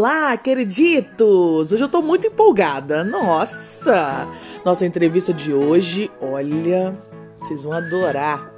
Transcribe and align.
Olá, 0.00 0.34
queriditos! 0.34 1.72
Hoje 1.72 1.84
eu 1.84 1.86
tô 1.86 2.00
muito 2.00 2.26
empolgada. 2.26 3.04
Nossa! 3.04 4.26
Nossa 4.64 4.86
entrevista 4.86 5.30
de 5.30 5.52
hoje, 5.52 6.10
olha, 6.22 6.98
vocês 7.38 7.64
vão 7.64 7.74
adorar. 7.74 8.50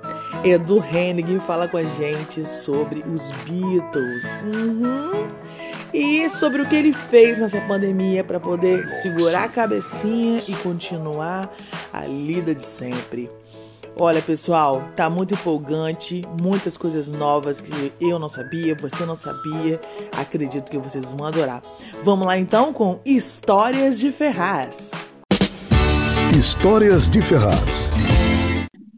Edu 0.44 0.78
Hennig 0.78 1.40
fala 1.40 1.66
com 1.66 1.78
a 1.78 1.82
gente 1.82 2.46
sobre 2.46 3.02
os 3.12 3.32
Beatles. 3.44 4.40
Uhum. 4.44 5.28
E 5.92 6.30
sobre 6.30 6.62
o 6.62 6.68
que 6.68 6.76
ele 6.76 6.92
fez 6.92 7.40
nessa 7.40 7.60
pandemia 7.62 8.22
para 8.22 8.38
poder 8.38 8.88
segurar 8.88 9.42
a 9.42 9.48
cabecinha 9.48 10.40
e 10.46 10.54
continuar 10.62 11.52
a 11.92 12.06
lida 12.06 12.54
de 12.54 12.62
sempre. 12.62 13.28
Olha, 13.98 14.22
pessoal, 14.22 14.82
tá 14.96 15.10
muito 15.10 15.34
empolgante, 15.34 16.26
muitas 16.40 16.76
coisas 16.76 17.08
novas 17.08 17.60
que 17.60 17.92
eu 18.00 18.18
não 18.18 18.28
sabia, 18.28 18.74
você 18.74 19.04
não 19.04 19.14
sabia. 19.14 19.80
Acredito 20.16 20.70
que 20.70 20.78
vocês 20.78 21.12
vão 21.12 21.26
adorar. 21.26 21.60
Vamos 22.02 22.26
lá 22.26 22.38
então 22.38 22.72
com 22.72 23.00
Histórias 23.04 23.98
de 23.98 24.10
Ferraz. 24.10 25.08
Histórias 26.38 27.08
de 27.08 27.20
Ferraz. 27.20 27.90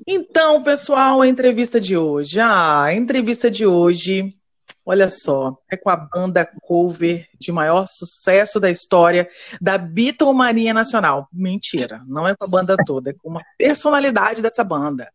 Então, 0.07 0.63
pessoal, 0.63 1.21
a 1.21 1.27
entrevista 1.27 1.81
de 1.81 1.97
hoje. 1.97 2.39
Ah, 2.39 2.85
a 2.85 2.95
entrevista 2.95 3.51
de 3.51 3.67
hoje 3.67 4.33
Olha 4.87 5.09
só, 5.09 5.57
é 5.71 5.79
com 5.79 5.89
a 5.89 5.97
banda 5.97 6.47
cover 6.61 7.27
de 7.41 7.51
maior 7.51 7.87
sucesso 7.87 8.61
da 8.61 8.71
história 8.71 9.27
da 9.61 9.79
Beatlemania 9.79 10.75
Nacional. 10.75 11.27
Mentira, 11.33 12.03
não 12.07 12.29
é 12.29 12.37
com 12.37 12.45
a 12.45 12.49
banda 12.49 12.77
toda, 12.85 13.11
é 13.11 13.15
com 13.15 13.31
uma 13.31 13.43
personalidade 13.57 14.43
dessa 14.43 14.63
banda. 14.63 15.11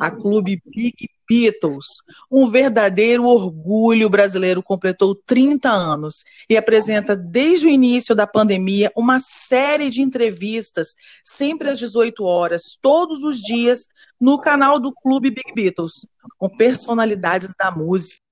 A 0.00 0.10
Clube 0.10 0.60
Big 0.66 1.08
Beatles, 1.28 2.02
um 2.30 2.48
verdadeiro 2.48 3.24
orgulho 3.24 4.08
brasileiro, 4.10 4.62
completou 4.62 5.14
30 5.14 5.70
anos 5.70 6.24
e 6.50 6.56
apresenta 6.56 7.14
desde 7.14 7.66
o 7.66 7.70
início 7.70 8.14
da 8.14 8.26
pandemia 8.26 8.90
uma 8.96 9.18
série 9.20 9.90
de 9.90 10.02
entrevistas, 10.02 10.96
sempre 11.22 11.70
às 11.70 11.78
18 11.78 12.24
horas, 12.24 12.76
todos 12.82 13.22
os 13.22 13.38
dias, 13.38 13.86
no 14.20 14.40
canal 14.40 14.80
do 14.80 14.92
Clube 14.92 15.30
Big 15.30 15.52
Beatles, 15.54 16.06
com 16.36 16.48
personalidades 16.48 17.54
da 17.58 17.70
música 17.70 18.23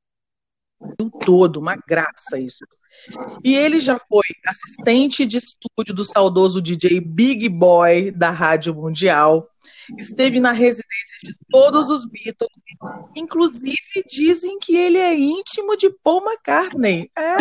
todo, 1.24 1.60
uma 1.60 1.76
graça 1.76 2.38
isso. 2.38 2.56
E 3.42 3.54
ele 3.54 3.80
já 3.80 3.98
foi 4.08 4.24
assistente 4.46 5.26
de 5.26 5.38
estúdio 5.38 5.94
do 5.94 6.04
saudoso 6.04 6.60
DJ 6.60 7.00
Big 7.00 7.48
Boy 7.48 8.10
da 8.10 8.30
Rádio 8.30 8.74
Mundial, 8.74 9.48
esteve 9.98 10.38
na 10.38 10.52
residência 10.52 11.18
de 11.24 11.34
todos 11.50 11.88
os 11.88 12.04
Beatles, 12.06 12.50
inclusive 13.16 14.04
dizem 14.08 14.58
que 14.58 14.76
ele 14.76 14.98
é 14.98 15.14
íntimo 15.14 15.76
de 15.76 15.90
Paul 16.02 16.22
McCartney. 16.24 17.10
É. 17.16 17.38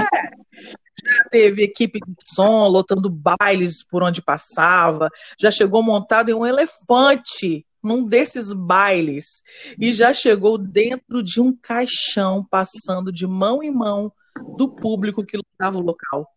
Já 1.04 1.24
teve 1.32 1.64
equipe 1.64 2.00
de 2.00 2.16
som 2.28 2.68
lotando 2.68 3.10
bailes 3.10 3.84
por 3.84 4.04
onde 4.04 4.22
passava, 4.22 5.10
já 5.40 5.50
chegou 5.52 5.82
montado 5.84 6.30
em 6.30 6.34
um 6.34 6.46
elefante 6.46 7.66
num 7.84 8.08
desses 8.08 8.54
bailes 8.54 9.42
e 9.80 9.94
já 9.94 10.14
chegou 10.14 10.58
dentro 10.58 11.24
de 11.24 11.40
um 11.42 11.56
caixão, 11.56 12.46
passando 12.50 13.12
de 13.12 13.26
mão 13.26 13.64
em 13.64 13.72
mão 13.72 14.12
do 14.58 14.70
público 14.74 15.26
que 15.26 15.38
lutava 15.38 15.78
o 15.78 15.82
local. 15.82 16.28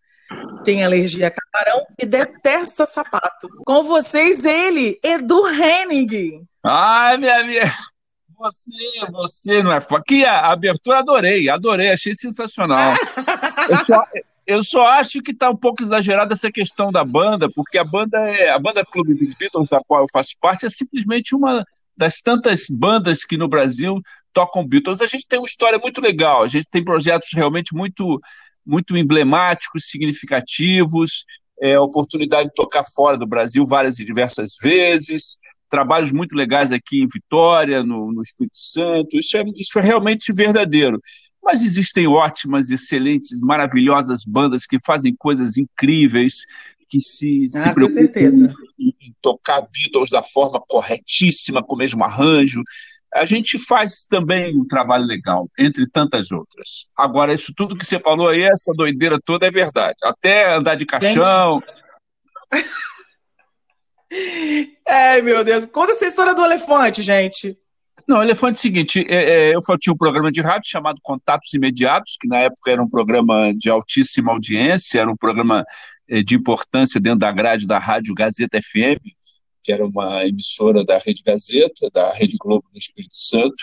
Tem 0.65 0.85
alergia 0.85 1.29
a 1.29 1.31
camarão 1.31 1.87
e 2.01 2.07
detesta 2.07 2.87
sapato. 2.87 3.49
Com 3.67 3.83
vocês, 3.85 4.45
ele, 4.45 4.99
Edu 5.05 5.47
Henning. 5.47 6.47
Ai, 6.65 7.19
minha 7.19 7.41
amiga. 7.41 7.71
Você, 8.39 9.11
você 9.13 9.63
não 9.63 9.73
é 9.73 9.81
fã. 9.81 9.97
Aqui 9.97 10.25
a 10.25 10.51
abertura 10.51 10.99
adorei, 10.99 11.49
adorei, 11.49 11.91
achei 11.91 12.15
sensacional. 12.15 12.95
Eu 13.71 13.85
só, 13.85 14.05
eu 14.47 14.63
só 14.63 14.87
acho 14.87 15.23
que 15.23 15.33
está 15.33 15.51
um 15.51 15.57
pouco 15.57 15.83
exagerada 15.83 16.33
essa 16.33 16.51
questão 16.51 16.93
da 16.93 17.05
banda, 17.05 17.49
porque 17.55 17.79
a 17.79 17.85
banda 17.85 18.19
é 18.19 18.51
a 18.51 18.59
banda 18.59 18.85
Clube 18.85 19.15
Big 19.15 19.37
Beatles, 19.39 19.69
da 19.69 19.81
qual 19.87 20.03
eu 20.03 20.07
faço 20.13 20.33
parte, 20.41 20.67
é 20.67 20.71
simplesmente 20.71 21.35
uma 21.35 21.65
das 21.97 22.21
tantas 22.21 22.67
bandas 22.69 23.25
que 23.25 23.37
no 23.37 23.49
Brasil 23.49 24.01
tocam 24.33 24.67
Beatles. 24.67 25.01
A 25.01 25.07
gente 25.07 25.27
tem 25.27 25.39
uma 25.39 25.47
história 25.47 25.79
muito 25.79 26.01
legal, 26.01 26.43
a 26.43 26.49
gente 26.49 26.67
tem 26.71 26.85
projetos 26.85 27.31
realmente 27.33 27.75
muito 27.75 28.21
muito 28.67 28.97
emblemáticos, 28.97 29.91
significativos, 29.91 31.25
é, 31.61 31.79
oportunidade 31.79 32.49
de 32.49 32.55
tocar 32.55 32.83
fora 32.83 33.19
do 33.19 33.27
Brasil 33.27 33.67
várias 33.67 33.99
e 33.99 34.05
diversas 34.05 34.53
vezes, 34.61 35.39
trabalhos 35.69 36.13
muito 36.13 36.35
legais 36.35 36.73
aqui 36.73 37.03
em 37.03 37.09
Vitória, 37.09 37.83
no, 37.83 38.13
no 38.13 38.23
Espírito 38.23 38.57
Santo. 38.57 39.19
Isso 39.19 39.37
é, 39.37 39.45
isso 39.57 39.79
é 39.79 39.83
realmente 39.83 40.33
verdadeiro. 40.33 40.99
Mas 41.45 41.63
existem 41.63 42.07
ótimas, 42.07 42.71
excelentes, 42.71 43.41
maravilhosas 43.41 44.25
bandas 44.27 44.65
que 44.65 44.79
fazem 44.81 45.15
coisas 45.15 45.59
incríveis, 45.59 46.39
que 46.89 46.99
se, 47.01 47.51
ah, 47.55 47.69
se 47.69 47.75
preocupam 47.75 48.55
em, 48.79 48.89
em 48.89 49.15
tocar 49.21 49.61
Beatles 49.61 50.11
da 50.11 50.23
forma 50.23 50.61
corretíssima, 50.67 51.63
com 51.63 51.75
o 51.75 51.79
mesmo 51.79 52.03
arranjo. 52.03 52.63
A 53.13 53.27
gente 53.27 53.59
faz 53.59 54.05
também 54.09 54.59
um 54.59 54.67
trabalho 54.67 55.05
legal, 55.05 55.49
entre 55.59 55.89
tantas 55.89 56.33
outras. 56.33 56.87
Agora, 56.97 57.33
isso 57.33 57.53
tudo 57.55 57.77
que 57.77 57.85
você 57.85 58.01
falou 58.01 58.29
aí, 58.29 58.43
essa 58.43 58.73
doideira 58.75 59.19
toda 59.25 59.47
é 59.47 59.51
verdade. 59.51 59.97
Até 60.03 60.53
andar 60.53 60.75
de 60.77 60.87
caixão. 60.87 61.63
Ai, 64.89 65.23
meu 65.23 65.45
Deus. 65.45 65.67
Conta 65.67 65.93
essa 65.93 66.07
história 66.07 66.35
do 66.35 66.45
elefante, 66.45 67.03
gente. 67.03 67.57
Não, 68.07 68.23
elefante 68.23 68.57
é 68.57 68.59
o 68.59 68.63
seguinte, 68.63 69.07
é, 69.09 69.51
é, 69.51 69.55
eu 69.55 69.79
tinha 69.79 69.93
um 69.93 69.97
programa 69.97 70.31
de 70.31 70.41
rádio 70.41 70.69
chamado 70.69 71.01
Contatos 71.03 71.53
Imediatos, 71.55 72.17
que 72.21 72.29
na 72.29 72.39
época 72.39 72.71
era 72.71 72.83
um 72.83 72.89
programa 72.89 73.53
de 73.55 73.71
altíssima 73.71 74.33
audiência, 74.33 75.01
era 75.01 75.11
um 75.11 75.17
programa 75.17 75.65
é, 76.09 76.23
de 76.23 76.35
importância 76.35 77.01
dentro 77.01 77.21
da 77.21 77.33
grade 77.33 77.67
da 77.67 77.79
Rádio 77.79 78.15
Gazeta 78.15 78.61
FM, 78.61 79.01
que 79.63 79.73
era 79.73 79.85
uma 79.87 80.27
emissora 80.27 80.85
da 80.85 80.99
Rede 80.99 81.23
Gazeta, 81.25 81.89
da 81.93 82.13
Rede 82.13 82.37
Globo 82.39 82.67
do 82.71 82.77
Espírito 82.77 83.17
Santo, 83.17 83.57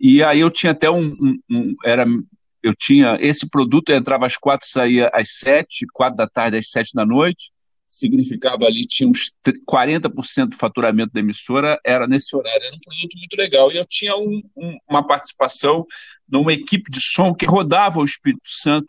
e 0.00 0.22
aí 0.22 0.40
eu 0.40 0.50
tinha 0.50 0.72
até 0.72 0.90
um, 0.90 1.12
um, 1.12 1.38
um 1.48 1.74
era 1.84 2.04
eu 2.62 2.74
tinha 2.74 3.18
esse 3.20 3.48
produto 3.48 3.90
entrava 3.90 4.26
às 4.26 4.36
quatro 4.36 4.66
saía 4.66 5.10
às 5.12 5.36
sete 5.38 5.86
quatro 5.92 6.16
da 6.16 6.26
tarde 6.26 6.56
às 6.56 6.70
sete 6.70 6.94
da 6.94 7.04
noite 7.04 7.52
significava 7.94 8.64
ali, 8.66 8.84
tinha 8.84 9.08
uns 9.08 9.36
40% 9.70 10.48
do 10.48 10.56
faturamento 10.56 11.12
da 11.12 11.20
emissora, 11.20 11.78
era 11.84 12.08
nesse 12.08 12.34
horário, 12.34 12.64
era 12.64 12.74
um 12.74 12.80
produto 12.80 13.16
muito 13.16 13.36
legal. 13.36 13.70
E 13.70 13.76
eu 13.76 13.86
tinha 13.86 14.16
um, 14.16 14.42
um, 14.56 14.76
uma 14.88 15.06
participação 15.06 15.86
numa 16.28 16.52
equipe 16.52 16.90
de 16.90 17.00
som 17.00 17.32
que 17.32 17.46
rodava 17.46 18.00
o 18.00 18.04
Espírito 18.04 18.48
Santo, 18.48 18.88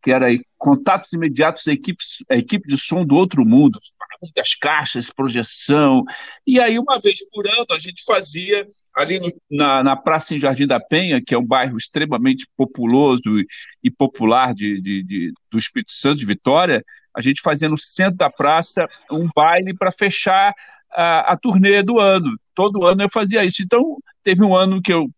que 0.00 0.12
era 0.12 0.28
contatos 0.66 1.12
imediatos, 1.12 1.68
a 1.68 1.72
equipe, 1.72 2.02
equipe 2.28 2.66
de 2.66 2.76
som 2.76 3.04
do 3.04 3.14
outro 3.14 3.46
mundo, 3.46 3.78
muitas 4.20 4.56
caixas, 4.56 5.08
projeção. 5.08 6.02
E 6.44 6.60
aí, 6.60 6.76
uma 6.76 6.98
vez 6.98 7.20
por 7.30 7.46
ano, 7.46 7.66
a 7.70 7.78
gente 7.78 8.02
fazia 8.04 8.66
ali 8.92 9.20
no, 9.20 9.28
na, 9.48 9.84
na 9.84 9.96
Praça 9.96 10.34
em 10.34 10.40
Jardim 10.40 10.66
da 10.66 10.80
Penha, 10.80 11.22
que 11.24 11.32
é 11.32 11.38
um 11.38 11.46
bairro 11.46 11.78
extremamente 11.78 12.48
populoso 12.56 13.38
e, 13.38 13.46
e 13.84 13.92
popular 13.92 14.52
de, 14.52 14.80
de, 14.80 15.04
de, 15.04 15.32
do 15.52 15.56
Espírito 15.56 15.92
Santo, 15.92 16.18
de 16.18 16.26
Vitória, 16.26 16.84
a 17.16 17.20
gente 17.20 17.40
fazia 17.40 17.68
no 17.68 17.78
centro 17.78 18.16
da 18.16 18.28
praça 18.28 18.88
um 19.08 19.28
baile 19.32 19.72
para 19.72 19.92
fechar 19.92 20.52
a, 20.90 21.32
a 21.32 21.36
turnê 21.36 21.80
do 21.80 22.00
ano. 22.00 22.36
Todo 22.56 22.84
ano 22.84 23.02
eu 23.02 23.08
fazia 23.08 23.44
isso. 23.44 23.62
Então, 23.62 23.98
teve 24.24 24.42
um 24.42 24.56
ano 24.56 24.82
que 24.82 24.92
eu 24.92 25.08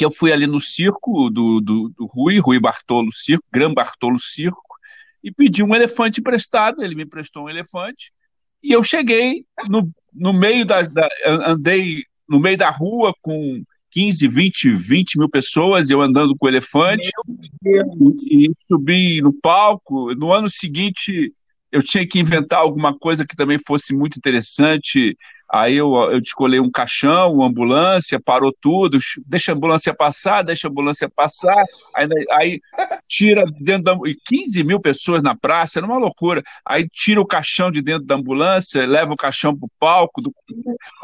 que 0.00 0.04
eu 0.06 0.10
fui 0.10 0.32
ali 0.32 0.46
no 0.46 0.58
circo 0.58 1.28
do, 1.28 1.60
do, 1.60 1.90
do 1.90 2.06
Rui, 2.06 2.38
Rui 2.38 2.58
Bartolo 2.58 3.12
Circo, 3.12 3.44
Gran 3.52 3.74
Bartolo 3.74 4.18
Circo, 4.18 4.62
e 5.22 5.30
pedi 5.30 5.62
um 5.62 5.74
elefante 5.74 6.20
emprestado, 6.20 6.82
ele 6.82 6.94
me 6.94 7.02
emprestou 7.02 7.44
um 7.44 7.50
elefante, 7.50 8.10
e 8.62 8.72
eu 8.72 8.82
cheguei 8.82 9.44
no, 9.68 9.92
no 10.10 10.32
meio 10.32 10.64
da, 10.64 10.80
da 10.80 11.06
andei 11.26 12.02
no 12.26 12.40
meio 12.40 12.56
da 12.56 12.70
rua 12.70 13.12
com 13.20 13.62
15, 13.90 14.26
20, 14.26 14.70
20 14.70 15.18
mil 15.18 15.28
pessoas, 15.28 15.90
eu 15.90 16.00
andando 16.00 16.34
com 16.34 16.46
o 16.46 16.48
elefante, 16.48 17.10
e 18.32 18.50
subi 18.66 19.20
no 19.20 19.34
palco. 19.34 20.14
No 20.14 20.32
ano 20.32 20.48
seguinte, 20.48 21.30
eu 21.70 21.82
tinha 21.82 22.08
que 22.08 22.18
inventar 22.18 22.60
alguma 22.60 22.98
coisa 22.98 23.26
que 23.26 23.36
também 23.36 23.58
fosse 23.58 23.92
muito 23.92 24.16
interessante. 24.16 25.14
Aí 25.52 25.76
eu, 25.76 25.92
eu 26.12 26.20
descolei 26.20 26.60
um 26.60 26.70
caixão, 26.70 27.32
uma 27.32 27.48
ambulância, 27.48 28.20
parou 28.24 28.54
tudo, 28.60 28.98
deixa 29.26 29.50
a 29.50 29.54
ambulância 29.54 29.92
passar, 29.92 30.42
deixa 30.42 30.68
a 30.68 30.70
ambulância 30.70 31.10
passar, 31.10 31.64
aí, 31.92 32.08
aí 32.30 32.60
tira 33.08 33.44
dentro 33.60 33.82
da. 33.82 33.96
15 34.26 34.62
mil 34.62 34.80
pessoas 34.80 35.24
na 35.24 35.36
praça, 35.36 35.80
era 35.80 35.86
uma 35.86 35.98
loucura. 35.98 36.40
Aí 36.64 36.88
tira 36.88 37.20
o 37.20 37.26
caixão 37.26 37.68
de 37.68 37.82
dentro 37.82 38.06
da 38.06 38.14
ambulância, 38.14 38.86
leva 38.86 39.12
o 39.12 39.16
caixão 39.16 39.56
para 39.56 39.66
o 39.66 39.70
palco, 39.80 40.22
do, 40.22 40.32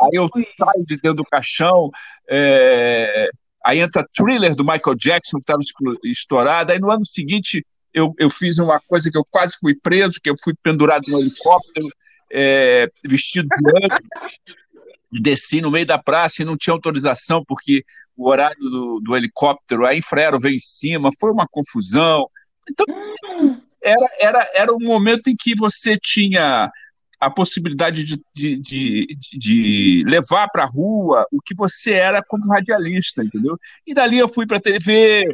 aí 0.02 0.10
eu 0.12 0.28
saio 0.28 0.86
de 0.86 0.94
dentro 0.94 1.14
do 1.14 1.24
caixão. 1.24 1.90
É, 2.30 3.28
aí 3.64 3.80
entra 3.80 4.06
thriller 4.14 4.54
do 4.54 4.64
Michael 4.64 4.96
Jackson, 4.96 5.38
que 5.38 5.42
estava 5.42 5.60
estourado. 6.04 6.70
Aí 6.70 6.78
no 6.78 6.90
ano 6.90 7.04
seguinte 7.04 7.66
eu, 7.92 8.14
eu 8.16 8.30
fiz 8.30 8.58
uma 8.58 8.80
coisa 8.86 9.10
que 9.10 9.18
eu 9.18 9.26
quase 9.28 9.56
fui 9.60 9.74
preso, 9.74 10.20
que 10.22 10.30
eu 10.30 10.36
fui 10.40 10.54
pendurado 10.62 11.02
no 11.08 11.18
helicóptero 11.18 11.88
é, 12.32 12.88
vestido 13.04 13.48
de 13.48 13.84
anjo, 13.84 14.08
desci 15.10 15.60
no 15.60 15.70
meio 15.70 15.86
da 15.86 15.98
praça 15.98 16.42
e 16.42 16.44
não 16.44 16.56
tinha 16.56 16.74
autorização, 16.74 17.44
porque 17.46 17.84
o 18.16 18.28
horário 18.28 18.58
do, 18.58 19.00
do 19.00 19.16
helicóptero, 19.16 19.86
a 19.86 19.94
Infraero 19.94 20.38
veio 20.38 20.56
em 20.56 20.60
cima, 20.60 21.10
foi 21.20 21.30
uma 21.30 21.46
confusão. 21.46 22.28
Então, 22.68 22.86
era, 23.82 24.08
era, 24.18 24.50
era 24.54 24.74
um 24.74 24.80
momento 24.80 25.28
em 25.28 25.36
que 25.38 25.54
você 25.54 25.98
tinha 26.00 26.70
a 27.20 27.30
possibilidade 27.30 28.04
de, 28.04 28.22
de, 28.34 28.60
de, 28.60 29.18
de 29.32 30.04
levar 30.06 30.48
para 30.48 30.64
a 30.64 30.68
rua 30.68 31.26
o 31.32 31.40
que 31.40 31.54
você 31.54 31.92
era 31.92 32.22
como 32.22 32.52
radialista, 32.52 33.22
entendeu? 33.22 33.58
E 33.86 33.94
dali 33.94 34.18
eu 34.18 34.28
fui 34.28 34.46
para 34.46 34.58
a 34.58 34.60
TV. 34.60 35.24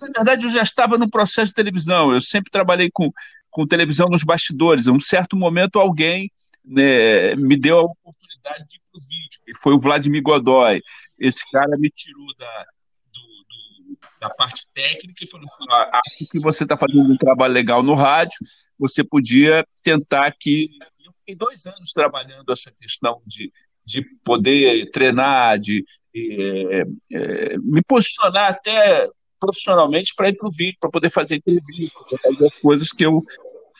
Na 0.00 0.08
verdade, 0.16 0.46
eu 0.46 0.50
já 0.50 0.62
estava 0.62 0.96
no 0.96 1.10
processo 1.10 1.50
de 1.50 1.54
televisão. 1.54 2.12
Eu 2.12 2.20
sempre 2.20 2.50
trabalhei 2.50 2.90
com 2.90 3.12
com 3.54 3.64
televisão 3.64 4.08
nos 4.08 4.24
bastidores. 4.24 4.88
Em 4.88 4.90
um 4.90 4.98
certo 4.98 5.36
momento, 5.36 5.78
alguém 5.78 6.30
né, 6.64 7.36
me 7.36 7.56
deu 7.56 7.78
a 7.78 7.82
oportunidade 7.84 8.66
de 8.68 8.76
ir 8.76 8.80
para 8.80 8.98
o 8.98 9.08
vídeo, 9.08 9.40
e 9.46 9.56
foi 9.62 9.74
o 9.74 9.78
Vladimir 9.78 10.22
Godoy. 10.22 10.82
Esse 11.16 11.48
cara 11.52 11.78
me 11.78 11.88
tirou 11.88 12.26
da, 12.36 12.66
do, 13.12 13.20
do, 13.20 13.98
da 14.20 14.28
parte 14.28 14.64
técnica 14.74 15.24
e 15.24 15.30
falou: 15.30 15.46
ah, 15.70 16.00
acho 16.04 16.28
que 16.28 16.40
você 16.40 16.64
está 16.64 16.76
fazendo 16.76 17.12
um 17.12 17.16
trabalho 17.16 17.54
legal 17.54 17.80
no 17.80 17.94
rádio, 17.94 18.36
você 18.78 19.04
podia 19.04 19.64
tentar 19.84 20.26
aqui. 20.26 20.68
Eu 21.04 21.12
fiquei 21.12 21.36
dois 21.36 21.64
anos 21.64 21.92
trabalhando 21.92 22.52
essa 22.52 22.72
questão 22.72 23.22
de, 23.24 23.52
de 23.86 24.04
poder 24.24 24.90
treinar, 24.90 25.60
de 25.60 25.84
é, 26.12 26.84
é, 27.12 27.58
me 27.58 27.82
posicionar 27.86 28.50
até 28.50 29.08
profissionalmente 29.44 30.12
para 30.16 30.28
ir 30.28 30.36
para 30.36 30.48
o 30.48 30.52
vídeo, 30.52 30.76
para 30.80 30.90
poder 30.90 31.10
fazer 31.10 31.36
entrevista, 31.36 31.98
para 32.08 32.18
fazer 32.18 32.46
as 32.46 32.58
coisas 32.58 32.88
que 32.88 33.04
eu 33.04 33.22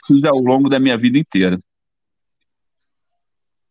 fiz 0.06 0.24
ao 0.24 0.38
longo 0.38 0.68
da 0.68 0.78
minha 0.78 0.96
vida 0.96 1.18
inteira. 1.18 1.58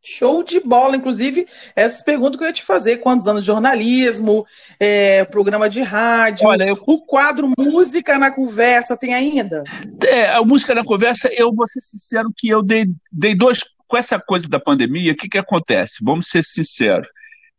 Show 0.05 0.43
de 0.43 0.59
bola, 0.59 0.97
inclusive, 0.97 1.45
essa 1.73 2.03
pergunta 2.03 2.37
que 2.37 2.43
eu 2.43 2.47
ia 2.47 2.53
te 2.53 2.61
fazer: 2.61 2.97
quantos 2.97 3.25
anos 3.25 3.43
de 3.43 3.47
jornalismo, 3.47 4.45
é, 4.77 5.23
programa 5.23 5.69
de 5.69 5.81
rádio, 5.81 6.45
Olha, 6.45 6.65
eu... 6.65 6.77
o 6.85 7.05
quadro 7.05 7.49
Música 7.57 8.19
na 8.19 8.29
Conversa 8.29 8.97
tem 8.97 9.13
ainda? 9.13 9.63
É, 10.05 10.29
a 10.29 10.43
Música 10.43 10.75
na 10.75 10.83
Conversa, 10.83 11.29
eu 11.31 11.53
vou 11.53 11.65
ser 11.65 11.79
sincero 11.79 12.29
que 12.35 12.49
eu 12.49 12.61
dei, 12.61 12.85
dei 13.09 13.33
dois. 13.33 13.59
Com 13.87 13.97
essa 13.97 14.19
coisa 14.19 14.47
da 14.49 14.59
pandemia, 14.59 15.13
o 15.13 15.15
que, 15.15 15.29
que 15.29 15.37
acontece? 15.37 16.03
Vamos 16.03 16.27
ser 16.27 16.43
sinceros. 16.43 17.07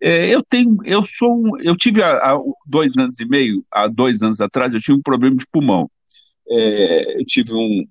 É, 0.06 0.34
eu 0.34 0.44
tenho, 0.44 0.76
eu 0.84 1.06
sou, 1.06 1.58
eu 1.62 1.74
tive 1.74 2.02
há, 2.02 2.10
há, 2.10 2.38
dois 2.66 2.92
anos 2.94 3.18
e 3.20 3.24
meio, 3.24 3.64
há 3.72 3.88
dois 3.88 4.22
anos 4.22 4.38
atrás, 4.38 4.74
eu 4.74 4.80
tive 4.80 4.98
um 4.98 5.02
problema 5.02 5.34
de 5.34 5.46
pulmão. 5.50 5.90
É, 6.46 7.20
eu 7.22 7.24
tive 7.24 7.54
um, 7.54 7.84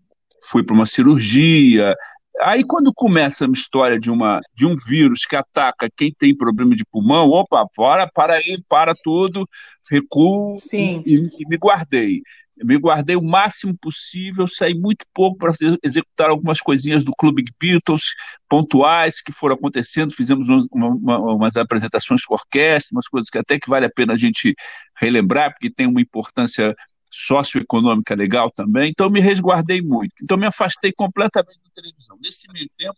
fui 0.47 0.63
para 0.63 0.75
uma 0.75 0.85
cirurgia. 0.85 1.95
Aí 2.41 2.63
quando 2.63 2.93
começa 2.93 3.47
a 3.47 3.51
história 3.51 3.99
de 3.99 4.11
uma 4.11 4.39
de 4.53 4.63
um 4.63 4.75
vírus 4.87 5.25
que 5.25 5.35
ataca 5.35 5.89
quem 5.97 6.13
tem 6.13 6.37
problema 6.37 6.75
de 6.75 6.85
pulmão, 6.85 7.29
opa, 7.29 7.65
para, 7.75 8.07
para 8.07 8.35
aí, 8.35 8.61
para 8.69 8.93
tudo, 9.03 9.49
recuo 9.89 10.55
e, 10.71 11.01
e 11.07 11.47
me 11.49 11.57
guardei 11.57 12.21
me 12.57 12.77
guardei 12.77 13.15
o 13.15 13.21
máximo 13.21 13.75
possível, 13.77 14.47
saí 14.47 14.73
muito 14.73 15.05
pouco 15.13 15.37
para 15.37 15.53
executar 15.81 16.29
algumas 16.29 16.61
coisinhas 16.61 17.03
do 17.03 17.11
Clube 17.17 17.43
Beatles, 17.59 18.03
pontuais 18.47 19.21
que 19.21 19.31
foram 19.31 19.55
acontecendo, 19.55 20.13
fizemos 20.13 20.47
uma, 20.71 20.89
uma, 20.89 21.19
umas 21.33 21.57
apresentações 21.57 22.23
com 22.23 22.35
orquestra, 22.35 22.95
umas 22.95 23.07
coisas 23.07 23.29
que 23.29 23.37
até 23.37 23.59
que 23.59 23.69
vale 23.69 23.85
a 23.85 23.91
pena 23.91 24.13
a 24.13 24.17
gente 24.17 24.55
relembrar, 24.95 25.51
porque 25.51 25.71
tem 25.71 25.87
uma 25.87 26.01
importância 26.01 26.75
socioeconômica 27.09 28.15
legal 28.15 28.51
também, 28.51 28.89
então 28.89 29.09
me 29.09 29.19
resguardei 29.19 29.81
muito, 29.81 30.13
então 30.23 30.37
me 30.37 30.47
afastei 30.47 30.91
completamente 30.91 31.59
da 31.63 31.69
televisão. 31.73 32.17
Nesse 32.21 32.51
meio 32.51 32.69
tempo, 32.77 32.97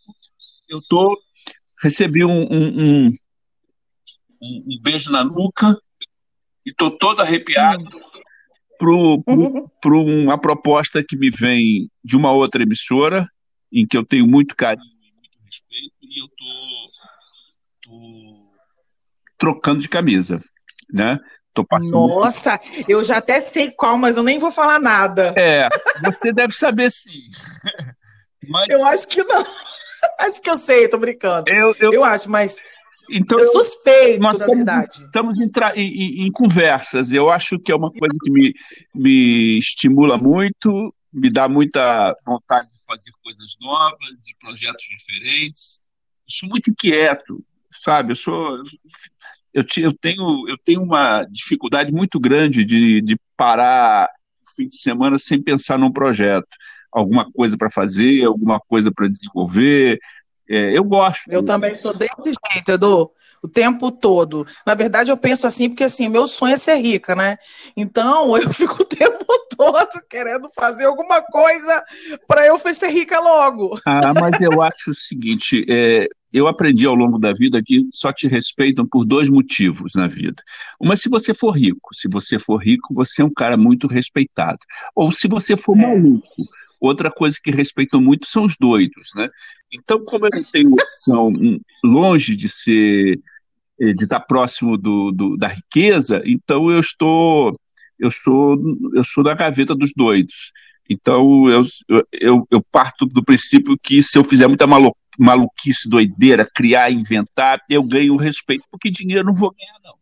eu 0.68 0.80
tô, 0.88 1.18
recebi 1.82 2.24
um, 2.24 2.42
um, 2.50 3.08
um, 3.08 3.12
um 4.42 4.82
beijo 4.82 5.10
na 5.10 5.24
nuca 5.24 5.76
e 6.64 6.70
estou 6.70 6.90
todo 6.90 7.20
arrepiado, 7.20 7.84
hum 7.84 8.15
para 8.78 8.88
uhum. 8.90 9.68
uma 9.84 10.40
proposta 10.40 11.04
que 11.06 11.16
me 11.16 11.30
vem 11.30 11.88
de 12.04 12.16
uma 12.16 12.32
outra 12.32 12.62
emissora, 12.62 13.28
em 13.72 13.86
que 13.86 13.96
eu 13.96 14.04
tenho 14.04 14.26
muito 14.26 14.54
carinho 14.54 14.84
e 14.84 15.12
muito 15.12 15.38
respeito, 15.44 15.94
e 16.02 16.22
eu 16.22 16.28
tô, 16.36 17.90
tô 17.90 18.50
trocando 19.38 19.80
de 19.80 19.88
camisa, 19.88 20.40
né? 20.92 21.18
Tô 21.52 21.64
passando... 21.64 22.08
Nossa, 22.08 22.60
eu 22.86 23.02
já 23.02 23.16
até 23.16 23.40
sei 23.40 23.70
qual, 23.70 23.96
mas 23.96 24.16
eu 24.16 24.22
nem 24.22 24.38
vou 24.38 24.50
falar 24.50 24.78
nada. 24.78 25.32
É, 25.36 25.68
você 26.04 26.32
deve 26.32 26.52
saber 26.52 26.90
sim. 26.90 27.10
Mas... 28.48 28.68
Eu 28.68 28.84
acho 28.86 29.08
que 29.08 29.22
não. 29.24 29.44
Acho 30.20 30.40
que 30.40 30.48
eu 30.48 30.56
sei, 30.56 30.88
tô 30.88 30.98
brincando. 30.98 31.44
Eu, 31.48 31.74
eu... 31.80 31.92
eu 31.92 32.04
acho, 32.04 32.30
mas 32.30 32.56
então, 33.10 33.38
eu 33.38 33.44
suspeito, 33.44 34.20
nós 34.20 34.34
estamos, 34.34 34.56
verdade. 34.56 35.04
Estamos 35.04 35.40
em, 35.40 35.50
em, 35.76 36.26
em, 36.26 36.32
conversas. 36.32 37.12
Eu 37.12 37.30
acho 37.30 37.58
que 37.58 37.70
é 37.70 37.76
uma 37.76 37.90
coisa 37.90 38.16
que 38.22 38.30
me, 38.30 38.52
me 38.94 39.58
estimula 39.58 40.18
muito, 40.18 40.94
me 41.12 41.30
dá 41.30 41.48
muita 41.48 42.14
vontade 42.26 42.68
de 42.68 42.84
fazer 42.84 43.10
coisas 43.22 43.56
novas, 43.60 44.24
de 44.24 44.34
projetos 44.38 44.84
diferentes. 44.84 45.82
Eu 46.28 46.30
sou 46.30 46.48
muito 46.48 46.70
inquieto, 46.70 47.44
sabe? 47.70 48.12
Eu 48.12 48.16
sou. 48.16 48.62
Eu, 49.54 49.64
eu, 49.78 49.92
tenho, 49.92 50.48
eu 50.48 50.58
tenho 50.58 50.82
uma 50.82 51.24
dificuldade 51.24 51.90
muito 51.90 52.20
grande 52.20 52.64
de, 52.64 53.00
de 53.00 53.18
parar 53.36 54.08
o 54.42 54.54
fim 54.54 54.68
de 54.68 54.76
semana 54.76 55.18
sem 55.18 55.42
pensar 55.42 55.78
num 55.78 55.92
projeto. 55.92 56.48
Alguma 56.92 57.30
coisa 57.32 57.56
para 57.56 57.70
fazer, 57.70 58.24
alguma 58.24 58.60
coisa 58.60 58.90
para 58.92 59.08
desenvolver, 59.08 59.98
é, 60.48 60.76
eu 60.76 60.84
gosto. 60.84 61.30
Eu 61.30 61.42
também 61.42 61.80
sou 61.80 61.92
desse 61.92 62.14
jeito, 62.52 62.72
Edu, 62.72 63.10
o 63.42 63.48
tempo 63.48 63.90
todo. 63.90 64.46
Na 64.66 64.74
verdade, 64.74 65.10
eu 65.10 65.16
penso 65.16 65.46
assim, 65.46 65.68
porque 65.68 65.84
assim, 65.84 66.08
meu 66.08 66.26
sonho 66.26 66.54
é 66.54 66.56
ser 66.56 66.76
rica, 66.76 67.14
né? 67.14 67.36
Então, 67.76 68.36
eu 68.38 68.52
fico 68.52 68.82
o 68.82 68.86
tempo 68.86 69.24
todo 69.56 69.88
querendo 70.08 70.48
fazer 70.54 70.84
alguma 70.84 71.22
coisa 71.22 71.84
para 72.26 72.46
eu 72.46 72.56
ser 72.58 72.90
rica 72.90 73.18
logo. 73.20 73.78
Ah, 73.86 74.12
mas 74.14 74.40
eu 74.40 74.60
acho 74.62 74.90
o 74.90 74.94
seguinte: 74.94 75.64
é, 75.68 76.08
eu 76.32 76.46
aprendi 76.46 76.86
ao 76.86 76.94
longo 76.94 77.18
da 77.18 77.32
vida 77.32 77.62
que 77.64 77.86
só 77.92 78.12
te 78.12 78.28
respeitam 78.28 78.86
por 78.86 79.04
dois 79.04 79.30
motivos 79.30 79.94
na 79.94 80.06
vida. 80.06 80.42
Uma, 80.80 80.96
se 80.96 81.08
você 81.08 81.32
for 81.32 81.52
rico. 81.52 81.94
Se 81.94 82.08
você 82.08 82.38
for 82.38 82.58
rico, 82.58 82.94
você 82.94 83.22
é 83.22 83.24
um 83.24 83.32
cara 83.32 83.56
muito 83.56 83.86
respeitado. 83.86 84.58
Ou 84.94 85.10
se 85.10 85.28
você 85.28 85.56
for 85.56 85.76
é. 85.78 85.86
maluco 85.86 86.46
Outra 86.80 87.10
coisa 87.10 87.38
que 87.42 87.50
respeitam 87.50 88.00
muito 88.00 88.26
são 88.28 88.44
os 88.44 88.56
doidos, 88.58 89.10
né? 89.14 89.28
Então, 89.72 90.04
como 90.04 90.26
eu 90.26 90.30
não 90.32 90.42
tenho 90.42 90.72
opção 90.72 91.32
longe 91.82 92.36
de 92.36 92.48
ser, 92.48 93.18
eh, 93.80 93.92
de 93.92 94.04
estar 94.04 94.20
próximo 94.20 94.76
do, 94.76 95.10
do, 95.10 95.36
da 95.36 95.48
riqueza, 95.48 96.22
então 96.24 96.70
eu 96.70 96.80
estou, 96.80 97.58
eu 97.98 98.10
sou, 98.10 98.58
eu 98.94 99.04
sou 99.04 99.24
da 99.24 99.34
gaveta 99.34 99.74
dos 99.74 99.92
doidos. 99.96 100.52
Então, 100.88 101.48
eu, 101.48 101.62
eu, 102.12 102.46
eu 102.50 102.62
parto 102.70 103.06
do 103.06 103.24
princípio 103.24 103.76
que 103.82 104.02
se 104.02 104.18
eu 104.18 104.22
fizer 104.22 104.46
muita 104.46 104.66
malu, 104.66 104.94
maluquice, 105.18 105.88
doideira, 105.88 106.48
criar, 106.54 106.90
inventar, 106.90 107.60
eu 107.68 107.82
ganho 107.82 108.16
respeito, 108.16 108.64
porque 108.70 108.90
dinheiro 108.90 109.24
não 109.24 109.34
vou 109.34 109.52
ganhar, 109.52 109.78
não. 109.82 109.96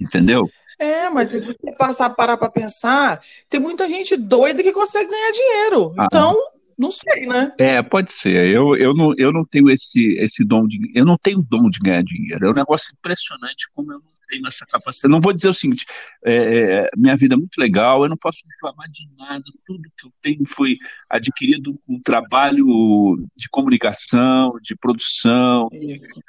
Entendeu? 0.00 0.50
É, 0.78 1.08
mas 1.10 1.30
se 1.30 1.40
você 1.40 1.72
passar 1.76 2.10
parar 2.10 2.36
para 2.36 2.50
pensar, 2.50 3.20
tem 3.48 3.60
muita 3.60 3.88
gente 3.88 4.16
doida 4.16 4.62
que 4.62 4.72
consegue 4.72 5.10
ganhar 5.10 5.32
dinheiro. 5.32 5.94
Ah. 5.98 6.06
Então, 6.06 6.34
não 6.78 6.90
sei, 6.90 7.22
né? 7.26 7.52
É, 7.58 7.82
pode 7.82 8.12
ser. 8.12 8.46
Eu, 8.46 8.76
eu, 8.76 8.94
não, 8.94 9.14
eu 9.16 9.32
não 9.32 9.44
tenho 9.44 9.70
esse, 9.70 10.16
esse 10.18 10.44
dom 10.44 10.66
de. 10.66 10.78
Eu 10.94 11.04
não 11.04 11.16
tenho 11.16 11.42
dom 11.42 11.70
de 11.70 11.78
ganhar 11.78 12.02
dinheiro. 12.02 12.46
É 12.46 12.50
um 12.50 12.54
negócio 12.54 12.92
impressionante 12.98 13.68
como 13.72 13.92
eu 13.92 13.98
não 13.98 14.14
tenho 14.28 14.46
essa 14.46 14.66
capacidade. 14.66 15.12
Não 15.12 15.20
vou 15.20 15.32
dizer 15.32 15.48
o 15.48 15.54
seguinte: 15.54 15.86
é, 16.24 16.34
é, 16.84 16.88
minha 16.96 17.16
vida 17.16 17.34
é 17.34 17.38
muito 17.38 17.56
legal, 17.58 18.02
eu 18.02 18.08
não 18.08 18.16
posso 18.16 18.40
reclamar 18.50 18.88
de 18.90 19.08
nada. 19.16 19.44
Tudo 19.64 19.82
que 19.96 20.06
eu 20.06 20.12
tenho 20.20 20.44
foi 20.46 20.76
adquirido 21.08 21.78
com 21.86 22.00
trabalho 22.00 22.66
de 23.36 23.48
comunicação, 23.50 24.58
de 24.60 24.74
produção, 24.76 25.68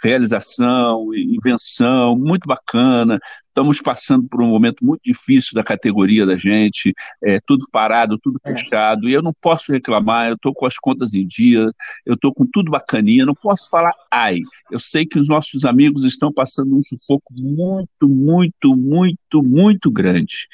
realização, 0.04 1.10
invenção, 1.14 2.16
muito 2.16 2.48
bacana 2.48 3.20
estamos 3.56 3.80
passando 3.80 4.28
por 4.28 4.42
um 4.42 4.48
momento 4.48 4.84
muito 4.84 5.02
difícil 5.02 5.54
da 5.54 5.64
categoria 5.64 6.26
da 6.26 6.36
gente, 6.36 6.94
é, 7.24 7.40
tudo 7.40 7.66
parado, 7.72 8.20
tudo 8.22 8.38
é. 8.44 8.54
fechado, 8.54 9.08
e 9.08 9.14
eu 9.14 9.24
não 9.24 9.34
posso 9.42 9.72
reclamar, 9.72 10.28
eu 10.28 10.36
estou 10.36 10.54
com 10.54 10.66
as 10.66 10.78
contas 10.78 11.14
em 11.14 11.26
dia, 11.26 11.72
eu 12.06 12.16
estou 12.16 12.34
com 12.34 12.46
tudo 12.46 12.70
bacaninha, 12.70 13.26
não 13.26 13.34
posso 13.34 13.70
falar 13.70 13.94
ai. 14.12 14.40
Eu 14.70 14.80
sei 14.80 15.06
que 15.06 15.18
os 15.18 15.30
nossos 15.30 15.64
amigos 15.64 16.04
estão 16.04 16.34
passando 16.34 16.76
um 16.76 16.84
sufoco 16.84 17.34
muito, 17.34 18.10
muito, 18.10 18.76
muito, 18.76 19.42
muito 19.42 19.90
grande. 19.90 20.48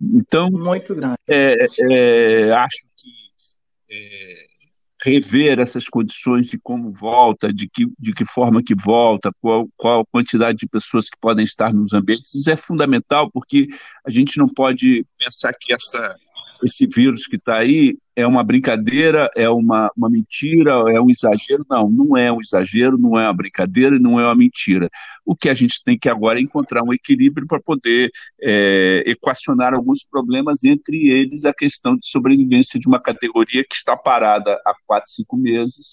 Então, 0.00 0.50
muito 0.50 0.94
grande. 0.94 1.18
É, 1.28 1.54
é, 1.90 2.52
acho 2.52 2.82
que 2.96 3.94
é, 3.94 4.57
rever 5.02 5.58
essas 5.60 5.84
condições 5.86 6.46
de 6.48 6.58
como 6.58 6.92
volta, 6.92 7.52
de 7.52 7.68
que, 7.68 7.86
de 7.98 8.12
que 8.12 8.24
forma 8.24 8.62
que 8.62 8.74
volta, 8.74 9.30
qual, 9.40 9.68
qual 9.76 10.00
a 10.00 10.06
quantidade 10.06 10.58
de 10.58 10.68
pessoas 10.68 11.08
que 11.08 11.18
podem 11.20 11.44
estar 11.44 11.72
nos 11.72 11.92
ambientes, 11.92 12.34
isso 12.34 12.50
é 12.50 12.56
fundamental, 12.56 13.30
porque 13.30 13.68
a 14.04 14.10
gente 14.10 14.38
não 14.38 14.48
pode 14.48 15.06
pensar 15.18 15.52
que 15.58 15.72
essa 15.72 16.16
esse 16.62 16.86
vírus 16.86 17.26
que 17.26 17.36
está 17.36 17.58
aí 17.58 17.96
é 18.16 18.26
uma 18.26 18.42
brincadeira, 18.42 19.30
é 19.36 19.48
uma, 19.48 19.90
uma 19.96 20.10
mentira, 20.10 20.72
é 20.92 21.00
um 21.00 21.08
exagero. 21.08 21.64
Não, 21.70 21.88
não 21.88 22.16
é 22.16 22.32
um 22.32 22.40
exagero, 22.40 22.98
não 22.98 23.18
é 23.18 23.24
uma 23.24 23.32
brincadeira 23.32 23.96
e 23.96 24.00
não 24.00 24.18
é 24.18 24.24
uma 24.24 24.34
mentira. 24.34 24.90
O 25.24 25.36
que 25.36 25.48
a 25.48 25.54
gente 25.54 25.82
tem 25.84 25.96
que 25.96 26.08
agora 26.08 26.38
é 26.38 26.42
encontrar 26.42 26.82
um 26.82 26.92
equilíbrio 26.92 27.46
para 27.46 27.60
poder 27.60 28.10
é, 28.42 29.04
equacionar 29.06 29.72
alguns 29.72 30.02
problemas, 30.02 30.64
entre 30.64 31.08
eles 31.08 31.44
a 31.44 31.54
questão 31.54 31.96
de 31.96 32.08
sobrevivência 32.08 32.80
de 32.80 32.88
uma 32.88 33.00
categoria 33.00 33.62
que 33.62 33.76
está 33.76 33.96
parada 33.96 34.60
há 34.66 34.74
quatro, 34.86 35.10
cinco 35.10 35.36
meses. 35.36 35.92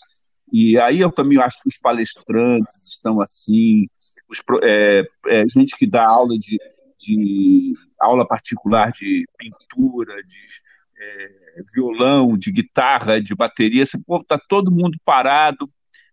E 0.51 0.79
aí 0.79 1.01
eu 1.01 1.11
também 1.11 1.39
acho 1.39 1.61
que 1.61 1.69
os 1.69 1.77
palestrantes 1.77 2.87
estão 2.87 3.21
assim, 3.21 3.87
os, 4.29 4.41
é, 4.63 5.03
é, 5.27 5.45
gente 5.49 5.75
que 5.77 5.85
dá 5.85 6.07
aula 6.07 6.37
de, 6.37 6.57
de 6.99 7.73
aula 7.99 8.27
particular 8.27 8.91
de 8.91 9.25
pintura, 9.37 10.15
de 10.23 10.61
é, 10.97 11.63
violão, 11.73 12.37
de 12.37 12.51
guitarra, 12.51 13.21
de 13.21 13.35
bateria. 13.35 13.83
Esse 13.83 14.01
povo 14.03 14.21
está 14.21 14.39
todo 14.49 14.71
mundo 14.71 14.97
parado. 15.03 15.69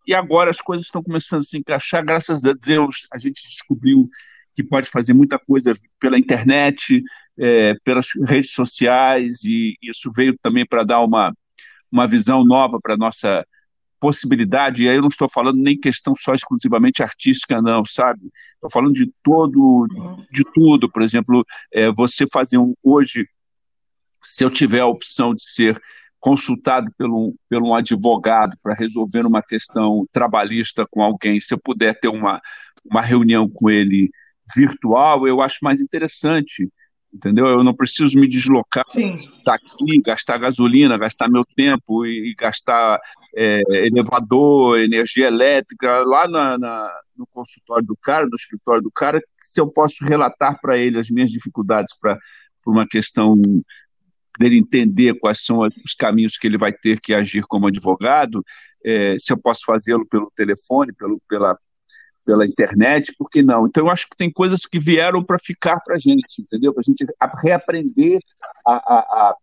E 0.06 0.14
agora 0.14 0.50
as 0.50 0.60
coisas 0.60 0.86
estão 0.86 1.02
começando 1.02 1.40
a 1.40 1.44
se 1.44 1.58
encaixar. 1.58 2.04
Graças 2.04 2.44
a 2.44 2.52
Deus, 2.52 3.06
a 3.12 3.18
gente 3.18 3.42
descobriu 3.42 4.08
que 4.54 4.62
pode 4.62 4.90
fazer 4.90 5.14
muita 5.14 5.38
coisa 5.38 5.72
pela 5.98 6.18
internet, 6.18 7.02
é, 7.38 7.74
pelas 7.84 8.08
redes 8.26 8.52
sociais, 8.52 9.42
e 9.44 9.76
isso 9.80 10.10
veio 10.14 10.36
também 10.42 10.66
para 10.66 10.84
dar 10.84 11.00
uma, 11.00 11.32
uma 11.90 12.06
visão 12.06 12.44
nova 12.44 12.78
para 12.82 12.94
a 12.94 12.98
nossa 12.98 13.46
possibilidade, 14.02 14.82
e 14.82 14.88
aí 14.88 14.96
eu 14.96 15.00
não 15.00 15.08
estou 15.08 15.28
falando 15.28 15.62
nem 15.62 15.78
questão 15.78 16.12
só 16.16 16.34
exclusivamente 16.34 17.04
artística, 17.04 17.62
não, 17.62 17.84
sabe? 17.84 18.20
Estou 18.54 18.68
falando 18.68 18.94
de 18.94 19.08
todo, 19.22 19.86
de 20.28 20.42
tudo. 20.52 20.90
Por 20.90 21.02
exemplo, 21.02 21.46
é, 21.72 21.88
você 21.92 22.26
fazer 22.26 22.58
um, 22.58 22.74
hoje, 22.82 23.28
se 24.20 24.44
eu 24.44 24.50
tiver 24.50 24.80
a 24.80 24.86
opção 24.86 25.32
de 25.32 25.44
ser 25.44 25.80
consultado 26.18 26.90
pelo, 26.98 27.32
pelo 27.48 27.68
um 27.68 27.74
advogado 27.76 28.58
para 28.60 28.74
resolver 28.74 29.24
uma 29.24 29.40
questão 29.40 30.04
trabalhista 30.10 30.84
com 30.90 31.00
alguém, 31.00 31.38
se 31.38 31.54
eu 31.54 31.58
puder 31.62 31.96
ter 32.00 32.08
uma, 32.08 32.40
uma 32.84 33.02
reunião 33.02 33.48
com 33.48 33.70
ele 33.70 34.10
virtual, 34.56 35.28
eu 35.28 35.40
acho 35.40 35.58
mais 35.62 35.80
interessante 35.80 36.68
entendeu? 37.12 37.46
Eu 37.46 37.62
não 37.62 37.74
preciso 37.74 38.18
me 38.18 38.26
deslocar, 38.26 38.84
estar 38.88 39.58
tá 39.58 39.58
gastar 40.04 40.38
gasolina, 40.38 40.96
gastar 40.96 41.28
meu 41.28 41.44
tempo 41.44 42.06
e, 42.06 42.34
gastar 42.38 42.98
é, 43.36 43.62
elevador, 43.86 44.78
energia 44.78 45.26
elétrica 45.26 46.02
lá 46.06 46.26
na, 46.26 46.58
na, 46.58 47.00
no 47.16 47.26
consultório 47.26 47.86
do 47.86 47.96
cara, 47.96 48.24
no 48.24 48.34
escritório 48.34 48.82
do 48.82 48.90
cara, 48.90 49.20
se 49.40 49.60
eu 49.60 49.70
posso 49.70 50.04
relatar 50.04 50.58
para 50.60 50.78
ele 50.78 50.98
as 50.98 51.10
minhas 51.10 51.30
dificuldades 51.30 51.94
para 51.98 52.18
uma 52.66 52.86
questão 52.86 53.40
dele 54.38 54.58
entender 54.58 55.18
quais 55.18 55.44
são 55.44 55.60
os 55.60 55.94
caminhos 55.98 56.38
que 56.38 56.46
ele 56.46 56.56
vai 56.56 56.72
ter 56.72 57.00
que 57.00 57.12
agir 57.12 57.42
como 57.42 57.66
advogado, 57.66 58.42
é, 58.84 59.16
se 59.18 59.32
eu 59.32 59.38
posso 59.40 59.62
fazê-lo 59.66 60.06
pelo 60.06 60.32
telefone, 60.34 60.92
pelo, 60.92 61.20
pela, 61.28 61.58
pela 62.24 62.46
internet, 62.46 63.14
por 63.18 63.28
que 63.28 63.42
não? 63.42 63.66
Então, 63.66 63.86
eu 63.86 63.90
acho 63.90 64.08
que 64.08 64.16
tem 64.16 64.30
coisas 64.30 64.64
que 64.66 64.78
vieram 64.78 65.22
para 65.22 65.38
ficar 65.38 65.80
para 65.80 65.96
a 65.96 65.98
gente, 65.98 66.40
entendeu? 66.40 66.72
Para 66.72 66.80
a 66.80 66.84
gente 66.84 67.04
reaprender 67.42 68.20
a, 68.66 68.72
a, 68.72 68.98
a 68.98 69.36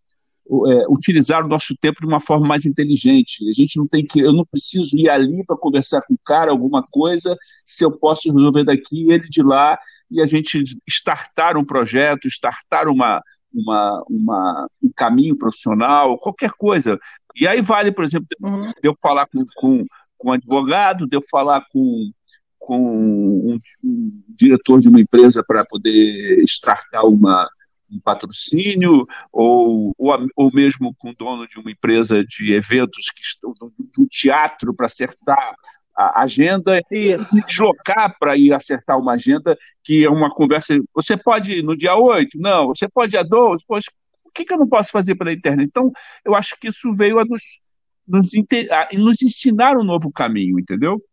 é, 0.67 0.85
utilizar 0.89 1.45
o 1.45 1.47
nosso 1.47 1.75
tempo 1.77 2.01
de 2.01 2.07
uma 2.07 2.19
forma 2.19 2.47
mais 2.47 2.65
inteligente. 2.65 3.47
A 3.47 3.53
gente 3.53 3.77
não 3.77 3.87
tem 3.87 4.03
que, 4.03 4.19
eu 4.19 4.33
não 4.33 4.43
preciso 4.43 4.97
ir 4.97 5.07
ali 5.07 5.45
para 5.45 5.55
conversar 5.55 6.01
com 6.01 6.15
o 6.15 6.19
cara 6.25 6.49
alguma 6.49 6.83
coisa, 6.89 7.37
se 7.63 7.85
eu 7.85 7.91
posso 7.91 8.33
resolver 8.33 8.63
daqui, 8.63 9.11
ele 9.11 9.29
de 9.29 9.43
lá, 9.43 9.77
e 10.09 10.19
a 10.21 10.25
gente 10.25 10.63
startar 10.87 11.55
um 11.55 11.63
projeto, 11.63 12.27
startar 12.27 12.87
uma, 12.87 13.21
uma, 13.53 14.03
uma, 14.09 14.67
um 14.81 14.89
caminho 14.95 15.37
profissional, 15.37 16.17
qualquer 16.17 16.51
coisa. 16.53 16.97
E 17.35 17.47
aí 17.47 17.61
vale, 17.61 17.91
por 17.91 18.03
exemplo, 18.03 18.27
uhum. 18.41 18.71
de 18.71 18.89
eu 18.89 18.95
falar 18.99 19.27
com, 19.27 19.45
com, 19.55 19.85
com 20.17 20.29
um 20.29 20.33
advogado, 20.33 21.05
de 21.05 21.15
eu 21.15 21.21
falar 21.29 21.63
com 21.71 22.11
com 22.59 22.77
um, 22.77 23.59
um 23.83 24.23
diretor 24.27 24.81
de 24.81 24.89
uma 24.89 24.99
empresa 24.99 25.43
para 25.43 25.65
poder 25.65 26.43
startar 26.43 27.05
uma, 27.05 27.47
um 27.91 27.99
patrocínio, 27.99 29.05
ou, 29.31 29.93
ou, 29.97 30.27
ou, 30.35 30.51
mesmo 30.53 30.93
com 30.97 31.09
o 31.09 31.15
dono 31.15 31.47
de 31.47 31.57
uma 31.57 31.71
empresa 31.71 32.23
de 32.23 32.53
eventos 32.53 33.09
que 33.09 33.21
estão 33.21 33.53
do 33.57 34.05
teatro 34.07 34.73
para 34.73 34.85
acertar 34.85 35.55
a 35.95 36.21
agenda 36.21 36.79
e 36.91 37.17
me 37.33 37.43
deslocar 37.43 38.15
para 38.17 38.37
ir 38.37 38.53
acertar 38.53 38.97
uma 38.97 39.13
agenda 39.13 39.57
que 39.83 40.05
é 40.05 40.09
uma 40.09 40.29
conversa. 40.29 40.77
Você 40.93 41.17
pode 41.17 41.51
ir 41.51 41.63
no 41.63 41.75
dia 41.75 41.95
8? 41.95 42.39
Não. 42.39 42.67
Você 42.67 42.87
pode 42.87 43.09
ir 43.09 43.19
dia 43.19 43.23
12? 43.23 43.65
Poxa, 43.67 43.91
o 44.23 44.29
que, 44.33 44.45
que 44.45 44.53
eu 44.53 44.57
não 44.57 44.67
posso 44.67 44.91
fazer 44.91 45.15
pela 45.15 45.33
internet? 45.33 45.67
Então, 45.67 45.91
eu 46.23 46.35
acho 46.35 46.55
que 46.59 46.69
isso 46.69 46.93
veio 46.93 47.19
a 47.19 47.25
nos, 47.25 47.59
nos, 48.07 48.29
a 48.71 48.97
nos 48.97 49.21
ensinar 49.21 49.75
um 49.77 49.83
novo 49.83 50.09
caminho, 50.11 50.57
entendeu? 50.57 51.03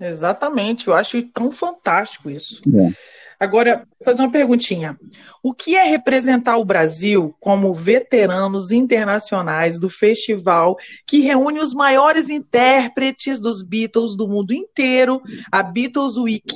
Exatamente, 0.00 0.88
eu 0.88 0.94
acho 0.94 1.22
tão 1.28 1.52
fantástico 1.52 2.28
isso. 2.30 2.60
É. 2.74 3.14
Agora, 3.38 3.86
vou 3.98 4.04
fazer 4.04 4.22
uma 4.22 4.30
perguntinha. 4.30 4.98
O 5.42 5.52
que 5.52 5.76
é 5.76 5.82
representar 5.82 6.56
o 6.56 6.64
Brasil 6.64 7.34
como 7.40 7.74
veteranos 7.74 8.70
internacionais 8.70 9.78
do 9.78 9.90
festival 9.90 10.76
que 11.06 11.20
reúne 11.20 11.58
os 11.58 11.74
maiores 11.74 12.30
intérpretes 12.30 13.38
dos 13.38 13.62
Beatles 13.62 14.16
do 14.16 14.28
mundo 14.28 14.52
inteiro, 14.52 15.20
a 15.50 15.62
Beatles 15.62 16.16
Week, 16.16 16.54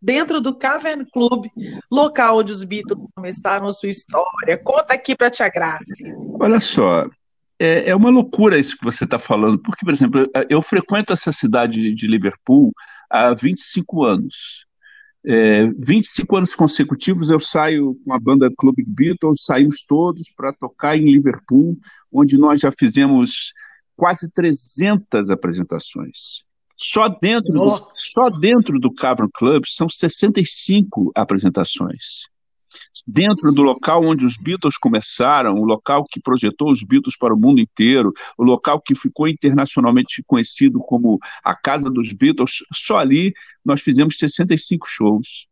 dentro 0.00 0.40
do 0.40 0.54
Cavern 0.54 1.04
Club, 1.12 1.46
local 1.90 2.38
onde 2.38 2.52
os 2.52 2.64
Beatles 2.64 2.98
começaram 3.14 3.72
sua 3.72 3.88
história? 3.88 4.58
Conta 4.62 4.94
aqui 4.94 5.16
para 5.16 5.30
Tia 5.30 5.48
Graça. 5.48 5.84
Olha 6.38 6.60
só, 6.60 7.06
é, 7.60 7.90
é 7.90 7.94
uma 7.94 8.08
loucura 8.08 8.58
isso 8.58 8.76
que 8.76 8.84
você 8.84 9.04
está 9.04 9.18
falando, 9.18 9.58
porque, 9.58 9.84
por 9.84 9.92
exemplo, 9.92 10.26
eu 10.48 10.62
frequento 10.62 11.12
essa 11.12 11.30
cidade 11.30 11.94
de 11.94 12.06
Liverpool 12.06 12.72
há 13.10 13.34
25 13.34 14.02
anos. 14.02 14.64
É, 15.22 15.66
25 15.66 16.36
anos 16.38 16.54
consecutivos 16.54 17.28
eu 17.28 17.38
saio 17.38 17.94
com 18.02 18.14
a 18.14 18.18
banda 18.18 18.50
Club 18.56 18.76
Beatles, 18.86 19.44
saímos 19.44 19.82
todos 19.86 20.32
para 20.34 20.54
tocar 20.54 20.96
em 20.96 21.12
Liverpool, 21.12 21.78
onde 22.10 22.38
nós 22.38 22.60
já 22.60 22.72
fizemos 22.72 23.52
quase 23.94 24.32
300 24.32 25.30
apresentações. 25.30 26.42
Só 26.78 27.08
dentro, 27.08 27.52
do, 27.52 27.90
só 27.92 28.30
dentro 28.30 28.80
do 28.80 28.90
Cavern 28.90 29.28
Club 29.34 29.64
são 29.66 29.86
65 29.86 31.12
apresentações 31.14 32.30
dentro 33.06 33.52
do 33.52 33.62
local 33.62 34.04
onde 34.04 34.24
os 34.24 34.36
Beatles 34.36 34.76
começaram, 34.76 35.54
o 35.54 35.64
local 35.64 36.04
que 36.08 36.20
projetou 36.20 36.70
os 36.70 36.82
Beatles 36.82 37.16
para 37.16 37.34
o 37.34 37.38
mundo 37.38 37.60
inteiro, 37.60 38.12
o 38.36 38.44
local 38.44 38.80
que 38.80 38.94
ficou 38.94 39.28
internacionalmente 39.28 40.22
conhecido 40.26 40.78
como 40.80 41.18
a 41.44 41.54
Casa 41.54 41.90
dos 41.90 42.12
Beatles, 42.12 42.58
só 42.72 42.98
ali 42.98 43.32
nós 43.64 43.80
fizemos 43.80 44.18
65 44.18 44.86
shows. 44.88 45.48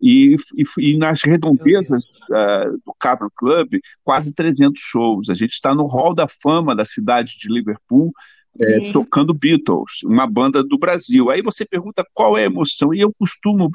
E, 0.00 0.36
e, 0.56 0.92
e 0.92 0.98
nas 0.98 1.22
redondezas 1.22 2.06
uh, 2.30 2.72
do 2.84 2.94
Cavern 2.98 3.30
Club, 3.34 3.80
quase 4.04 4.34
300 4.34 4.80
shows. 4.80 5.28
A 5.28 5.34
gente 5.34 5.52
está 5.52 5.74
no 5.74 5.86
Hall 5.86 6.14
da 6.14 6.28
Fama 6.28 6.74
da 6.74 6.84
cidade 6.84 7.36
de 7.38 7.52
Liverpool, 7.52 8.12
é, 8.60 8.92
tocando 8.92 9.34
Beatles, 9.34 10.02
uma 10.04 10.26
banda 10.26 10.62
do 10.62 10.78
Brasil. 10.78 11.30
Aí 11.30 11.42
você 11.42 11.64
pergunta 11.64 12.04
qual 12.14 12.38
é 12.38 12.42
a 12.42 12.46
emoção, 12.46 12.94
e 12.94 13.00
eu 13.00 13.12
costumo 13.18 13.68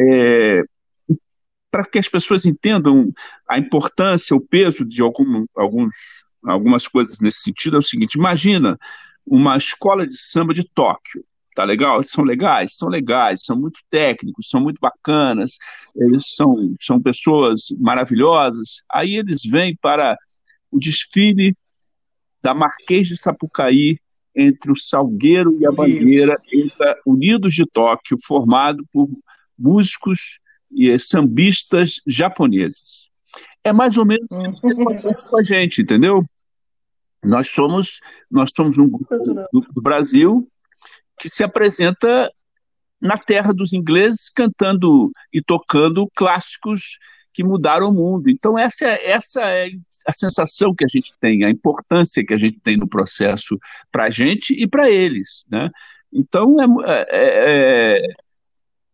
é, 0.00 0.62
para 1.72 1.86
que 1.86 1.98
as 1.98 2.06
pessoas 2.06 2.44
entendam 2.44 3.10
a 3.48 3.58
importância, 3.58 4.36
o 4.36 4.40
peso 4.40 4.84
de 4.84 5.00
algum, 5.00 5.46
alguns, 5.56 5.94
algumas 6.44 6.86
coisas 6.86 7.18
nesse 7.18 7.40
sentido, 7.40 7.76
é 7.76 7.78
o 7.78 7.82
seguinte: 7.82 8.18
imagina 8.18 8.78
uma 9.26 9.56
escola 9.56 10.06
de 10.06 10.16
samba 10.16 10.52
de 10.52 10.62
Tóquio. 10.62 11.24
Tá 11.54 11.64
legal? 11.64 11.96
Eles 11.96 12.10
são 12.10 12.24
legais? 12.24 12.76
São 12.76 12.88
legais, 12.88 13.42
são 13.44 13.58
muito 13.58 13.80
técnicos, 13.90 14.48
são 14.48 14.60
muito 14.60 14.78
bacanas, 14.80 15.58
eles 15.94 16.34
são, 16.34 16.74
são 16.80 17.00
pessoas 17.00 17.66
maravilhosas. 17.78 18.82
Aí 18.90 19.16
eles 19.16 19.42
vêm 19.42 19.76
para 19.76 20.16
o 20.70 20.78
desfile 20.78 21.54
da 22.42 22.54
Marquês 22.54 23.06
de 23.06 23.16
Sapucaí 23.18 23.98
entre 24.34 24.72
o 24.72 24.76
Salgueiro 24.76 25.54
e 25.60 25.66
a 25.66 25.70
Bandeira, 25.70 26.40
entre 26.50 27.00
Unidos 27.04 27.54
de 27.54 27.66
Tóquio, 27.66 28.16
formado 28.24 28.82
por 28.90 29.08
músicos 29.58 30.40
sambistas 30.98 32.00
japoneses. 32.06 33.08
É 33.64 33.72
mais 33.72 33.96
ou 33.96 34.04
menos 34.04 34.26
o 34.30 34.60
que 34.60 34.72
acontece 34.72 35.28
com 35.28 35.38
a 35.38 35.42
gente, 35.42 35.82
entendeu? 35.82 36.24
Nós 37.24 37.50
somos, 37.50 38.00
nós 38.30 38.50
somos 38.54 38.76
um 38.78 38.88
grupo 38.88 39.16
do, 39.72 39.82
Brasil 39.82 40.48
que 41.20 41.30
se 41.30 41.44
apresenta 41.44 42.30
na 43.00 43.16
terra 43.16 43.52
dos 43.52 43.72
ingleses, 43.72 44.28
cantando 44.28 45.10
e 45.32 45.40
tocando 45.40 46.08
clássicos 46.14 46.98
que 47.32 47.44
mudaram 47.44 47.88
o 47.88 47.92
mundo. 47.92 48.28
Então, 48.28 48.58
essa 48.58 48.86
é, 48.86 49.10
essa 49.10 49.40
é 49.42 49.68
a 50.06 50.12
sensação 50.12 50.74
que 50.74 50.84
a 50.84 50.88
gente 50.88 51.14
tem, 51.20 51.44
a 51.44 51.50
importância 51.50 52.24
que 52.26 52.34
a 52.34 52.38
gente 52.38 52.58
tem 52.60 52.76
no 52.76 52.88
processo 52.88 53.58
para 53.90 54.04
a 54.04 54.10
gente 54.10 54.52
e 54.52 54.66
para 54.66 54.90
eles. 54.90 55.46
Né? 55.50 55.70
Então, 56.12 56.56
é, 56.84 57.06
é, 57.08 57.08
é, 57.10 58.14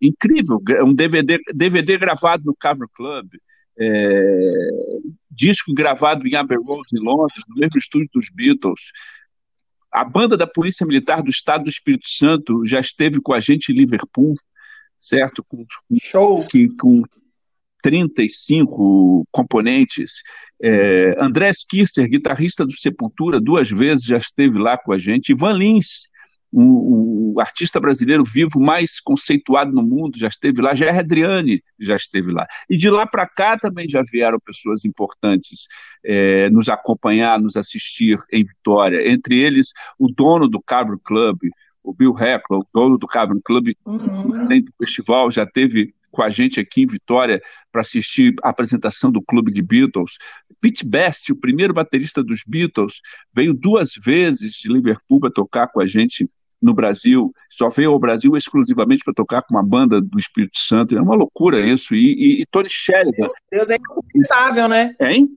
incrível. 0.00 0.60
Um 0.84 0.94
DVD, 0.94 1.38
DVD 1.54 1.98
gravado 1.98 2.44
no 2.46 2.54
Cavern 2.54 2.88
Club, 2.94 3.26
é, 3.78 4.70
disco 5.30 5.72
gravado 5.72 6.26
em 6.26 6.34
Abbey 6.34 6.58
Road, 6.58 6.86
em 6.92 7.00
Londres, 7.00 7.44
no 7.48 7.56
mesmo 7.56 7.78
estúdio 7.78 8.08
dos 8.12 8.28
Beatles. 8.30 8.92
A 9.90 10.04
banda 10.04 10.36
da 10.36 10.46
Polícia 10.46 10.86
Militar 10.86 11.22
do 11.22 11.30
Estado 11.30 11.64
do 11.64 11.70
Espírito 11.70 12.08
Santo 12.08 12.64
já 12.66 12.80
esteve 12.80 13.20
com 13.20 13.32
a 13.32 13.40
gente 13.40 13.70
em 13.70 13.74
Liverpool, 13.74 14.34
certo? 14.98 15.44
Com, 15.44 15.64
Show! 16.02 16.46
Que, 16.46 16.68
com 16.76 17.02
35 17.82 19.26
componentes. 19.30 20.22
É, 20.60 21.16
André 21.18 21.50
Kisser, 21.68 22.08
guitarrista 22.08 22.66
do 22.66 22.72
Sepultura, 22.72 23.40
duas 23.40 23.70
vezes 23.70 24.04
já 24.04 24.18
esteve 24.18 24.58
lá 24.58 24.76
com 24.76 24.92
a 24.92 24.98
gente. 24.98 25.32
Ivan 25.32 25.52
Lins, 25.52 26.08
o, 26.52 27.34
o, 27.34 27.40
artista 27.40 27.78
brasileiro 27.78 28.24
vivo 28.24 28.60
mais 28.60 29.00
conceituado 29.00 29.70
no 29.72 29.82
mundo 29.82 30.18
já 30.18 30.28
esteve 30.28 30.60
lá, 30.60 30.74
Jair 30.74 30.98
Adriane 30.98 31.62
já 31.78 31.94
esteve 31.94 32.32
lá. 32.32 32.46
E 32.68 32.76
de 32.76 32.90
lá 32.90 33.06
para 33.06 33.26
cá 33.28 33.58
também 33.58 33.88
já 33.88 34.02
vieram 34.02 34.40
pessoas 34.40 34.84
importantes 34.84 35.66
é, 36.04 36.48
nos 36.50 36.68
acompanhar, 36.68 37.40
nos 37.40 37.56
assistir 37.56 38.18
em 38.32 38.42
Vitória, 38.42 39.10
entre 39.10 39.38
eles 39.38 39.72
o 39.98 40.08
dono 40.08 40.48
do 40.48 40.60
Cavern 40.60 40.98
Club, 41.04 41.38
o 41.82 41.92
Bill 41.92 42.12
Heckler, 42.18 42.60
o 42.60 42.66
dono 42.72 42.98
do 42.98 43.06
Cavern 43.06 43.40
Club, 43.44 43.72
uhum. 43.84 44.48
do 44.48 44.72
festival, 44.78 45.30
já 45.30 45.46
teve 45.46 45.94
com 46.10 46.22
a 46.22 46.30
gente 46.30 46.58
aqui 46.58 46.82
em 46.82 46.86
Vitória 46.86 47.40
para 47.70 47.82
assistir 47.82 48.34
a 48.42 48.48
apresentação 48.48 49.10
do 49.10 49.22
Clube 49.22 49.52
de 49.52 49.62
Beatles. 49.62 50.16
Pete 50.60 50.84
Best, 50.84 51.30
o 51.30 51.36
primeiro 51.36 51.72
baterista 51.72 52.22
dos 52.22 52.42
Beatles, 52.46 53.00
veio 53.32 53.54
duas 53.54 53.92
vezes 53.94 54.54
de 54.54 54.68
Liverpool 54.68 55.20
para 55.20 55.30
tocar 55.30 55.68
com 55.68 55.80
a 55.80 55.86
gente 55.86 56.28
no 56.60 56.74
Brasil, 56.74 57.32
só 57.50 57.68
veio 57.68 57.92
ao 57.92 57.98
Brasil 57.98 58.36
exclusivamente 58.36 59.04
para 59.04 59.14
tocar 59.14 59.42
com 59.42 59.54
uma 59.54 59.62
banda 59.62 60.00
do 60.00 60.18
Espírito 60.18 60.58
Santo. 60.58 60.96
É 60.96 61.00
uma 61.00 61.14
loucura 61.14 61.60
isso. 61.60 61.94
E, 61.94 62.14
e, 62.14 62.42
e 62.42 62.46
Tony 62.46 62.68
Sheridan. 62.68 63.28
Deus, 63.50 63.70
é 63.70 63.76
inacreditável, 63.76 64.68
né? 64.68 64.94
Hein? 65.00 65.28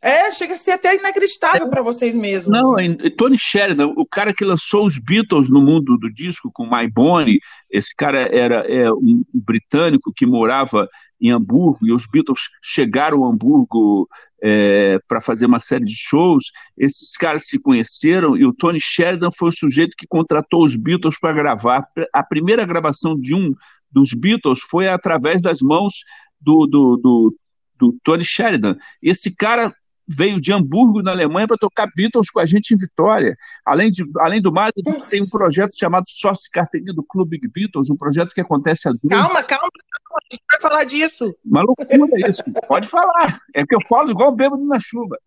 É, 0.00 0.30
chega 0.30 0.54
a 0.54 0.56
ser 0.56 0.72
até 0.72 0.94
inacreditável 0.94 1.66
é. 1.66 1.70
para 1.70 1.82
vocês 1.82 2.14
mesmos. 2.14 2.52
Não, 2.52 2.76
Tony 3.16 3.38
Sheridan, 3.38 3.88
o 3.96 4.06
cara 4.06 4.32
que 4.32 4.44
lançou 4.44 4.86
os 4.86 4.98
Beatles 4.98 5.50
no 5.50 5.60
mundo 5.60 5.96
do 5.98 6.12
disco 6.12 6.50
com 6.52 6.64
My 6.64 6.88
Bonnie, 6.88 7.40
esse 7.70 7.94
cara 7.96 8.20
era 8.32 8.64
é, 8.70 8.92
um 8.92 9.24
britânico 9.34 10.12
que 10.14 10.26
morava 10.26 10.88
em 11.20 11.30
Hamburgo 11.30 11.86
e 11.86 11.92
os 11.92 12.06
Beatles 12.06 12.48
chegaram 12.62 13.24
a 13.24 13.28
Hamburgo 13.28 14.08
é, 14.42 14.98
para 15.08 15.20
fazer 15.20 15.46
uma 15.46 15.58
série 15.58 15.84
de 15.84 15.94
shows. 15.94 16.50
Esses 16.76 17.16
caras 17.16 17.46
se 17.46 17.58
conheceram 17.58 18.36
e 18.36 18.44
o 18.44 18.52
Tony 18.52 18.80
Sheridan 18.80 19.30
foi 19.36 19.48
o 19.48 19.56
sujeito 19.56 19.96
que 19.96 20.06
contratou 20.06 20.64
os 20.64 20.76
Beatles 20.76 21.18
para 21.18 21.32
gravar. 21.32 21.86
A 22.12 22.22
primeira 22.22 22.64
gravação 22.64 23.18
de 23.18 23.34
um 23.34 23.54
dos 23.90 24.12
Beatles 24.12 24.60
foi 24.60 24.88
através 24.88 25.40
das 25.40 25.60
mãos 25.60 25.94
do, 26.40 26.66
do, 26.66 26.96
do, 26.96 27.36
do 27.78 27.98
Tony 28.04 28.24
Sheridan. 28.24 28.76
Esse 29.02 29.34
cara 29.34 29.74
veio 30.08 30.40
de 30.40 30.52
Hamburgo, 30.52 31.02
na 31.02 31.10
Alemanha, 31.10 31.48
para 31.48 31.56
tocar 31.56 31.88
Beatles 31.94 32.30
com 32.30 32.38
a 32.38 32.46
gente 32.46 32.72
em 32.72 32.76
Vitória. 32.76 33.36
Além, 33.64 33.90
de, 33.90 34.04
além 34.18 34.40
do 34.40 34.52
mais, 34.52 34.72
a 34.78 34.90
gente 34.90 35.06
tem 35.08 35.22
um 35.22 35.28
projeto 35.28 35.76
chamado 35.76 36.04
Sócio 36.06 36.48
Carteirinha 36.52 36.94
do 36.94 37.02
Clube 37.02 37.30
Big 37.30 37.48
Beatles, 37.48 37.90
um 37.90 37.96
projeto 37.96 38.32
que 38.32 38.40
acontece 38.40 38.88
a 38.88 38.92
Calma, 39.08 39.42
calma, 39.42 39.42
calma, 39.44 39.70
a 40.16 40.34
gente 40.34 40.42
vai 40.50 40.60
falar 40.60 40.84
disso. 40.84 41.34
Uma 41.44 41.62
loucura 41.62 42.28
isso. 42.28 42.42
Pode 42.66 42.88
falar. 42.88 43.38
É 43.54 43.64
que 43.64 43.74
eu 43.74 43.80
falo 43.88 44.10
igual 44.10 44.34
bêbado 44.34 44.64
na 44.64 44.78
chuva. 44.78 45.18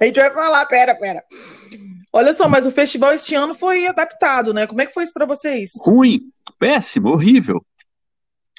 A 0.00 0.04
gente 0.04 0.20
vai 0.20 0.30
falar, 0.30 0.66
pera, 0.66 0.94
pera. 0.94 1.22
Olha 2.12 2.32
só, 2.32 2.48
mas 2.48 2.66
o 2.66 2.70
festival 2.70 3.12
este 3.12 3.34
ano 3.34 3.54
foi 3.54 3.86
adaptado, 3.86 4.52
né? 4.52 4.66
Como 4.66 4.80
é 4.80 4.86
que 4.86 4.94
foi 4.94 5.04
isso 5.04 5.12
para 5.12 5.26
vocês? 5.26 5.72
Ruim, 5.84 6.20
péssimo, 6.58 7.10
horrível. 7.10 7.64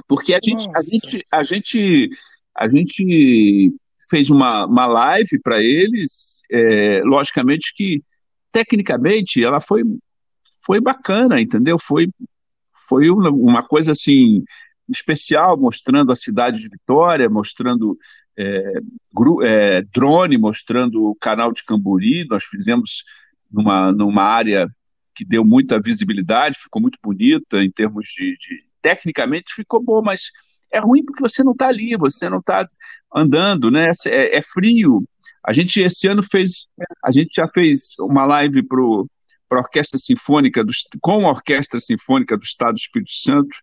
Porque 0.07 0.33
a 0.33 0.39
gente, 0.41 0.69
a 0.75 0.81
gente, 0.81 1.25
a 1.31 1.43
gente, 1.43 2.09
a 2.55 2.67
gente 2.69 3.73
fez 4.09 4.29
uma, 4.29 4.65
uma 4.65 4.85
live 4.87 5.39
para 5.43 5.61
eles, 5.61 6.41
é, 6.51 7.01
logicamente 7.03 7.73
que 7.75 8.03
tecnicamente 8.51 9.43
ela 9.43 9.59
foi, 9.59 9.83
foi 10.65 10.79
bacana, 10.79 11.41
entendeu? 11.41 11.77
Foi, 11.79 12.07
foi 12.89 13.09
uma, 13.11 13.61
coisa 13.61 13.91
assim 13.91 14.43
especial, 14.89 15.55
mostrando 15.55 16.11
a 16.11 16.15
cidade 16.15 16.59
de 16.59 16.67
Vitória, 16.67 17.29
mostrando 17.29 17.95
é, 18.35 18.73
é, 19.43 19.81
drone, 19.93 20.37
mostrando 20.37 21.05
o 21.05 21.15
canal 21.15 21.53
de 21.53 21.63
Camburi. 21.63 22.25
Nós 22.27 22.43
fizemos 22.43 23.03
numa, 23.51 23.91
numa 23.91 24.23
área 24.23 24.67
que 25.15 25.23
deu 25.23 25.45
muita 25.45 25.79
visibilidade, 25.79 26.57
ficou 26.57 26.81
muito 26.81 26.97
bonita 27.03 27.63
em 27.63 27.71
termos 27.71 28.05
de, 28.05 28.35
de 28.37 28.69
tecnicamente 28.81 29.53
ficou 29.53 29.83
bom, 29.83 30.01
mas 30.01 30.31
é 30.71 30.79
ruim 30.79 31.03
porque 31.03 31.21
você 31.21 31.43
não 31.43 31.51
está 31.51 31.67
ali, 31.67 31.95
você 31.97 32.29
não 32.29 32.39
está 32.39 32.67
andando, 33.13 33.69
né? 33.69 33.91
É, 34.07 34.37
é, 34.37 34.41
frio. 34.41 35.01
A 35.45 35.51
gente 35.51 35.81
esse 35.81 36.07
ano 36.07 36.21
fez, 36.23 36.67
a 37.03 37.11
gente 37.11 37.33
já 37.35 37.47
fez 37.47 37.93
uma 37.99 38.25
live 38.25 38.61
para 39.49 39.59
a 39.59 39.61
Orquestra 39.61 39.97
Sinfônica, 39.97 40.63
do, 40.63 40.71
com 41.01 41.27
a 41.27 41.31
Orquestra 41.31 41.79
Sinfônica 41.79 42.37
do 42.37 42.43
Estado 42.43 42.75
do 42.75 42.79
Espírito 42.79 43.11
Santo, 43.11 43.57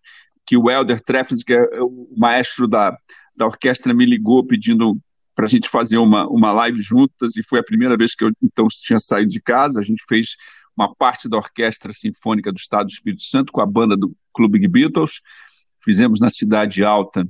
que 0.45 0.57
o 0.57 0.69
Helder 0.69 1.01
Treffens, 1.01 1.43
que 1.43 1.53
é 1.53 1.81
o 1.81 2.07
maestro 2.15 2.67
da, 2.67 2.95
da 3.35 3.45
orquestra, 3.45 3.93
me 3.93 4.05
ligou 4.05 4.45
pedindo 4.45 4.97
para 5.33 5.45
a 5.45 5.49
gente 5.49 5.69
fazer 5.69 5.97
uma, 5.97 6.27
uma 6.27 6.51
live 6.51 6.81
juntas, 6.81 7.35
e 7.37 7.43
foi 7.43 7.59
a 7.59 7.63
primeira 7.63 7.95
vez 7.95 8.13
que 8.13 8.23
eu 8.23 8.31
então 8.41 8.67
tinha 8.69 8.99
saído 8.99 9.29
de 9.29 9.41
casa. 9.41 9.79
A 9.79 9.83
gente 9.83 10.03
fez 10.07 10.35
uma 10.75 10.93
parte 10.93 11.29
da 11.29 11.37
Orquestra 11.37 11.93
Sinfônica 11.93 12.51
do 12.51 12.57
Estado 12.57 12.87
do 12.87 12.91
Espírito 12.91 13.23
Santo 13.23 13.51
com 13.51 13.61
a 13.61 13.65
banda 13.65 13.95
do 13.95 14.15
Clube 14.33 14.67
Beatles 14.67 15.21
fizemos 15.87 16.19
na 16.19 16.29
Cidade 16.29 16.83
Alta, 16.83 17.25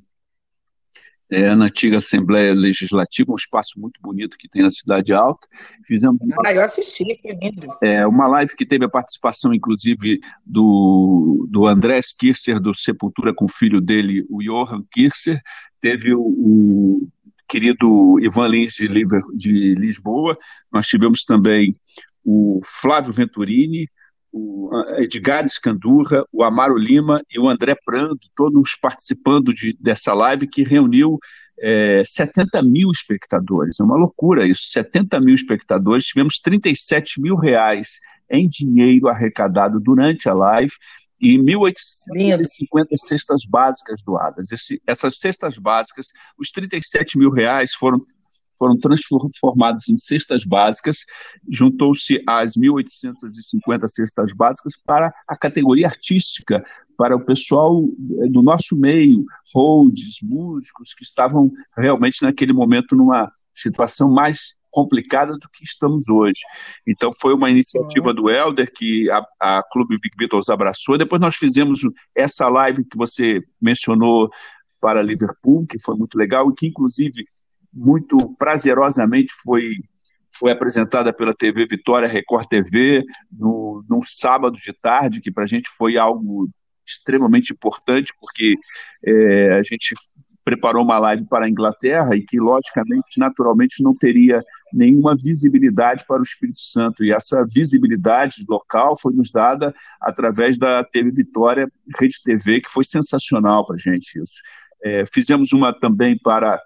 é, 1.30 1.54
na 1.56 1.66
antiga 1.66 1.98
Assembleia 1.98 2.54
Legislativa, 2.54 3.32
um 3.32 3.36
espaço 3.36 3.80
muito 3.80 4.00
bonito 4.02 4.38
que 4.38 4.48
tem 4.48 4.62
na 4.62 4.70
Cidade 4.70 5.12
Alta. 5.14 5.48
Fizemos 5.86 6.20
ah, 6.46 6.52
eu 6.52 6.64
assisti, 6.64 7.04
que 7.04 7.34
lindo. 7.34 7.68
É, 7.84 8.06
uma 8.08 8.28
live 8.28 8.56
que 8.56 8.66
teve 8.66 8.86
a 8.86 8.90
participação, 8.90 9.54
inclusive, 9.54 10.20
do, 10.46 11.46
do 11.50 11.68
Andrés 11.68 12.14
Kircher, 12.14 12.60
do 12.60 12.74
Sepultura, 12.74 13.34
com 13.34 13.46
o 13.46 13.52
filho 13.52 13.82
dele, 13.82 14.26
o 14.30 14.42
Johan 14.42 14.84
Kircher. 14.92 15.42
Teve 15.82 16.14
o, 16.14 16.22
o 16.22 17.10
querido 17.48 18.20
Ivan 18.20 18.48
Lins 18.48 18.76
de, 18.76 18.88
de 19.36 19.76
Lisboa. 19.76 20.38
Nós 20.72 20.88
tivemos 20.88 21.24
também 21.24 21.76
o 22.24 22.60
Flávio 22.64 23.14
Venturini, 23.14 23.90
o 24.32 24.70
Edgar 24.98 25.46
Escandurra, 25.46 26.26
o 26.32 26.44
Amaro 26.44 26.78
Lima 26.78 27.22
e 27.30 27.40
o 27.40 27.48
André 27.50 27.76
Prando, 27.86 28.20
todos 28.36 28.76
participando 28.76 29.54
de, 29.54 29.76
dessa 29.80 30.14
live 30.14 30.48
que 30.48 30.64
reuniu 30.64 31.18
é, 31.60 32.04
70 32.06 32.62
mil 32.62 32.92
espectadores. 32.92 33.80
É 33.80 33.84
uma 33.84 33.98
loucura 33.98 34.46
isso, 34.48 34.64
70 34.66 35.20
mil 35.20 35.36
espectadores. 35.36 36.06
Tivemos 36.06 36.40
37 36.40 37.22
mil 37.22 37.36
reais 37.36 38.00
em 38.30 38.48
dinheiro 38.48 39.08
arrecadado 39.08 39.80
durante 39.80 40.30
a 40.30 40.34
live 40.34 40.74
e 41.20 41.38
1.850 41.38 42.96
cestas 42.96 43.46
básicas 43.46 44.04
doadas. 44.04 44.52
Esse, 44.52 44.82
essas 44.86 45.18
cestas 45.18 45.58
básicas, 45.58 46.08
os 46.38 46.52
37 46.52 47.18
mil 47.18 47.32
reais 47.32 47.74
foram 47.74 48.00
foram 48.58 48.78
transformados 48.78 49.88
em 49.90 49.98
cestas 49.98 50.44
básicas, 50.44 51.00
juntou-se 51.50 52.22
às 52.28 52.54
1.850 52.54 53.88
cestas 53.88 54.34
básicas 54.34 54.74
para 54.78 55.14
a 55.28 55.38
categoria 55.38 55.88
artística, 55.88 56.64
para 56.98 57.16
o 57.16 57.24
pessoal 57.24 57.84
eh, 58.24 58.30
do 58.30 58.42
nosso 58.42 58.76
meio, 58.76 59.24
holds, 59.54 60.18
músicos, 60.24 60.94
que 60.94 61.04
estavam 61.04 61.50
realmente 61.78 62.22
naquele 62.24 62.54
momento 62.54 62.96
numa 62.96 63.32
situação 63.54 64.12
mais 64.12 64.58
complicada 64.70 65.34
do 65.34 65.50
que 65.50 65.64
estamos 65.64 66.08
hoje. 66.08 66.42
Então 66.86 67.12
foi 67.20 67.34
uma 67.34 67.50
iniciativa 67.50 68.14
do 68.14 68.30
Elder 68.30 68.72
que 68.72 69.10
a, 69.10 69.26
a 69.40 69.64
Clube 69.72 69.96
Big 70.02 70.16
Beatles 70.16 70.50
abraçou. 70.50 70.98
Depois 70.98 71.20
nós 71.22 71.36
fizemos 71.36 71.82
essa 72.16 72.48
live 72.48 72.86
que 72.86 72.98
você 72.98 73.42
mencionou 73.60 74.30
para 74.80 75.02
Liverpool, 75.02 75.66
que 75.66 75.82
foi 75.82 75.96
muito 75.96 76.16
legal 76.16 76.50
e 76.50 76.54
que 76.54 76.68
inclusive 76.68 77.26
muito 77.78 78.36
prazerosamente 78.38 79.32
foi 79.44 79.64
foi 80.40 80.52
apresentada 80.52 81.12
pela 81.12 81.34
TV 81.34 81.66
Vitória 81.66 82.08
Record 82.08 82.48
TV 82.48 83.04
no, 83.32 83.84
num 83.90 84.04
sábado 84.04 84.56
de 84.56 84.72
tarde, 84.72 85.20
que 85.20 85.32
para 85.32 85.46
a 85.46 85.48
gente 85.48 85.68
foi 85.76 85.98
algo 85.98 86.48
extremamente 86.86 87.52
importante, 87.52 88.14
porque 88.20 88.56
é, 89.04 89.54
a 89.54 89.64
gente 89.64 89.96
preparou 90.48 90.82
uma 90.82 90.98
live 90.98 91.28
para 91.28 91.46
a 91.46 91.50
Inglaterra 91.50 92.16
e 92.16 92.24
que, 92.24 92.40
logicamente, 92.40 93.20
naturalmente, 93.20 93.84
não 93.84 93.94
teria 93.94 94.42
nenhuma 94.72 95.14
visibilidade 95.14 96.06
para 96.08 96.22
o 96.22 96.24
Espírito 96.24 96.62
Santo. 96.62 97.04
E 97.04 97.12
essa 97.12 97.44
visibilidade 97.54 98.46
local 98.48 98.98
foi 98.98 99.14
nos 99.14 99.30
dada 99.30 99.74
através 100.00 100.58
da 100.58 100.86
TV 100.86 101.12
Vitória 101.12 101.70
Rede 102.00 102.22
TV, 102.24 102.62
que 102.62 102.70
foi 102.70 102.86
sensacional 102.86 103.66
para 103.66 103.76
a 103.76 103.80
gente 103.80 104.22
isso. 104.22 104.36
É, 104.82 105.04
fizemos 105.12 105.52
uma 105.52 105.78
também 105.78 106.18
para, 106.18 106.62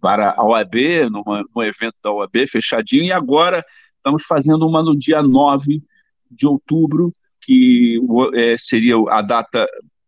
para 0.00 0.34
a 0.36 0.44
OAB, 0.44 1.08
numa, 1.10 1.44
num 1.54 1.62
evento 1.62 1.94
da 2.02 2.12
OAB 2.12 2.46
fechadinho, 2.46 3.04
e 3.04 3.12
agora 3.12 3.64
estamos 3.96 4.24
fazendo 4.24 4.66
uma 4.66 4.82
no 4.82 4.96
dia 4.96 5.22
9 5.22 5.82
de 6.30 6.46
outubro, 6.46 7.12
que 7.40 7.98
é, 8.34 8.56
seria 8.56 8.96
a 9.10 9.22
data 9.22 9.66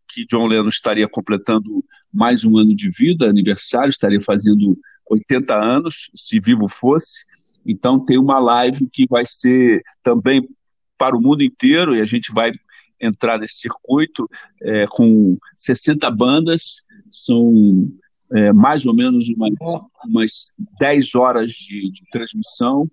que 0.09 0.27
John 0.27 0.47
Lennon 0.47 0.69
estaria 0.69 1.09
completando 1.09 1.85
mais 2.13 2.45
um 2.45 2.59
ano 2.59 2.75
de 2.75 2.89
vida, 2.91 3.29
aniversário, 3.29 3.91
estaria 3.91 4.21
fazendo 4.21 4.77
80 5.09 5.55
anos, 5.55 6.11
se 6.15 6.41
vivo 6.41 6.69
fosse. 6.69 7.25
Então 7.65 8.05
tem 8.05 8.19
uma 8.19 8.39
live 8.39 8.89
que 8.91 9.07
vai 9.09 9.25
ser 9.27 9.83
também 10.03 10.49
para 10.99 11.17
o 11.17 11.21
mundo 11.21 11.43
inteiro 11.43 11.95
e 11.95 12.01
a 12.01 12.05
gente 12.05 12.33
vai 12.33 12.53
entrar 13.01 13.39
nesse 13.39 13.61
circuito 13.61 14.29
é, 14.61 14.87
com 14.89 15.39
60 15.57 16.11
bandas, 16.11 16.83
são 17.11 17.89
é, 18.33 18.53
mais 18.53 18.87
ou 18.87 18.95
menos 18.95 19.29
umas, 19.29 19.55
umas 20.05 20.55
10 20.79 21.15
horas 21.15 21.53
de, 21.53 21.91
de 21.91 22.03
transmissão 22.11 22.89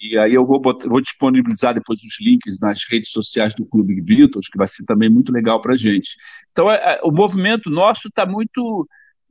e 0.00 0.18
aí 0.18 0.34
eu 0.34 0.44
vou, 0.44 0.60
botar, 0.60 0.88
vou 0.88 1.00
disponibilizar 1.00 1.72
depois 1.72 2.00
os 2.00 2.20
links 2.20 2.60
nas 2.60 2.80
redes 2.88 3.10
sociais 3.10 3.54
do 3.54 3.64
Clube 3.64 4.00
Beatles, 4.00 4.48
que 4.48 4.58
vai 4.58 4.66
ser 4.66 4.84
também 4.84 5.08
muito 5.08 5.32
legal 5.32 5.60
para 5.60 5.74
a 5.74 5.76
gente. 5.76 6.16
Então, 6.52 6.70
é, 6.70 6.76
é, 6.76 7.00
o 7.02 7.10
movimento 7.10 7.70
nosso 7.70 8.08
está 8.08 8.26
muito. 8.26 8.86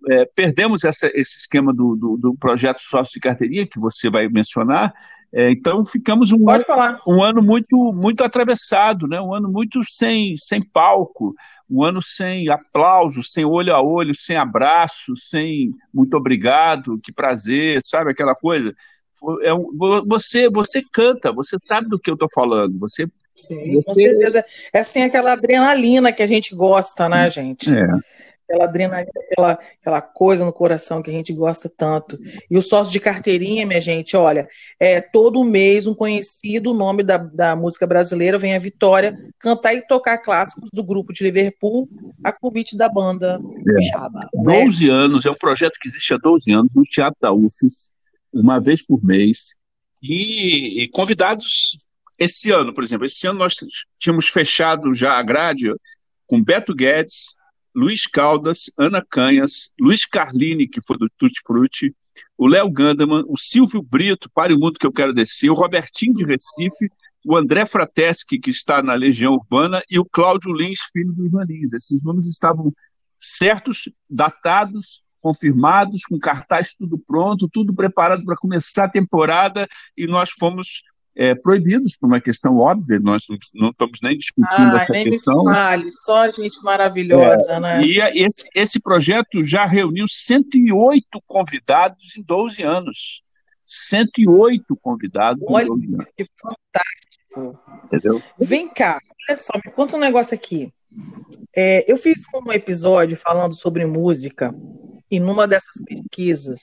É, 0.10 0.26
perdemos 0.36 0.84
essa, 0.84 1.10
esse 1.14 1.38
esquema 1.38 1.74
do, 1.74 1.96
do, 1.96 2.18
do, 2.18 2.36
projeto 2.36 2.80
sócio 2.80 3.14
de 3.14 3.20
carteirinha, 3.20 3.66
que 3.66 3.80
você 3.80 4.10
vai 4.10 4.28
mencionar, 4.28 4.94
é, 5.36 5.52
então 5.52 5.84
ficamos 5.84 6.32
um 6.32 6.50
ano, 6.50 6.64
um 7.06 7.22
ano 7.22 7.42
muito, 7.42 7.76
muito 7.94 8.24
atravessado, 8.24 9.06
né? 9.06 9.20
um 9.20 9.34
ano 9.34 9.52
muito 9.52 9.82
sem, 9.84 10.38
sem 10.38 10.62
palco, 10.62 11.36
um 11.70 11.84
ano 11.84 12.02
sem 12.02 12.48
aplauso, 12.48 13.22
sem 13.22 13.44
olho 13.44 13.76
a 13.76 13.82
olho, 13.82 14.16
sem 14.16 14.38
abraço, 14.38 15.14
sem 15.18 15.74
muito 15.94 16.16
obrigado, 16.16 16.98
que 17.04 17.12
prazer, 17.12 17.82
sabe 17.84 18.12
aquela 18.12 18.34
coisa? 18.34 18.74
é 19.42 19.54
um, 19.54 19.70
você, 20.08 20.50
você 20.50 20.82
canta, 20.92 21.34
você 21.34 21.58
sabe 21.62 21.90
do 21.90 22.00
que 22.00 22.10
eu 22.10 22.14
estou 22.14 22.30
falando. 22.34 22.78
Você, 22.80 23.06
Sim, 23.36 23.82
com 23.82 23.94
certeza. 23.94 24.46
É 24.72 24.80
assim 24.80 25.02
aquela 25.02 25.34
adrenalina 25.34 26.14
que 26.14 26.24
a 26.24 26.28
gente 26.28 26.56
gosta, 26.56 27.10
né, 27.10 27.30
gente? 27.30 27.70
É. 27.70 27.88
Aquela 28.48 28.66
adrenalina, 28.66 29.12
aquela, 29.32 29.60
aquela 29.82 30.02
coisa 30.02 30.46
no 30.46 30.54
coração 30.54 31.02
que 31.02 31.10
a 31.10 31.14
gente 31.14 31.34
gosta 31.34 31.70
tanto. 31.70 32.18
E 32.50 32.58
o 32.58 32.62
sócio 32.62 32.92
de 32.94 33.00
carteirinha, 33.00 33.66
minha 33.66 33.82
gente, 33.82 34.16
olha, 34.16 34.48
é 34.80 35.02
todo 35.02 35.44
mês 35.44 35.88
um 35.88 35.96
conhecido 35.96 36.74
nome 36.74 37.04
da, 37.04 37.18
da 37.18 37.56
música 37.56 37.88
brasileira 37.88 38.38
vem 38.38 38.56
a 38.56 38.60
Vitória 38.60 39.16
cantar 39.40 39.74
e 39.74 39.82
tocar 39.86 40.20
clássicos 40.20 40.70
do 40.72 40.84
grupo 40.84 41.12
de 41.12 41.24
Liverpool 41.24 41.90
a 42.24 42.32
convite 42.32 42.78
da 42.78 42.90
banda 42.90 43.38
é. 43.78 43.82
Chaba. 43.82 44.28
12 44.34 44.86
né? 44.86 44.94
anos, 44.94 45.26
é 45.26 45.32
um 45.32 45.36
projeto 45.36 45.74
que 45.80 45.88
existe 45.88 46.14
há 46.14 46.18
12 46.18 46.52
anos 46.52 46.72
no 46.76 46.84
Teatro 46.84 47.18
da 47.22 47.32
UFES 47.34 47.92
uma 48.34 48.60
vez 48.60 48.86
por 48.86 49.04
mês. 49.04 49.56
E, 50.04 50.84
e, 50.84 50.90
convidados 50.90 51.80
esse 52.18 52.52
ano, 52.52 52.74
por 52.74 52.84
exemplo, 52.84 53.06
esse 53.06 53.28
ano 53.28 53.40
nós 53.40 53.56
tínhamos 54.00 54.28
fechado 54.28 54.94
já 54.94 55.14
a 55.18 55.24
grade 55.24 55.72
com 56.28 56.44
Beto 56.44 56.74
Guedes, 56.74 57.36
Luiz 57.76 58.08
Caldas, 58.08 58.72
Ana 58.78 59.04
Canhas, 59.08 59.72
Luiz 59.80 60.06
Carlini, 60.06 60.68
que 60.68 60.82
foi 60.82 60.98
do 60.98 61.10
Tutti 61.18 61.42
Frutti, 61.46 61.94
o 62.38 62.48
Léo 62.48 62.70
Gandaman, 62.70 63.24
o 63.28 63.38
Silvio 63.38 63.82
Brito, 63.82 64.30
Pare 64.34 64.54
o 64.54 64.60
Mundo 64.60 64.80
que 64.80 64.88
eu 64.88 64.92
quero 64.92 65.14
descer, 65.14 65.50
o 65.50 65.54
Robertinho 65.54 66.14
de 66.14 66.24
Recife, 66.24 66.90
o 67.26 67.36
André 67.36 67.66
Frateschi, 67.66 68.40
que 68.40 68.50
está 68.50 68.82
na 68.82 68.94
Legião 68.94 69.34
Urbana, 69.34 69.82
e 69.90 70.00
o 70.00 70.06
Cláudio 70.06 70.54
Lins, 70.54 70.80
filho 70.94 71.12
do 71.12 71.26
Ivan 71.26 71.44
Lins. 71.44 71.74
Esses 71.74 72.04
nomes 72.04 72.28
estavam 72.28 72.72
certos, 73.20 73.90
datados, 74.10 75.04
confirmados, 75.20 76.04
com 76.04 76.20
cartaz 76.20 76.76
tudo 76.76 77.00
pronto, 77.00 77.50
tudo 77.52 77.74
preparado 77.74 78.24
para 78.24 78.36
começar 78.36 78.86
a 78.86 78.90
temporada, 78.90 79.68
e 79.98 80.06
nós 80.06 80.30
fomos 80.38 80.84
é, 81.18 81.34
proibidos 81.34 81.96
por 81.96 82.08
uma 82.08 82.20
questão 82.20 82.58
óbvia, 82.58 83.00
nós 83.00 83.24
não, 83.54 83.70
estamos 83.70 84.00
nem 84.04 84.18
discutindo 84.18 84.76
ah, 84.76 84.82
essa 84.82 84.92
nem 84.92 85.10
questão. 85.10 85.38
Vale, 85.38 85.86
só 86.02 86.26
gente 86.26 86.62
maravilhosa, 86.62 87.54
é, 87.54 87.60
né? 87.60 87.82
E 87.84 88.00
esse, 88.24 88.50
esse 88.54 88.82
projeto 88.82 89.44
já 89.44 89.66
reuniu 89.66 90.06
108 90.10 91.08
convidados 91.26 92.18
em 92.18 92.24
12 92.24 92.64
anos. 92.64 93.24
108 93.66 94.76
convidados 94.82 95.44
Olha, 95.48 95.64
em 95.64 95.68
12 95.68 95.94
anos. 95.94 96.06
Que 96.18 96.26
fantástico. 96.42 97.86
Entendeu? 97.86 98.22
Vem 98.40 98.68
cá, 98.68 99.00
olha 99.30 99.40
só, 99.40 99.54
me 99.66 99.72
conta 99.72 99.96
um 99.96 100.00
negócio 100.00 100.36
aqui. 100.36 100.70
É, 101.56 101.90
eu 101.92 101.98
fiz 101.98 102.24
um 102.34 102.52
episódio 102.52 103.18
falando 103.18 103.54
sobre 103.54 103.86
música 103.86 104.54
e 105.10 105.20
numa 105.20 105.48
dessas 105.48 105.82
pesquisas 105.86 106.62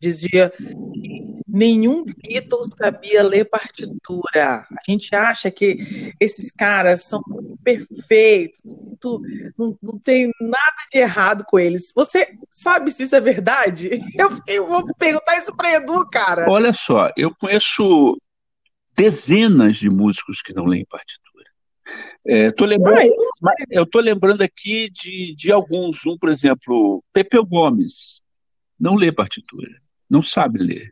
dizia 0.00 0.50
que 0.50 1.37
nenhum 1.48 2.04
Beatles 2.04 2.68
sabia 2.76 3.22
ler 3.22 3.46
partitura. 3.46 4.66
A 4.70 4.90
gente 4.90 5.14
acha 5.14 5.50
que 5.50 6.12
esses 6.20 6.52
caras 6.52 7.04
são 7.04 7.22
perfeitos, 7.64 8.58
não, 9.56 9.76
não 9.82 9.98
tem 9.98 10.30
nada 10.40 10.76
de 10.92 10.98
errado 10.98 11.44
com 11.46 11.58
eles. 11.58 11.92
Você 11.94 12.36
sabe 12.50 12.90
se 12.90 13.04
isso 13.04 13.16
é 13.16 13.20
verdade? 13.20 13.88
Eu, 14.18 14.28
eu 14.48 14.66
vou 14.66 14.84
perguntar 14.96 15.36
isso 15.36 15.54
para 15.56 15.76
Edu, 15.76 16.04
cara. 16.10 16.50
Olha 16.50 16.72
só, 16.72 17.10
eu 17.16 17.32
conheço 17.34 18.16
dezenas 18.96 19.76
de 19.76 19.88
músicos 19.88 20.42
que 20.42 20.52
não 20.52 20.64
leem 20.64 20.84
partitura. 20.84 21.44
É, 22.26 22.50
tô 22.50 22.64
lembrando, 22.64 23.00
eu 23.70 23.84
estou 23.84 24.00
lembrando 24.02 24.42
aqui 24.42 24.90
de, 24.90 25.34
de 25.36 25.52
alguns. 25.52 26.04
Um, 26.04 26.18
por 26.18 26.28
exemplo, 26.28 27.02
Pepeu 27.12 27.46
Gomes. 27.46 28.22
Não 28.78 28.96
lê 28.96 29.12
partitura. 29.12 29.70
Não 30.10 30.22
sabe 30.22 30.58
ler 30.58 30.90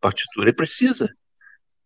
partitura. 0.00 0.48
Ele 0.48 0.56
precisa. 0.56 1.08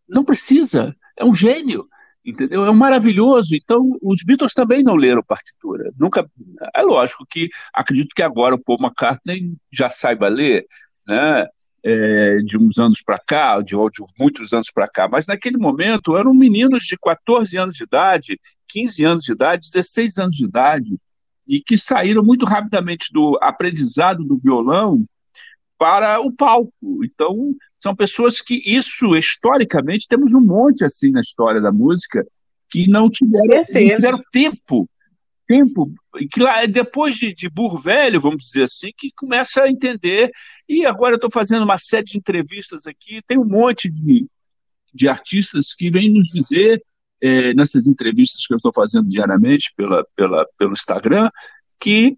Não 0.08 0.24
precisa. 0.24 0.94
É 1.16 1.24
um 1.24 1.34
gênio. 1.34 1.88
Entendeu? 2.24 2.64
É 2.64 2.70
um 2.70 2.74
maravilhoso. 2.74 3.54
Então, 3.54 3.96
os 4.02 4.22
Beatles 4.24 4.52
também 4.52 4.82
não 4.82 4.94
leram 4.94 5.22
partitura. 5.22 5.90
Nunca. 5.98 6.28
É 6.74 6.82
lógico 6.82 7.24
que 7.28 7.48
acredito 7.72 8.14
que 8.14 8.22
agora 8.22 8.54
o 8.54 8.62
Paul 8.62 8.78
McCartney 8.80 9.54
já 9.72 9.88
saiba 9.88 10.28
ler, 10.28 10.66
né? 11.06 11.46
é, 11.84 12.36
de 12.38 12.58
uns 12.58 12.78
anos 12.78 13.02
para 13.02 13.18
cá, 13.18 13.60
de, 13.60 13.74
de 13.74 14.02
muitos 14.18 14.52
anos 14.52 14.70
para 14.70 14.88
cá, 14.88 15.08
mas 15.08 15.26
naquele 15.26 15.56
momento 15.56 16.16
eram 16.16 16.34
meninos 16.34 16.84
de 16.84 16.96
14 16.96 17.56
anos 17.56 17.74
de 17.74 17.84
idade, 17.84 18.38
15 18.68 19.04
anos 19.04 19.24
de 19.24 19.32
idade, 19.32 19.70
16 19.72 20.18
anos 20.18 20.36
de 20.36 20.44
idade, 20.44 20.98
e 21.48 21.60
que 21.60 21.76
saíram 21.76 22.22
muito 22.22 22.44
rapidamente 22.44 23.12
do 23.12 23.38
aprendizado 23.42 24.24
do 24.24 24.36
violão 24.36 25.04
para 25.78 26.20
o 26.20 26.30
palco. 26.30 26.72
Então, 27.02 27.54
são 27.80 27.96
pessoas 27.96 28.40
que 28.40 28.62
isso, 28.64 29.16
historicamente, 29.16 30.06
temos 30.08 30.34
um 30.34 30.40
monte 30.40 30.84
assim 30.84 31.10
na 31.10 31.20
história 31.20 31.60
da 31.60 31.72
música, 31.72 32.26
que 32.70 32.88
não 32.88 33.10
tiveram, 33.10 33.44
não 33.46 33.64
tiveram 33.64 34.20
tempo 34.30 34.88
tempo 35.50 35.92
que 36.30 36.40
lá 36.40 36.64
depois 36.64 37.16
de, 37.16 37.34
de 37.34 37.50
burro 37.50 37.76
velho, 37.76 38.20
vamos 38.20 38.44
dizer 38.44 38.62
assim, 38.62 38.90
que 38.96 39.10
começa 39.16 39.64
a 39.64 39.68
entender. 39.68 40.30
E 40.68 40.86
agora 40.86 41.14
eu 41.14 41.16
estou 41.16 41.30
fazendo 41.30 41.64
uma 41.64 41.76
série 41.76 42.04
de 42.04 42.18
entrevistas 42.18 42.86
aqui, 42.86 43.20
tem 43.26 43.36
um 43.36 43.44
monte 43.44 43.90
de, 43.90 44.28
de 44.94 45.08
artistas 45.08 45.74
que 45.74 45.90
vêm 45.90 46.08
nos 46.08 46.28
dizer 46.28 46.80
é, 47.20 47.52
nessas 47.52 47.88
entrevistas 47.88 48.46
que 48.46 48.54
eu 48.54 48.58
estou 48.58 48.72
fazendo 48.72 49.08
diariamente 49.08 49.72
pela, 49.76 50.06
pela, 50.14 50.46
pelo 50.56 50.72
Instagram, 50.72 51.28
que 51.80 52.16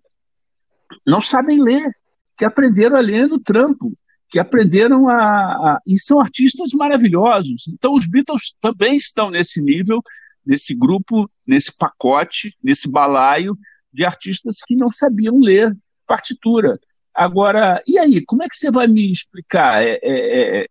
não 1.06 1.22
sabem 1.22 1.58
ler, 1.58 1.90
que 2.36 2.44
aprenderam 2.44 2.96
a 2.96 3.00
ler 3.00 3.26
no 3.28 3.40
trampo, 3.40 3.94
que 4.32 4.40
aprenderam 4.40 5.08
a, 5.08 5.14
a, 5.14 5.80
e 5.86 5.96
são 5.98 6.18
artistas 6.18 6.72
maravilhosos. 6.72 7.68
Então 7.68 7.94
os 7.94 8.08
Beatles 8.08 8.56
também 8.60 8.96
estão 8.96 9.30
nesse 9.30 9.60
nível 9.62 10.02
nesse 10.44 10.74
grupo, 10.74 11.30
nesse 11.46 11.76
pacote, 11.76 12.56
nesse 12.62 12.90
balaio 12.90 13.56
de 13.92 14.04
artistas 14.04 14.58
que 14.66 14.74
não 14.74 14.90
sabiam 14.90 15.38
ler 15.38 15.76
partitura. 16.06 16.78
Agora, 17.14 17.82
e 17.86 17.98
aí, 17.98 18.24
como 18.24 18.42
é 18.42 18.48
que 18.48 18.56
você 18.56 18.70
vai 18.70 18.86
me 18.86 19.12
explicar 19.12 19.82
é, 19.82 19.98
é, 20.02 20.62
é, 20.62 20.66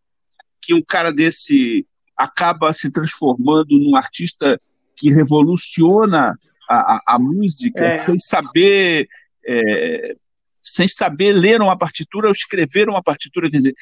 que 0.61 0.73
um 0.73 0.81
cara 0.81 1.11
desse 1.11 1.87
acaba 2.17 2.73
se 2.73 2.91
transformando 2.91 3.77
num 3.77 3.95
artista 3.95 4.59
que 4.95 5.11
revoluciona 5.11 6.37
a, 6.69 6.75
a, 6.75 7.01
a 7.15 7.19
música 7.19 7.85
é. 7.85 7.93
sem 7.93 8.17
saber 8.17 9.07
é, 9.45 10.15
sem 10.63 10.87
saber 10.87 11.33
ler 11.33 11.61
uma 11.61 11.77
partitura 11.77 12.27
ou 12.27 12.31
escrever 12.31 12.89
uma 12.89 13.01
partitura, 13.01 13.49
quer 13.49 13.57
dizer, 13.57 13.75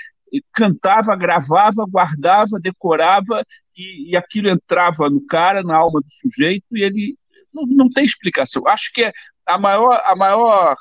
cantava, 0.54 1.16
gravava, 1.16 1.86
guardava, 1.90 2.60
decorava 2.60 3.44
e, 3.76 4.12
e 4.12 4.16
aquilo 4.16 4.50
entrava 4.50 5.10
no 5.10 5.26
cara, 5.26 5.64
na 5.64 5.76
alma 5.76 6.00
do 6.02 6.10
sujeito, 6.22 6.66
e 6.72 6.84
ele 6.84 7.16
não, 7.54 7.66
não 7.66 7.90
tem 7.90 8.06
explicação. 8.06 8.68
Acho 8.68 8.92
que 8.94 9.04
é 9.04 9.12
a 9.46 9.58
maior, 9.58 10.02
a 10.06 10.16
maior 10.16 10.76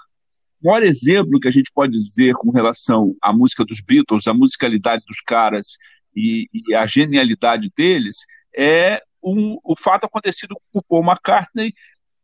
o 0.61 0.66
maior 0.66 0.82
exemplo 0.82 1.38
que 1.38 1.46
a 1.46 1.52
gente 1.52 1.70
pode 1.72 1.92
dizer 1.92 2.34
com 2.34 2.50
relação 2.50 3.14
à 3.22 3.32
música 3.32 3.64
dos 3.64 3.80
Beatles, 3.80 4.26
a 4.26 4.34
musicalidade 4.34 5.04
dos 5.06 5.20
caras 5.20 5.78
e, 6.14 6.48
e 6.52 6.74
a 6.74 6.84
genialidade 6.84 7.70
deles, 7.76 8.16
é 8.56 9.00
um, 9.22 9.56
o 9.62 9.76
fato 9.76 10.04
acontecido 10.04 10.56
com 10.72 10.80
o 10.80 10.82
Paul 10.82 11.04
McCartney, 11.04 11.72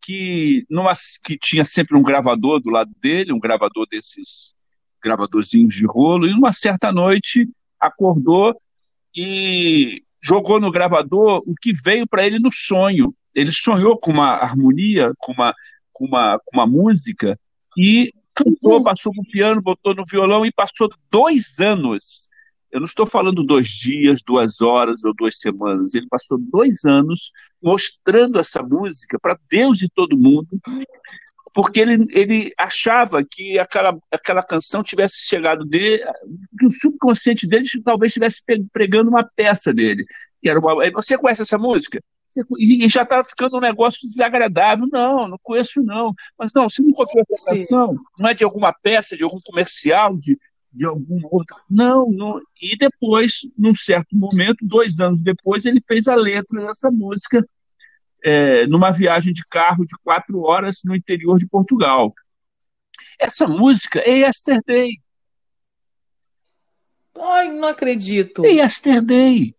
que, 0.05 0.67
numa, 0.69 0.93
que 1.25 1.39
tinha 1.39 1.65
sempre 1.65 1.97
um 1.97 2.03
gravador 2.03 2.61
do 2.61 2.69
lado 2.69 2.91
dele, 3.01 3.33
um 3.33 3.41
gravador 3.41 3.87
desses 3.91 4.53
gravadorzinhos 5.03 5.75
de 5.75 5.87
rolo, 5.87 6.27
e 6.27 6.33
numa 6.33 6.53
certa 6.53 6.93
noite 6.93 7.49
acordou 7.81 8.55
e 9.17 10.03
jogou 10.23 10.61
no 10.61 10.71
gravador 10.71 11.43
o 11.47 11.55
que 11.55 11.73
veio 11.73 12.07
para 12.07 12.27
ele 12.27 12.39
no 12.39 12.53
sonho. 12.53 13.15
Ele 13.35 13.51
sonhou 13.51 13.99
com 13.99 14.11
uma 14.11 14.33
harmonia, 14.35 15.13
com 15.19 15.33
uma, 15.33 15.55
com 15.93 16.07
uma, 16.07 16.39
com 16.45 16.59
uma 16.59 16.67
música, 16.67 17.39
e 17.77 18.13
cantou, 18.35 18.83
passou 18.83 19.13
para 19.13 19.23
o 19.23 19.31
piano, 19.31 19.63
botou 19.63 19.95
no 19.95 20.05
violão 20.05 20.45
e 20.45 20.53
passou 20.53 20.89
dois 21.11 21.59
anos. 21.61 22.29
Eu 22.75 22.81
não 22.81 22.87
estou 22.87 23.07
falando 23.07 23.45
dois 23.45 23.69
dias, 23.69 24.21
duas 24.27 24.61
horas 24.61 25.05
ou 25.05 25.15
duas 25.15 25.39
semanas. 25.39 25.95
Ele 25.95 26.09
passou 26.09 26.37
dois 26.37 26.85
anos 26.85 27.31
mostrando 27.63 28.37
essa 28.37 28.65
música 28.65 29.17
para 29.17 29.39
Deus 29.49 29.81
e 29.81 29.89
todo 29.89 30.19
mundo, 30.19 30.49
porque 31.55 31.79
ele, 31.79 32.05
ele 32.11 32.53
achava 32.59 33.25
que 33.25 33.61
aquela, 33.61 33.97
aquela 34.11 34.43
canção 34.43 34.83
tivesse 34.83 35.25
chegado 35.25 35.65
dele, 35.65 36.03
que 36.59 36.67
o 36.67 36.71
subconsciente 36.71 37.47
dele 37.47 37.69
talvez 37.85 38.11
estivesse 38.11 38.43
pregando 38.73 39.09
uma 39.09 39.23
peça 39.23 39.73
dele. 39.73 40.05
Que 40.43 40.49
era 40.49 40.59
uma, 40.59 40.75
você 40.91 41.17
conhece 41.17 41.43
essa 41.43 41.57
música? 41.57 42.03
e 42.59 42.89
já 42.89 43.03
está 43.03 43.23
ficando 43.23 43.57
um 43.57 43.61
negócio 43.61 44.01
desagradável. 44.09 44.89
Não, 44.91 45.29
não 45.29 45.39
conheço 45.41 45.81
não. 45.81 46.13
Mas 46.37 46.51
não, 46.53 46.69
se 46.69 46.83
não 46.83 46.91
confia 46.91 47.23
essa 47.23 47.45
canção, 47.45 47.97
não 48.19 48.29
é 48.29 48.35
de 48.35 48.43
alguma 48.43 48.73
peça, 48.73 49.17
de 49.17 49.23
algum 49.23 49.39
comercial, 49.45 50.17
de, 50.17 50.37
de 50.75 50.85
algum 50.85 51.21
outro. 51.31 51.57
Não, 51.71 52.11
não. 52.11 52.41
E 52.61 52.77
depois, 52.77 53.41
num 53.57 53.75
certo 53.75 54.17
momento, 54.17 54.67
dois 54.67 54.99
anos 54.99 55.23
depois, 55.23 55.65
ele 55.65 55.81
fez 55.87 56.09
a 56.09 56.15
letra 56.15 56.67
dessa 56.67 56.91
música 56.91 57.41
é, 58.25 58.67
numa 58.67 58.91
viagem 58.91 59.33
de 59.33 59.45
carro 59.47 59.85
de 59.85 59.95
quatro 60.03 60.41
horas 60.41 60.81
no 60.85 60.97
interior 60.97 61.39
de 61.39 61.47
Portugal. 61.47 62.13
Essa 63.19 63.47
música 63.47 64.01
é 64.01 64.19
Yesterday. 64.19 65.01
Ai, 67.17 67.53
não 67.53 67.69
acredito. 67.69 68.45
É 68.45 68.51
Yesterday. 68.51 69.55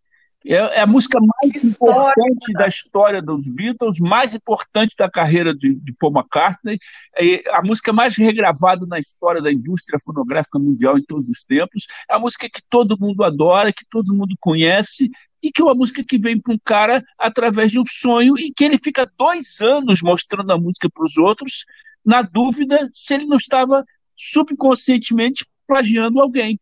É, 0.45 0.53
é 0.53 0.81
a 0.81 0.85
música 0.85 1.19
mais 1.19 1.63
importante 1.63 2.53
da 2.53 2.67
história 2.67 3.21
dos 3.21 3.47
Beatles, 3.47 3.97
mais 3.99 4.35
importante 4.35 4.95
da 4.97 5.09
carreira 5.09 5.55
de, 5.55 5.73
de 5.73 5.93
Paul 5.93 6.13
McCartney, 6.13 6.77
é 7.15 7.43
a 7.49 7.63
música 7.63 7.91
mais 7.91 8.15
regravada 8.15 8.85
na 8.85 8.99
história 8.99 9.41
da 9.41 9.51
indústria 9.51 9.97
fonográfica 9.99 10.59
mundial 10.59 10.97
em 10.97 11.03
todos 11.03 11.29
os 11.29 11.43
tempos. 11.43 11.87
É 12.09 12.15
a 12.15 12.19
música 12.19 12.47
que 12.47 12.61
todo 12.69 12.99
mundo 12.99 13.23
adora, 13.23 13.73
que 13.73 13.85
todo 13.89 14.13
mundo 14.13 14.35
conhece, 14.39 15.09
e 15.41 15.51
que 15.51 15.61
é 15.61 15.65
uma 15.65 15.75
música 15.75 16.03
que 16.03 16.17
vem 16.17 16.39
para 16.39 16.53
um 16.53 16.59
cara 16.63 17.03
através 17.19 17.71
de 17.71 17.79
um 17.79 17.85
sonho 17.85 18.37
e 18.37 18.51
que 18.51 18.63
ele 18.63 18.77
fica 18.77 19.11
dois 19.17 19.61
anos 19.61 20.01
mostrando 20.01 20.51
a 20.51 20.57
música 20.57 20.89
para 20.89 21.03
os 21.03 21.17
outros, 21.17 21.65
na 22.03 22.21
dúvida 22.21 22.89
se 22.93 23.13
ele 23.13 23.25
não 23.25 23.37
estava 23.37 23.83
subconscientemente 24.15 25.45
plagiando 25.67 26.19
alguém. 26.19 26.59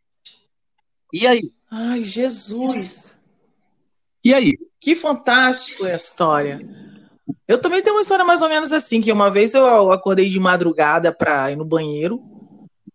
E 1.13 1.27
aí? 1.27 1.51
Ai, 1.69 2.03
Jesus! 2.03 3.22
E 4.23 4.33
aí? 4.33 4.57
Que 4.79 4.95
fantástico 4.95 5.85
essa 5.85 6.05
história. 6.05 6.59
Eu 7.47 7.59
também 7.59 7.81
tenho 7.81 7.95
uma 7.95 8.01
história 8.01 8.23
mais 8.23 8.41
ou 8.41 8.49
menos 8.49 8.71
assim, 8.71 9.01
que 9.01 9.11
uma 9.11 9.29
vez 9.29 9.53
eu 9.53 9.91
acordei 9.91 10.29
de 10.29 10.39
madrugada 10.39 11.13
para 11.13 11.51
ir 11.51 11.55
no 11.55 11.65
banheiro, 11.65 12.21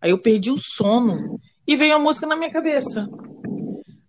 aí 0.01 0.11
eu 0.11 0.19
perdi 0.19 0.51
o 0.51 0.59
sono 0.59 1.39
e 1.67 1.77
veio 1.77 1.95
a 1.95 1.99
música 1.99 2.27
na 2.27 2.37
minha 2.37 2.51
cabeça. 2.51 3.09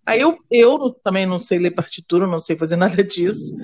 Aí 0.06 0.20
eu, 0.20 0.38
eu 0.50 0.90
também 1.04 1.26
não 1.26 1.38
sei 1.38 1.58
ler 1.58 1.70
partitura, 1.72 2.26
não 2.26 2.38
sei 2.38 2.56
fazer 2.56 2.76
nada 2.76 3.04
disso. 3.04 3.54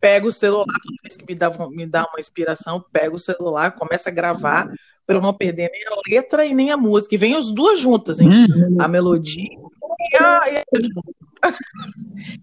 Pego 0.00 0.28
o 0.28 0.32
celular, 0.32 0.64
toda 0.64 0.96
vez 1.02 1.16
que 1.16 1.26
me 1.28 1.38
dá, 1.38 1.50
me 1.68 1.86
dá 1.86 2.06
uma 2.06 2.20
inspiração, 2.20 2.82
pego 2.92 3.16
o 3.16 3.18
celular, 3.18 3.72
começo 3.72 4.08
a 4.08 4.12
gravar, 4.12 4.66
para 5.06 5.16
eu 5.16 5.20
não 5.20 5.34
perder 5.34 5.70
nem 5.70 5.82
a 5.88 6.00
letra 6.08 6.46
e 6.46 6.54
nem 6.54 6.70
a 6.70 6.76
música. 6.76 7.14
E 7.14 7.18
vem 7.18 7.34
as 7.34 7.50
duas 7.50 7.78
juntas, 7.78 8.20
hein? 8.20 8.28
Uhum. 8.28 8.76
A 8.80 8.88
melodia 8.88 9.58
a, 10.18 10.40
a 11.48 11.52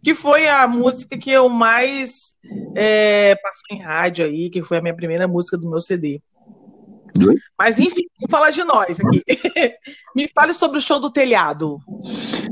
que 0.04 0.14
foi 0.14 0.48
a 0.48 0.68
música 0.68 1.18
que 1.18 1.32
eu 1.32 1.50
mais 1.50 2.34
é, 2.76 3.36
passou 3.36 3.78
em 3.78 3.82
rádio 3.82 4.26
aí, 4.26 4.50
que 4.50 4.64
foi 4.64 4.78
a 4.78 4.82
minha 4.82 4.96
primeira 4.96 5.28
música 5.28 5.58
do 5.58 5.70
meu 5.70 5.82
CD. 5.82 6.22
Mas 7.58 7.80
enfim, 7.80 8.04
vamos 8.20 8.32
falar 8.32 8.50
de 8.52 8.64
nós 8.64 9.00
aqui. 9.00 9.24
Me 10.16 10.28
fale 10.28 10.54
sobre 10.54 10.78
o 10.78 10.82
show 10.82 11.00
do 11.00 11.12
telhado. 11.12 11.80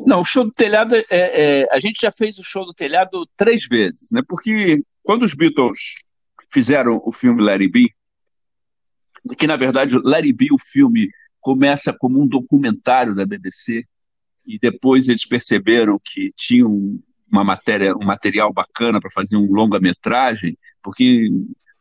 Não, 0.05 0.21
o 0.21 0.25
show 0.25 0.43
do 0.43 0.51
telhado, 0.51 0.95
é, 0.95 1.05
é, 1.09 1.67
a 1.71 1.79
gente 1.79 1.99
já 2.01 2.11
fez 2.11 2.37
o 2.37 2.43
show 2.43 2.65
do 2.65 2.73
telhado 2.73 3.27
três 3.37 3.67
vezes, 3.67 4.09
né? 4.11 4.21
Porque 4.27 4.81
quando 5.03 5.23
os 5.23 5.33
Beatles 5.33 5.95
fizeram 6.51 7.01
o 7.03 7.11
filme 7.11 7.43
Larry 7.43 7.69
B, 7.69 7.87
que 9.37 9.47
na 9.47 9.55
verdade 9.55 9.97
Larry 10.03 10.33
B, 10.33 10.47
o 10.51 10.59
filme, 10.59 11.09
começa 11.39 11.93
como 11.93 12.21
um 12.21 12.27
documentário 12.27 13.13
da 13.13 13.25
BBC, 13.25 13.85
e 14.45 14.59
depois 14.59 15.07
eles 15.07 15.25
perceberam 15.25 15.99
que 16.03 16.31
tinham 16.35 16.99
uma 17.31 17.43
matéria, 17.43 17.95
um 17.95 18.05
material 18.05 18.53
bacana 18.53 18.99
para 18.99 19.11
fazer 19.11 19.37
um 19.37 19.51
longa-metragem, 19.51 20.57
porque 20.81 21.29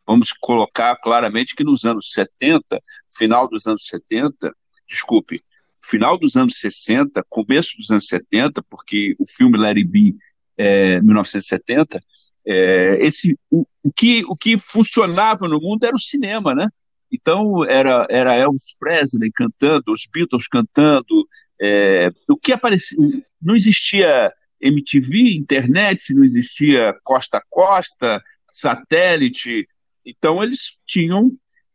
vamos 0.05 0.31
colocar 0.33 0.95
claramente 0.97 1.55
que 1.55 1.63
nos 1.63 1.85
anos 1.85 2.11
70, 2.11 2.79
final 3.17 3.47
dos 3.47 3.65
anos 3.65 3.85
70, 3.85 4.53
desculpe, 4.87 5.41
final 5.79 6.17
dos 6.17 6.35
anos 6.35 6.57
60, 6.57 7.23
começo 7.29 7.77
dos 7.77 7.89
anos 7.91 8.07
70, 8.07 8.63
porque 8.69 9.15
o 9.19 9.25
filme 9.25 9.57
Larry 9.57 9.83
B 9.83 10.15
é 10.57 10.99
1970, 11.01 11.99
é, 12.47 12.97
esse, 13.05 13.37
o, 13.49 13.65
o, 13.83 13.91
que, 13.91 14.23
o 14.27 14.35
que 14.35 14.57
funcionava 14.57 15.47
no 15.47 15.59
mundo 15.59 15.83
era 15.83 15.95
o 15.95 15.99
cinema, 15.99 16.53
né? 16.53 16.67
Então 17.11 17.63
era, 17.65 18.05
era 18.09 18.35
Elvis 18.35 18.77
Presley 18.79 19.31
cantando, 19.31 19.91
os 19.91 20.07
Beatles 20.11 20.47
cantando, 20.47 21.27
é, 21.61 22.09
o 22.29 22.35
que 22.35 22.51
aparecia, 22.51 22.97
não 23.41 23.55
existia 23.55 24.31
MTV, 24.59 25.35
internet, 25.35 26.13
não 26.13 26.23
existia 26.23 26.93
costa 27.03 27.37
a 27.37 27.43
costa, 27.49 28.21
satélite, 28.51 29.67
então 30.05 30.43
eles 30.43 30.59
tinham 30.87 31.31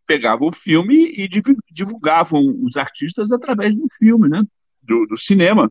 pegavam 0.07 0.49
o 0.49 0.53
filme 0.53 1.13
e 1.17 1.29
divulgavam 1.71 2.43
os 2.65 2.77
artistas 2.77 3.31
através 3.31 3.77
do 3.77 3.87
filme, 3.97 4.29
né, 4.29 4.43
do, 4.83 5.07
do 5.07 5.17
cinema. 5.17 5.71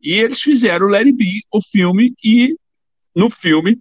E 0.00 0.12
eles 0.12 0.40
fizeram 0.40 0.86
o 0.86 0.88
Larry 0.88 1.10
B, 1.10 1.24
o 1.52 1.60
filme, 1.60 2.14
e 2.22 2.56
no 3.16 3.28
filme 3.28 3.80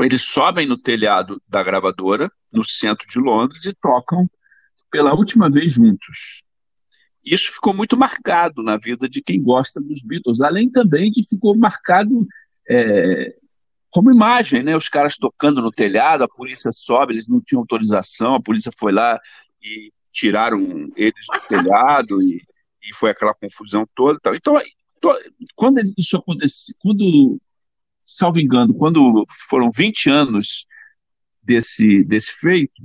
eles 0.00 0.22
sobem 0.22 0.66
no 0.66 0.76
telhado 0.76 1.40
da 1.48 1.62
gravadora, 1.62 2.30
no 2.52 2.64
centro 2.64 3.06
de 3.06 3.18
Londres, 3.18 3.64
e 3.64 3.74
tocam 3.74 4.28
pela 4.90 5.14
última 5.14 5.50
vez 5.50 5.72
juntos. 5.72 6.44
Isso 7.24 7.52
ficou 7.52 7.72
muito 7.72 7.96
marcado 7.96 8.62
na 8.62 8.76
vida 8.76 9.08
de 9.08 9.22
quem 9.22 9.42
gosta 9.42 9.80
dos 9.80 10.02
Beatles, 10.02 10.40
além 10.40 10.70
também 10.70 11.10
de 11.10 11.26
ficou 11.26 11.56
marcado 11.56 12.26
é, 12.68 13.34
como 13.90 14.12
imagem, 14.12 14.62
né? 14.62 14.76
Os 14.76 14.88
caras 14.88 15.16
tocando 15.16 15.62
no 15.62 15.70
telhado, 15.70 16.24
a 16.24 16.28
polícia 16.28 16.70
sobe, 16.72 17.14
eles 17.14 17.28
não 17.28 17.40
tinham 17.40 17.60
autorização, 17.60 18.34
a 18.34 18.42
polícia 18.42 18.70
foi 18.76 18.92
lá 18.92 19.18
e 19.62 19.92
tiraram 20.12 20.60
eles 20.96 21.26
do 21.32 21.48
telhado 21.48 22.22
e, 22.22 22.36
e 22.82 22.94
foi 22.94 23.10
aquela 23.10 23.34
confusão 23.34 23.86
toda. 23.94 24.18
Então, 24.34 24.60
quando 25.54 25.80
isso 25.96 26.16
aconteceu, 26.16 26.74
quando 26.80 27.40
salvo 28.14 28.38
engano, 28.38 28.72
quando 28.72 29.24
foram 29.48 29.68
20 29.70 30.08
anos 30.08 30.66
desse, 31.42 32.04
desse 32.04 32.32
feito, 32.32 32.80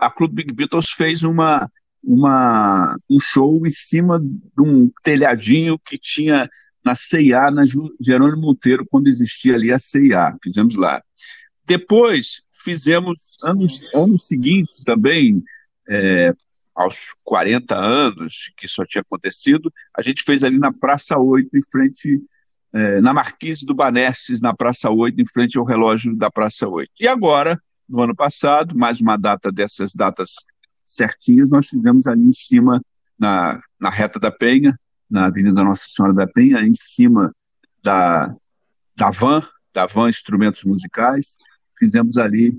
a 0.00 0.10
Clube 0.10 0.36
Big 0.36 0.52
Beatles 0.54 0.90
fez 0.90 1.22
uma, 1.22 1.70
uma, 2.02 2.96
um 3.10 3.20
show 3.20 3.64
em 3.66 3.70
cima 3.70 4.18
de 4.18 4.62
um 4.62 4.90
telhadinho 5.02 5.78
que 5.78 5.98
tinha 5.98 6.48
na 6.82 6.94
CIA, 6.94 7.50
na 7.50 7.64
Jerônimo 8.00 8.40
Monteiro, 8.40 8.86
quando 8.88 9.08
existia 9.08 9.54
ali 9.54 9.70
a 9.70 9.78
CIA. 9.78 10.34
Fizemos 10.42 10.74
lá. 10.74 11.02
Depois, 11.66 12.42
fizemos 12.64 13.36
anos, 13.44 13.82
anos 13.94 14.26
seguintes 14.26 14.82
também, 14.82 15.44
é, 15.88 16.32
aos 16.74 17.14
40 17.22 17.74
anos 17.74 18.52
que 18.56 18.66
isso 18.66 18.82
tinha 18.86 19.02
acontecido, 19.02 19.70
a 19.96 20.00
gente 20.00 20.22
fez 20.22 20.42
ali 20.42 20.58
na 20.58 20.72
Praça 20.72 21.18
8, 21.18 21.54
em 21.54 21.70
frente 21.70 22.22
é, 22.76 23.00
na 23.00 23.14
Marquise 23.14 23.64
do 23.64 23.74
Banestes, 23.74 24.42
na 24.42 24.54
Praça 24.54 24.90
8, 24.90 25.18
em 25.18 25.26
frente 25.26 25.56
ao 25.56 25.64
relógio 25.64 26.14
da 26.14 26.30
Praça 26.30 26.68
8. 26.68 26.90
E 27.00 27.08
agora, 27.08 27.58
no 27.88 28.02
ano 28.02 28.14
passado, 28.14 28.76
mais 28.76 29.00
uma 29.00 29.16
data 29.16 29.50
dessas 29.50 29.94
datas 29.94 30.34
certinhas, 30.84 31.48
nós 31.48 31.68
fizemos 31.68 32.06
ali 32.06 32.22
em 32.22 32.32
cima, 32.32 32.82
na, 33.18 33.58
na 33.80 33.88
reta 33.88 34.20
da 34.20 34.30
Penha, 34.30 34.78
na 35.10 35.26
Avenida 35.26 35.64
Nossa 35.64 35.86
Senhora 35.88 36.12
da 36.12 36.26
Penha, 36.26 36.60
em 36.60 36.74
cima 36.74 37.32
da, 37.82 38.34
da 38.94 39.08
Van, 39.10 39.42
da 39.72 39.86
Van 39.86 40.10
Instrumentos 40.10 40.64
Musicais, 40.64 41.38
fizemos 41.78 42.18
ali 42.18 42.54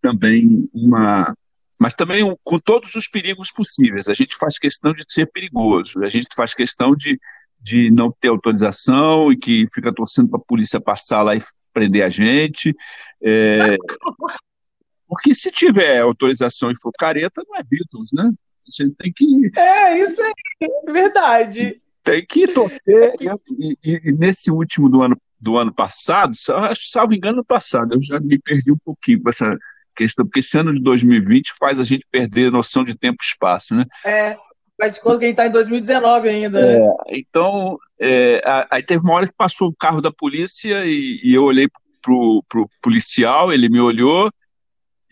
também 0.00 0.64
uma. 0.72 1.36
Mas 1.78 1.92
também 1.92 2.24
com 2.42 2.58
todos 2.58 2.94
os 2.94 3.08
perigos 3.08 3.50
possíveis. 3.50 4.08
A 4.08 4.14
gente 4.14 4.36
faz 4.36 4.58
questão 4.58 4.94
de 4.94 5.04
ser 5.06 5.26
perigoso, 5.30 6.02
a 6.02 6.08
gente 6.08 6.28
faz 6.34 6.54
questão 6.54 6.94
de, 6.94 7.18
de 7.64 7.90
não 7.90 8.12
ter 8.20 8.28
autorização 8.28 9.32
e 9.32 9.36
que 9.36 9.64
fica 9.72 9.92
torcendo 9.92 10.28
para 10.28 10.38
a 10.38 10.44
polícia 10.46 10.78
passar 10.78 11.22
lá 11.22 11.34
e 11.34 11.40
prender 11.72 12.04
a 12.04 12.10
gente. 12.10 12.76
É... 13.22 13.76
Porque 15.08 15.34
se 15.34 15.50
tiver 15.50 16.00
autorização 16.00 16.70
e 16.70 16.78
for 16.80 16.92
careta, 16.98 17.42
não 17.48 17.56
é 17.56 17.62
Beatles, 17.62 18.10
né? 18.12 18.30
A 18.66 18.82
gente 18.82 18.96
tem 18.96 19.12
que. 19.12 19.50
É, 19.56 19.98
isso 19.98 20.14
é 20.62 20.92
verdade. 20.92 21.80
Tem 22.02 22.24
que 22.26 22.48
torcer. 22.48 23.14
E, 23.20 23.76
e, 23.82 24.00
e 24.04 24.12
nesse 24.12 24.50
último 24.50 24.88
do 24.88 25.02
ano, 25.02 25.16
do 25.38 25.56
ano 25.56 25.72
passado, 25.72 26.32
salvo 26.74 27.14
engano, 27.14 27.38
no 27.38 27.44
passado, 27.44 27.94
eu 27.94 28.02
já 28.02 28.18
me 28.18 28.38
perdi 28.38 28.72
um 28.72 28.78
pouquinho 28.82 29.22
com 29.22 29.28
essa 29.28 29.56
questão, 29.94 30.24
porque 30.24 30.40
esse 30.40 30.58
ano 30.58 30.74
de 30.74 30.82
2020 30.82 31.52
faz 31.58 31.78
a 31.78 31.84
gente 31.84 32.04
perder 32.10 32.48
a 32.48 32.50
noção 32.50 32.82
de 32.82 32.96
tempo 32.96 33.18
e 33.22 33.24
espaço, 33.24 33.74
né? 33.74 33.84
É, 34.04 34.36
faz 34.84 34.94
de 34.94 35.00
conta 35.00 35.18
que 35.18 35.24
a 35.24 35.28
gente 35.28 35.38
está 35.38 35.46
em 35.46 35.52
2019 35.52 36.28
ainda, 36.28 36.60
né? 36.60 36.86
É, 37.08 37.18
então, 37.18 37.76
é, 38.00 38.40
aí 38.70 38.82
teve 38.82 39.02
uma 39.02 39.14
hora 39.14 39.26
que 39.26 39.34
passou 39.36 39.68
o 39.68 39.74
carro 39.74 40.00
da 40.00 40.12
polícia 40.12 40.84
e, 40.84 41.20
e 41.24 41.34
eu 41.34 41.44
olhei 41.44 41.68
pro, 42.02 42.44
pro 42.48 42.68
policial, 42.82 43.52
ele 43.52 43.68
me 43.68 43.80
olhou, 43.80 44.30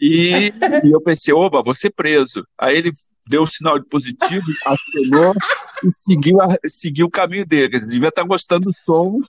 e, 0.00 0.52
e, 0.84 0.92
eu 0.92 1.00
pensei, 1.00 1.32
oba, 1.32 1.62
vou 1.62 1.76
ser 1.76 1.90
preso. 1.90 2.44
Aí 2.58 2.76
ele 2.76 2.90
deu 3.28 3.42
um 3.42 3.46
sinal 3.46 3.78
de 3.78 3.88
positivo, 3.88 4.44
acenou 4.66 5.32
e 5.84 5.90
seguiu, 5.90 6.42
a, 6.42 6.58
seguiu 6.66 7.06
o 7.06 7.10
caminho 7.10 7.46
dele. 7.46 7.76
Ele 7.76 7.86
devia 7.86 8.08
estar 8.08 8.24
gostando 8.24 8.64
do 8.64 8.72
som 8.74 9.20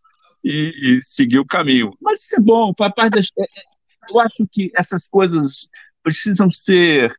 e, 0.43 0.97
e 0.97 0.99
seguiu 1.03 1.43
o 1.43 1.47
caminho. 1.47 1.95
Mas 2.01 2.23
isso 2.23 2.35
é 2.37 2.39
bom, 2.39 2.73
faz 2.75 2.91
parte 2.95 3.13
das. 3.13 3.27
É, 3.37 3.43
é, 3.43 3.63
eu 4.09 4.19
acho 4.19 4.47
que 4.51 4.71
essas 4.75 5.07
coisas 5.07 5.69
precisam 6.01 6.49
ser, 6.49 7.13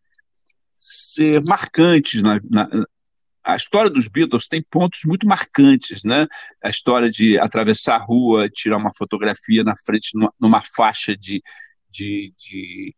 ser 0.77 1.41
marcantes. 1.41 2.25
Na, 2.25 2.41
na, 2.51 2.69
a 3.45 3.57
história 3.57 3.91
dos 3.91 4.09
Beatles 4.09 4.49
tem 4.49 4.63
pontos 4.71 5.01
muito 5.05 5.27
marcantes, 5.27 6.03
né? 6.05 6.27
A 6.63 6.71
história 6.71 7.11
de 7.11 7.39
atravessar 7.39 7.97
a 7.97 8.05
rua, 8.05 8.49
tirar 8.49 8.79
uma 8.79 8.95
fotografia 8.97 9.63
na 9.63 9.75
frente, 9.77 10.11
numa, 10.41 10.61
faixa 10.61 11.17
de, 11.17 11.43
de, 11.91 12.33
de 12.37 12.93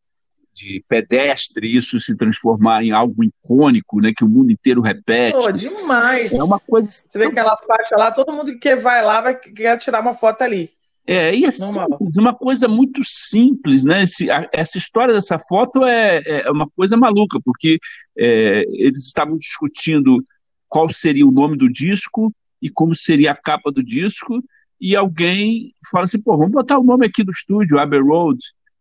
de 0.57 0.83
pedestre, 0.89 1.77
isso 1.77 2.01
se 2.01 2.17
transformar 2.17 2.83
em 2.83 2.91
algo 2.91 3.23
icônico, 3.23 4.01
né, 4.01 4.11
que 4.17 4.25
o 4.25 4.29
mundo 4.29 4.51
inteiro 4.51 4.81
repete. 4.81 5.37
Oh, 5.37 5.53
demais. 5.53 6.33
É 6.33 6.43
uma 6.43 6.59
coisa. 6.59 6.89
Você 6.89 7.19
vê 7.19 7.27
aquela 7.27 7.55
faixa 7.59 7.95
lá, 7.95 8.11
todo 8.11 8.33
mundo 8.33 8.59
que 8.59 8.75
vai 8.75 9.05
lá 9.05 9.21
vai 9.21 9.39
querer 9.39 9.77
tirar 9.77 10.01
uma 10.01 10.15
foto 10.15 10.41
ali. 10.41 10.71
É, 11.07 11.33
e 11.37 11.45
é 11.45 11.51
simples, 11.53 12.17
uma 12.17 12.35
coisa 12.35 12.67
muito 12.67 13.03
simples, 13.05 13.85
né? 13.85 14.03
Esse, 14.03 14.29
a, 14.29 14.49
essa 14.53 14.77
história 14.77 15.15
dessa 15.15 15.39
foto 15.39 15.85
é, 15.85 16.21
é 16.25 16.51
uma 16.51 16.69
coisa 16.71 16.97
maluca, 16.97 17.39
porque 17.45 17.79
é, 18.19 18.65
eles 18.71 19.07
estavam 19.07 19.39
discutindo 19.39 20.25
qual 20.69 20.93
seria 20.93 21.27
o 21.27 21.33
nome 21.33 21.57
do 21.57 21.71
disco 21.71 22.35
e 22.61 22.71
como 22.71 22.95
seria 22.95 23.33
a 23.33 23.37
capa 23.37 23.71
do 23.71 23.83
disco, 23.83 24.43
e 24.81 24.95
alguém 24.95 25.75
fala 25.91 26.05
assim, 26.05 26.21
pô, 26.21 26.37
vamos 26.37 26.53
botar 26.53 26.79
o 26.79 26.85
nome 26.85 27.07
aqui 27.07 27.23
do 27.25 27.31
estúdio, 27.31 27.79
Abbey 27.79 28.01
Road, 28.01 28.39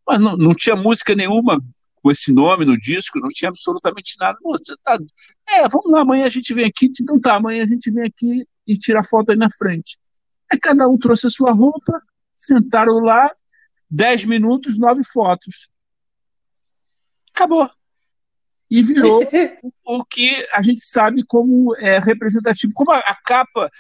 mas 0.08 0.20
não, 0.20 0.38
não 0.38 0.54
tinha 0.54 0.76
música 0.76 1.16
nenhuma 1.16 1.62
com 2.06 2.12
esse 2.12 2.32
nome 2.32 2.66
no 2.66 2.78
disco, 2.78 3.20
não 3.20 3.30
tinha 3.30 3.50
absolutamente 3.50 4.16
nada. 4.20 4.38
Pô, 4.42 4.56
tá... 4.84 5.00
É, 5.50 5.68
vamos 5.68 5.92
lá, 5.92 6.02
amanhã 6.02 6.26
a 6.26 6.30
gente 6.30 6.54
vem 6.54 6.66
aqui. 6.66 6.92
Então 7.02 7.20
tá, 7.20 7.36
amanhã 7.36 7.64
a 7.64 7.66
gente 7.66 7.90
vem 7.90 8.04
aqui 8.04 8.48
e 8.68 8.78
tira 8.78 9.00
a 9.00 9.04
foto 9.04 9.32
aí 9.32 9.38
na 9.38 9.50
frente. 9.50 9.98
Aí 10.52 10.60
cada 10.60 10.88
um 10.88 10.98
trouxe 11.00 11.26
a 11.26 11.32
sua 11.32 11.52
roupa, 11.52 12.00
sentaram 12.36 13.00
lá, 13.00 13.32
dez 13.90 14.24
minutos, 14.24 14.78
nove 14.78 15.02
fotos. 15.04 15.72
Acabou. 17.34 17.70
E 18.76 18.84
virou 18.84 19.24
o 19.86 20.04
que 20.04 20.46
a 20.52 20.62
gente 20.62 20.86
sabe 20.86 21.24
como 21.26 21.74
é 21.78 21.98
representativo, 21.98 22.74
como 22.76 22.92
a, 22.92 22.98
a 22.98 23.16
capa 23.16 23.72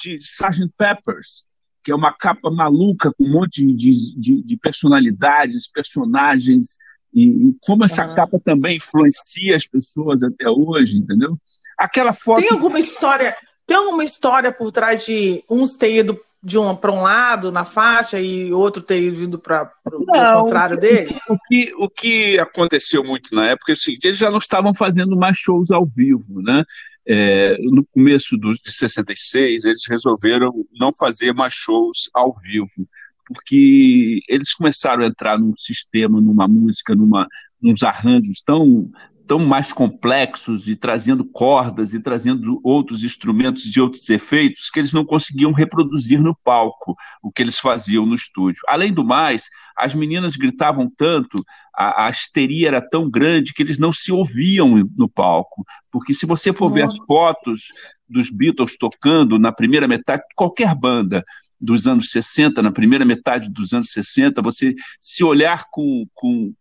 de 0.00 0.16
Sgt. 0.18 0.70
Peppers, 0.78 1.44
que 1.82 1.90
é 1.90 1.94
uma 1.94 2.12
capa 2.12 2.52
maluca 2.52 3.12
com 3.12 3.24
um 3.24 3.32
monte 3.32 3.66
de, 3.66 4.14
de, 4.16 4.42
de 4.44 4.56
personalidades, 4.56 5.68
personagens, 5.68 6.76
e, 7.12 7.48
e 7.48 7.56
como 7.62 7.84
essa 7.84 8.06
uhum. 8.06 8.14
capa 8.14 8.40
também 8.44 8.76
influencia 8.76 9.56
as 9.56 9.66
pessoas 9.66 10.22
até 10.22 10.48
hoje, 10.48 10.98
entendeu? 10.98 11.36
Aquela 11.76 12.12
foto. 12.12 12.40
Tem 12.40 12.50
alguma 12.52 12.78
história? 12.78 13.36
Tem 13.66 13.76
alguma 13.76 14.04
história 14.04 14.52
por 14.52 14.70
trás 14.70 15.04
de 15.04 15.42
uns 15.50 15.74
ter 15.74 15.98
ido 15.98 16.16
de 16.44 16.58
um 16.58 16.76
para 16.76 16.92
um 16.92 17.00
lado 17.00 17.50
na 17.50 17.64
faixa 17.64 18.20
e 18.20 18.52
outro 18.52 18.82
ter 18.82 19.00
ido 19.02 19.38
para 19.38 19.72
o 19.86 20.04
contrário 20.34 20.78
dele? 20.78 21.16
O 21.28 21.38
que, 21.48 21.74
o 21.78 21.88
que 21.88 22.38
aconteceu 22.38 23.02
muito 23.02 23.34
na 23.34 23.46
época 23.46 23.72
é 23.72 23.74
o 23.74 23.76
seguinte: 23.76 24.04
eles 24.04 24.18
já 24.18 24.30
não 24.30 24.38
estavam 24.38 24.74
fazendo 24.74 25.16
mais 25.16 25.38
shows 25.38 25.70
ao 25.70 25.86
vivo, 25.86 26.42
né? 26.42 26.62
É, 27.06 27.56
no 27.62 27.84
começo 27.86 28.36
do, 28.36 28.52
de 28.52 28.72
66, 28.72 29.64
eles 29.64 29.82
resolveram 29.88 30.52
não 30.78 30.90
fazer 30.92 31.32
mais 31.32 31.52
shows 31.54 32.10
ao 32.14 32.30
vivo, 32.42 32.88
porque 33.26 34.20
eles 34.28 34.54
começaram 34.54 35.02
a 35.04 35.06
entrar 35.06 35.38
num 35.38 35.54
sistema, 35.56 36.20
numa 36.20 36.46
música, 36.46 36.94
numa, 36.94 37.26
nos 37.60 37.82
arranjos 37.82 38.42
tão, 38.44 38.90
tão 39.26 39.38
mais 39.38 39.72
complexos 39.72 40.68
e 40.68 40.76
trazendo 40.76 41.24
cordas 41.24 41.94
e 41.94 42.00
trazendo 42.00 42.60
outros 42.62 43.02
instrumentos 43.02 43.74
e 43.74 43.80
outros 43.80 44.08
efeitos 44.10 44.70
que 44.70 44.80
eles 44.80 44.92
não 44.92 45.04
conseguiam 45.04 45.52
reproduzir 45.52 46.20
no 46.20 46.36
palco 46.36 46.94
o 47.22 47.32
que 47.32 47.42
eles 47.42 47.58
faziam 47.58 48.04
no 48.04 48.14
estúdio. 48.14 48.60
Além 48.68 48.92
do 48.92 49.04
mais, 49.04 49.46
as 49.76 49.94
meninas 49.94 50.36
gritavam 50.36 50.90
tanto, 50.96 51.42
a, 51.74 52.06
a 52.06 52.10
histeria 52.10 52.68
era 52.68 52.80
tão 52.80 53.10
grande 53.10 53.54
que 53.54 53.62
eles 53.62 53.78
não 53.78 53.92
se 53.92 54.12
ouviam 54.12 54.88
no 54.96 55.08
palco. 55.08 55.64
Porque 55.90 56.12
se 56.12 56.26
você 56.26 56.52
for 56.52 56.70
ver 56.70 56.82
as 56.82 56.96
fotos 57.06 57.62
dos 58.08 58.30
Beatles 58.30 58.76
tocando 58.76 59.38
na 59.38 59.52
primeira 59.52 59.88
metade, 59.88 60.22
qualquer 60.36 60.74
banda 60.74 61.24
dos 61.60 61.86
anos 61.86 62.10
60, 62.10 62.60
na 62.60 62.70
primeira 62.70 63.04
metade 63.04 63.48
dos 63.50 63.72
anos 63.72 63.90
60, 63.90 64.42
você 64.42 64.74
se 65.00 65.24
olhar 65.24 65.64
com, 65.70 66.04
com, 66.12 66.52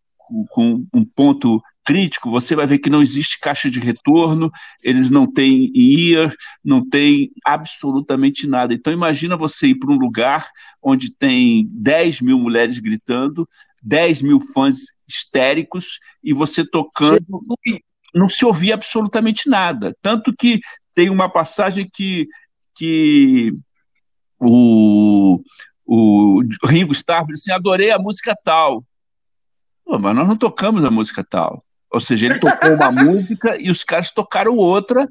com 0.50 0.86
um 0.94 1.04
ponto 1.04 1.62
crítico, 1.84 2.32
você 2.32 2.56
vai 2.56 2.66
ver 2.66 2.80
que 2.80 2.90
não 2.90 3.02
existe 3.02 3.40
caixa 3.40 3.70
de 3.70 3.80
retorno, 3.80 4.52
eles 4.82 5.10
não 5.10 5.32
têm 5.32 5.72
ear, 5.76 6.34
não 6.64 6.88
tem 6.88 7.32
absolutamente 7.46 8.48
nada. 8.48 8.74
Então 8.74 8.92
imagina 8.92 9.38
você 9.38 9.68
ir 9.68 9.76
para 9.76 9.92
um 9.92 9.98
lugar 9.98 10.50
onde 10.82 11.14
tem 11.14 11.68
10 11.72 12.22
mil 12.22 12.40
mulheres 12.40 12.80
gritando, 12.80 13.48
10 13.82 14.22
mil 14.22 14.40
fãs 14.40 14.86
histéricos 15.08 16.00
e 16.24 16.34
você 16.34 16.66
tocando, 16.66 17.26
não 18.14 18.30
se 18.30 18.46
ouvia 18.46 18.74
absolutamente 18.74 19.50
nada. 19.50 19.96
Tanto 20.02 20.34
que 20.38 20.62
tem 20.96 21.10
uma 21.10 21.30
passagem 21.30 21.90
que, 21.92 22.28
que 22.76 23.54
o, 24.40 25.42
o 25.86 26.42
Ringo 26.66 26.94
Starr 26.94 27.26
disse 27.28 27.52
assim, 27.52 27.60
adorei 27.60 27.92
a 27.92 28.00
música 28.00 28.36
tal. 28.44 28.86
Pô, 29.86 30.00
mas 30.00 30.16
nós 30.16 30.28
não 30.28 30.38
tocamos 30.38 30.84
a 30.84 30.92
música 30.92 31.24
tal. 31.24 31.64
Ou 31.94 32.00
seja, 32.00 32.26
ele 32.26 32.40
tocou 32.40 32.74
uma 32.74 32.92
música 33.04 33.56
e 33.60 33.70
os 33.70 33.84
caras 33.84 34.12
tocaram 34.12 34.58
outra 34.58 35.08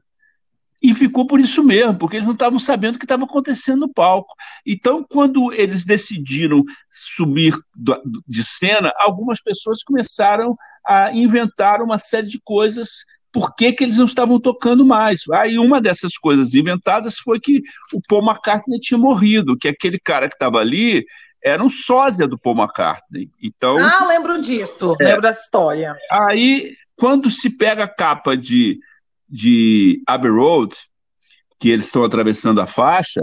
e 0.82 0.92
ficou 0.92 1.26
por 1.26 1.38
isso 1.38 1.62
mesmo, 1.62 1.96
porque 1.96 2.16
eles 2.16 2.26
não 2.26 2.34
estavam 2.34 2.58
sabendo 2.58 2.96
o 2.96 2.98
que 2.98 3.04
estava 3.04 3.24
acontecendo 3.24 3.82
no 3.82 3.92
palco. 3.92 4.34
Então, 4.66 5.06
quando 5.08 5.52
eles 5.52 5.84
decidiram 5.84 6.64
subir 6.90 7.54
de 8.26 8.44
cena, 8.44 8.92
algumas 8.98 9.40
pessoas 9.40 9.84
começaram 9.84 10.56
a 10.84 11.12
inventar 11.12 11.80
uma 11.80 11.98
série 11.98 12.26
de 12.26 12.40
coisas 12.42 13.04
por 13.32 13.54
que, 13.54 13.72
que 13.72 13.84
eles 13.84 13.96
não 13.96 14.04
estavam 14.04 14.38
tocando 14.38 14.84
mais. 14.84 15.22
Aí 15.32 15.56
uma 15.56 15.80
dessas 15.80 16.18
coisas 16.18 16.54
inventadas 16.54 17.16
foi 17.16 17.40
que 17.40 17.62
o 17.94 18.00
Paul 18.06 18.26
McCartney 18.26 18.78
tinha 18.78 18.98
morrido, 18.98 19.56
que 19.56 19.68
aquele 19.68 19.98
cara 19.98 20.28
que 20.28 20.34
estava 20.34 20.58
ali 20.58 21.06
era 21.42 21.62
um 21.62 21.68
sósia 21.68 22.28
do 22.28 22.38
Paul 22.38 22.56
McCartney. 22.56 23.30
Então, 23.42 23.78
ah, 23.78 24.06
lembro 24.06 24.38
disso, 24.38 24.96
é, 25.00 25.04
lembro 25.04 25.22
da 25.22 25.30
história. 25.30 25.96
Aí, 26.10 26.74
quando 26.96 27.28
se 27.28 27.56
pega 27.56 27.84
a 27.84 27.88
capa 27.88 28.36
de, 28.36 28.78
de 29.28 30.02
Abbey 30.06 30.30
Road, 30.30 30.76
que 31.58 31.68
eles 31.68 31.86
estão 31.86 32.04
atravessando 32.04 32.60
a 32.60 32.66
faixa, 32.66 33.22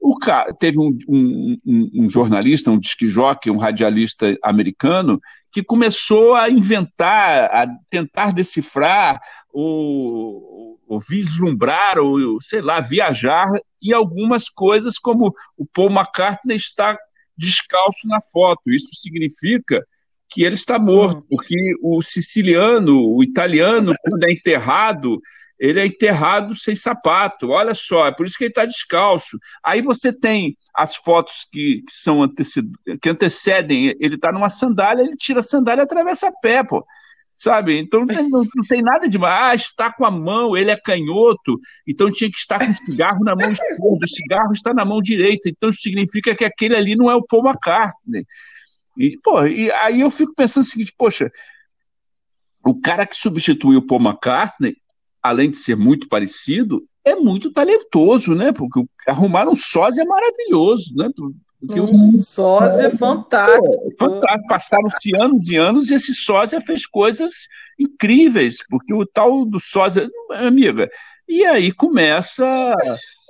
o 0.00 0.16
cara, 0.18 0.54
teve 0.54 0.78
um, 0.78 0.96
um, 1.08 1.58
um, 1.66 1.90
um 2.04 2.08
jornalista, 2.08 2.70
um 2.70 2.78
disquijoque, 2.78 3.50
um 3.50 3.58
radialista 3.58 4.36
americano, 4.42 5.20
que 5.52 5.62
começou 5.62 6.34
a 6.34 6.48
inventar, 6.48 7.50
a 7.52 7.66
tentar 7.90 8.32
decifrar, 8.32 9.20
ou, 9.52 10.78
ou 10.86 11.00
vislumbrar, 11.00 11.98
ou 11.98 12.40
sei 12.40 12.60
lá, 12.60 12.80
viajar 12.80 13.48
em 13.82 13.92
algumas 13.92 14.48
coisas, 14.48 14.98
como 14.98 15.34
o 15.56 15.66
Paul 15.66 15.90
McCartney 15.90 16.56
está 16.56 16.96
descalço 17.38 18.06
na 18.06 18.20
foto. 18.20 18.62
Isso 18.66 18.88
significa 18.94 19.86
que 20.28 20.42
ele 20.42 20.56
está 20.56 20.78
morto, 20.78 21.24
porque 21.28 21.56
o 21.82 22.02
siciliano, 22.02 23.00
o 23.00 23.22
italiano, 23.22 23.92
quando 24.02 24.24
é 24.24 24.32
enterrado, 24.32 25.20
ele 25.58 25.80
é 25.80 25.86
enterrado 25.86 26.54
sem 26.54 26.76
sapato, 26.76 27.48
olha 27.48 27.74
só, 27.74 28.06
é 28.06 28.12
por 28.12 28.26
isso 28.26 28.36
que 28.36 28.44
ele 28.44 28.50
está 28.50 28.64
descalço. 28.64 29.38
Aí 29.64 29.80
você 29.80 30.12
tem 30.12 30.56
as 30.74 30.96
fotos 30.96 31.46
que, 31.50 31.82
que 31.86 31.92
são 31.92 32.28
que 33.02 33.08
antecedem, 33.08 33.96
ele 33.98 34.14
está 34.14 34.30
numa 34.30 34.50
sandália, 34.50 35.02
ele 35.02 35.16
tira 35.16 35.40
a 35.40 35.42
sandália 35.42 35.82
e 35.82 35.84
atravessa 35.84 36.28
a 36.28 36.32
pé, 36.32 36.62
pô. 36.62 36.84
Sabe? 37.38 37.78
Então 37.78 38.00
não 38.00 38.06
tem, 38.08 38.28
não, 38.28 38.44
tem 38.68 38.82
nada 38.82 39.08
de. 39.08 39.16
Ah, 39.24 39.54
está 39.54 39.92
com 39.92 40.04
a 40.04 40.10
mão, 40.10 40.56
ele 40.56 40.72
é 40.72 40.76
canhoto, 40.76 41.56
então 41.86 42.10
tinha 42.10 42.28
que 42.28 42.36
estar 42.36 42.58
com 42.58 42.72
o 42.72 42.74
cigarro 42.84 43.22
na 43.22 43.36
mão 43.36 43.52
esquerda, 43.52 44.04
o 44.04 44.08
cigarro 44.08 44.52
está 44.52 44.74
na 44.74 44.84
mão 44.84 45.00
direita, 45.00 45.48
então 45.48 45.72
significa 45.72 46.34
que 46.34 46.44
aquele 46.44 46.74
ali 46.74 46.96
não 46.96 47.08
é 47.08 47.14
o 47.14 47.22
Paul 47.22 47.46
McCartney. 47.46 48.26
E, 48.96 49.16
pô, 49.22 49.46
e 49.46 49.70
aí 49.70 50.00
eu 50.00 50.10
fico 50.10 50.34
pensando 50.34 50.64
o 50.64 50.66
seguinte, 50.66 50.92
poxa, 50.98 51.30
o 52.66 52.74
cara 52.74 53.06
que 53.06 53.14
substituiu 53.14 53.78
o 53.78 53.86
Paul 53.86 54.02
McCartney, 54.02 54.76
além 55.22 55.48
de 55.48 55.58
ser 55.58 55.76
muito 55.76 56.08
parecido, 56.08 56.84
é 57.04 57.14
muito 57.14 57.52
talentoso, 57.52 58.34
né? 58.34 58.50
Porque 58.50 58.84
arrumaram 59.06 59.52
um 59.52 59.54
sósia 59.54 60.04
maravilhoso, 60.04 60.92
né? 60.96 61.08
Porque 61.60 61.80
um 61.80 62.20
sósia 62.20 62.86
é 62.86 62.96
fantástico. 62.96 63.90
Fantástico. 63.98 64.48
Passaram-se 64.48 65.16
anos 65.16 65.48
e 65.48 65.56
anos 65.56 65.90
e 65.90 65.94
esse 65.94 66.14
sósia 66.14 66.60
fez 66.60 66.86
coisas 66.86 67.48
incríveis, 67.78 68.58
porque 68.68 68.94
o 68.94 69.04
tal 69.04 69.44
do 69.44 69.58
sósia, 69.58 70.08
amiga, 70.30 70.88
e 71.28 71.44
aí 71.44 71.72
começa 71.72 72.46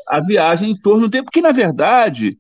a 0.07 0.20
viagem 0.20 0.70
em 0.70 0.81
torno 0.81 1.09
dele, 1.09 1.24
porque 1.24 1.41
na 1.41 1.53
verdade 1.53 2.39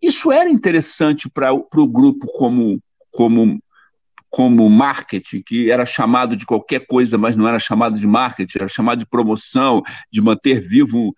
isso 0.00 0.32
era 0.32 0.50
interessante 0.50 1.30
para 1.30 1.52
o 1.52 1.86
grupo 1.86 2.26
como, 2.38 2.80
como 3.10 3.62
como 4.32 4.70
marketing, 4.70 5.42
que 5.42 5.70
era 5.70 5.84
chamado 5.84 6.34
de 6.34 6.46
qualquer 6.46 6.86
coisa, 6.86 7.18
mas 7.18 7.36
não 7.36 7.46
era 7.46 7.58
chamado 7.58 7.98
de 7.98 8.06
marketing, 8.06 8.60
era 8.60 8.68
chamado 8.68 9.00
de 9.00 9.06
promoção, 9.06 9.82
de 10.10 10.22
manter 10.22 10.58
vivo 10.58 11.14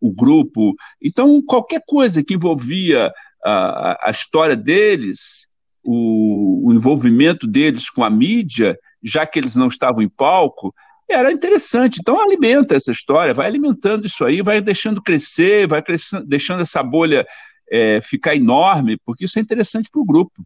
o 0.00 0.12
grupo. 0.12 0.74
Então, 1.02 1.42
qualquer 1.42 1.82
coisa 1.86 2.22
que 2.24 2.34
envolvia 2.34 3.08
uh, 3.44 3.96
a 4.02 4.08
história 4.10 4.56
deles, 4.56 5.48
o, 5.84 6.68
o 6.68 6.72
envolvimento 6.72 7.46
deles 7.46 7.88
com 7.88 8.04
a 8.04 8.10
mídia, 8.10 8.78
já 9.02 9.26
que 9.26 9.38
eles 9.38 9.54
não 9.54 9.68
estavam 9.68 10.02
em 10.02 10.08
palco, 10.08 10.74
era 11.08 11.32
interessante. 11.32 11.98
Então 12.00 12.20
alimenta 12.20 12.76
essa 12.76 12.90
história, 12.90 13.32
vai 13.32 13.46
alimentando 13.46 14.06
isso 14.06 14.24
aí, 14.24 14.42
vai 14.42 14.60
deixando 14.60 15.02
crescer, 15.02 15.66
vai 15.66 15.82
crescendo, 15.82 16.26
deixando 16.26 16.60
essa 16.60 16.82
bolha 16.82 17.26
é, 17.70 18.00
ficar 18.00 18.36
enorme, 18.36 18.98
porque 19.04 19.24
isso 19.24 19.38
é 19.38 19.42
interessante 19.42 19.88
para 19.90 20.00
o 20.00 20.04
grupo. 20.04 20.44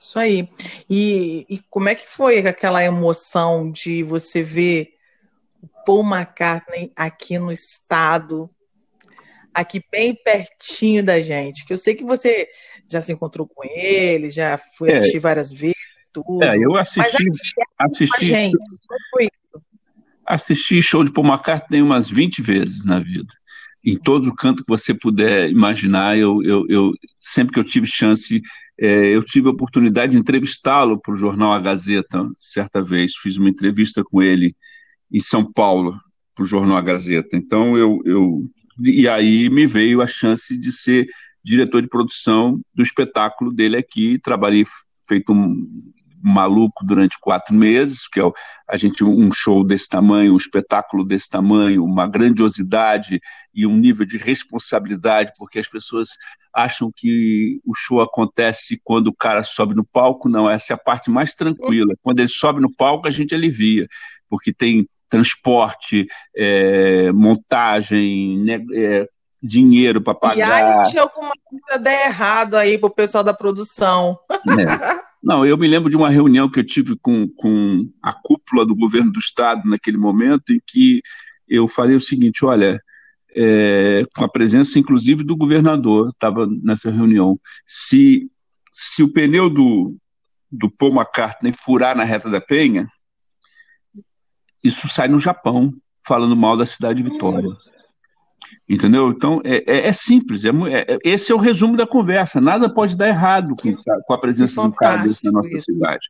Isso 0.00 0.18
aí. 0.18 0.48
E, 0.88 1.44
e 1.50 1.60
como 1.68 1.88
é 1.88 1.94
que 1.94 2.08
foi 2.08 2.38
aquela 2.38 2.82
emoção 2.82 3.70
de 3.70 4.02
você 4.02 4.42
ver 4.42 4.94
Paul 5.84 6.04
McCartney 6.04 6.92
aqui 6.96 7.38
no 7.38 7.50
estado, 7.50 8.50
aqui 9.54 9.82
bem 9.90 10.14
pertinho 10.14 11.04
da 11.04 11.20
gente? 11.20 11.66
Que 11.66 11.72
eu 11.72 11.78
sei 11.78 11.94
que 11.94 12.04
você 12.04 12.48
já 12.90 13.00
se 13.00 13.12
encontrou 13.12 13.46
com 13.46 13.62
ele, 13.64 14.30
já 14.30 14.58
foi 14.76 14.90
é. 14.90 14.98
assistir 14.98 15.18
é. 15.18 15.20
várias 15.20 15.52
vezes, 15.52 15.76
tudo. 16.12 16.42
É, 16.42 16.56
eu 16.56 16.76
assisti. 16.76 17.24
assisti, 17.78 18.24
gente, 18.24 18.58
assisti 20.26 20.82
show 20.82 21.04
de 21.04 21.12
Paul 21.12 21.26
McCartney 21.26 21.82
umas 21.82 22.10
20 22.10 22.42
vezes 22.42 22.84
na 22.84 22.98
vida 22.98 23.32
em 23.84 23.96
todo 23.96 24.34
canto 24.34 24.64
que 24.64 24.68
você 24.68 24.92
puder 24.92 25.50
imaginar, 25.50 26.16
eu, 26.18 26.42
eu, 26.42 26.66
eu 26.68 26.92
sempre 27.18 27.54
que 27.54 27.60
eu 27.60 27.64
tive 27.64 27.86
chance, 27.86 28.42
é, 28.78 29.16
eu 29.16 29.22
tive 29.22 29.48
a 29.48 29.52
oportunidade 29.52 30.12
de 30.12 30.18
entrevistá-lo 30.18 31.00
para 31.00 31.14
o 31.14 31.16
jornal 31.16 31.52
A 31.52 31.60
Gazeta, 31.60 32.28
certa 32.38 32.82
vez, 32.82 33.14
fiz 33.16 33.36
uma 33.36 33.48
entrevista 33.48 34.02
com 34.04 34.22
ele 34.22 34.54
em 35.12 35.20
São 35.20 35.50
Paulo, 35.50 35.98
para 36.34 36.44
o 36.44 36.46
jornal 36.46 36.76
A 36.76 36.82
Gazeta. 36.82 37.36
Então, 37.36 37.76
eu, 37.76 38.00
eu. 38.04 38.50
E 38.80 39.08
aí 39.08 39.50
me 39.50 39.66
veio 39.66 40.00
a 40.00 40.06
chance 40.06 40.56
de 40.58 40.70
ser 40.70 41.08
diretor 41.42 41.82
de 41.82 41.88
produção 41.88 42.60
do 42.74 42.82
espetáculo 42.82 43.52
dele 43.52 43.76
aqui, 43.76 44.18
trabalhei 44.18 44.64
feito 45.06 45.32
um, 45.32 45.66
maluco 46.22 46.84
durante 46.84 47.18
quatro 47.20 47.54
meses, 47.54 48.08
que 48.08 48.20
é 48.20 48.30
a 48.68 48.76
gente 48.76 49.04
um 49.04 49.30
show 49.32 49.64
desse 49.64 49.88
tamanho, 49.88 50.34
um 50.34 50.36
espetáculo 50.36 51.04
desse 51.04 51.28
tamanho, 51.28 51.84
uma 51.84 52.06
grandiosidade 52.06 53.20
e 53.54 53.66
um 53.66 53.76
nível 53.76 54.04
de 54.04 54.18
responsabilidade, 54.18 55.32
porque 55.38 55.58
as 55.58 55.68
pessoas 55.68 56.10
acham 56.52 56.90
que 56.94 57.60
o 57.64 57.74
show 57.74 58.00
acontece 58.00 58.80
quando 58.82 59.08
o 59.08 59.14
cara 59.14 59.44
sobe 59.44 59.74
no 59.74 59.84
palco, 59.84 60.28
não, 60.28 60.50
essa 60.50 60.72
é 60.72 60.74
a 60.74 60.78
parte 60.78 61.10
mais 61.10 61.34
tranquila. 61.34 61.94
Quando 62.02 62.20
ele 62.20 62.28
sobe 62.28 62.60
no 62.60 62.74
palco, 62.74 63.06
a 63.06 63.10
gente 63.10 63.34
alivia, 63.34 63.86
porque 64.28 64.52
tem 64.52 64.88
transporte, 65.08 66.06
é, 66.36 67.10
montagem, 67.12 68.38
né, 68.38 68.64
é, 68.74 69.08
dinheiro 69.42 70.00
para 70.00 70.14
pagar. 70.14 70.60
E 70.60 70.64
aí 70.64 70.82
tinha 70.90 71.02
alguma 71.02 71.32
coisa 71.44 71.82
der 71.82 72.08
errado 72.08 72.54
aí 72.54 72.78
pro 72.78 72.90
pessoal 72.90 73.24
da 73.24 73.32
produção. 73.32 74.18
É. 74.30 75.08
Não, 75.22 75.44
eu 75.44 75.56
me 75.58 75.66
lembro 75.66 75.90
de 75.90 75.96
uma 75.96 76.10
reunião 76.10 76.48
que 76.48 76.60
eu 76.60 76.64
tive 76.64 76.96
com, 76.96 77.28
com 77.36 77.88
a 78.02 78.12
cúpula 78.12 78.64
do 78.64 78.74
governo 78.74 79.10
do 79.10 79.18
Estado 79.18 79.68
naquele 79.68 79.96
momento, 79.96 80.52
em 80.52 80.60
que 80.64 81.02
eu 81.48 81.66
falei 81.66 81.96
o 81.96 82.00
seguinte: 82.00 82.44
olha, 82.44 82.80
é, 83.34 84.04
com 84.14 84.24
a 84.24 84.28
presença 84.28 84.78
inclusive 84.78 85.24
do 85.24 85.36
governador, 85.36 86.10
estava 86.10 86.46
nessa 86.62 86.90
reunião, 86.90 87.38
se, 87.66 88.30
se 88.72 89.02
o 89.02 89.12
pneu 89.12 89.50
do, 89.50 89.96
do 90.50 90.70
Paul 90.70 90.94
McCartney 90.94 91.52
furar 91.52 91.96
na 91.96 92.04
reta 92.04 92.30
da 92.30 92.40
Penha, 92.40 92.86
isso 94.62 94.88
sai 94.88 95.08
no 95.08 95.18
Japão, 95.18 95.72
falando 96.06 96.36
mal 96.36 96.56
da 96.56 96.66
cidade 96.66 97.02
de 97.02 97.08
Vitória. 97.10 97.48
Entendeu? 98.68 99.10
Então, 99.10 99.40
é, 99.44 99.64
é, 99.66 99.88
é 99.88 99.92
simples. 99.92 100.44
É, 100.44 100.50
é, 100.50 100.98
esse 101.02 101.32
é 101.32 101.34
o 101.34 101.38
resumo 101.38 101.76
da 101.76 101.86
conversa. 101.86 102.40
Nada 102.40 102.72
pode 102.72 102.96
dar 102.96 103.08
errado 103.08 103.56
com, 103.56 103.74
com 103.74 104.14
a 104.14 104.18
presença 104.18 104.60
de 104.60 104.68
um 104.68 104.70
cara 104.70 105.02
desse 105.02 105.24
na 105.24 105.32
nossa 105.32 105.54
isso. 105.54 105.64
cidade. 105.64 106.06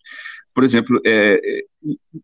Por 0.53 0.65
exemplo, 0.65 1.01
é, 1.07 1.35
é, 1.35 1.63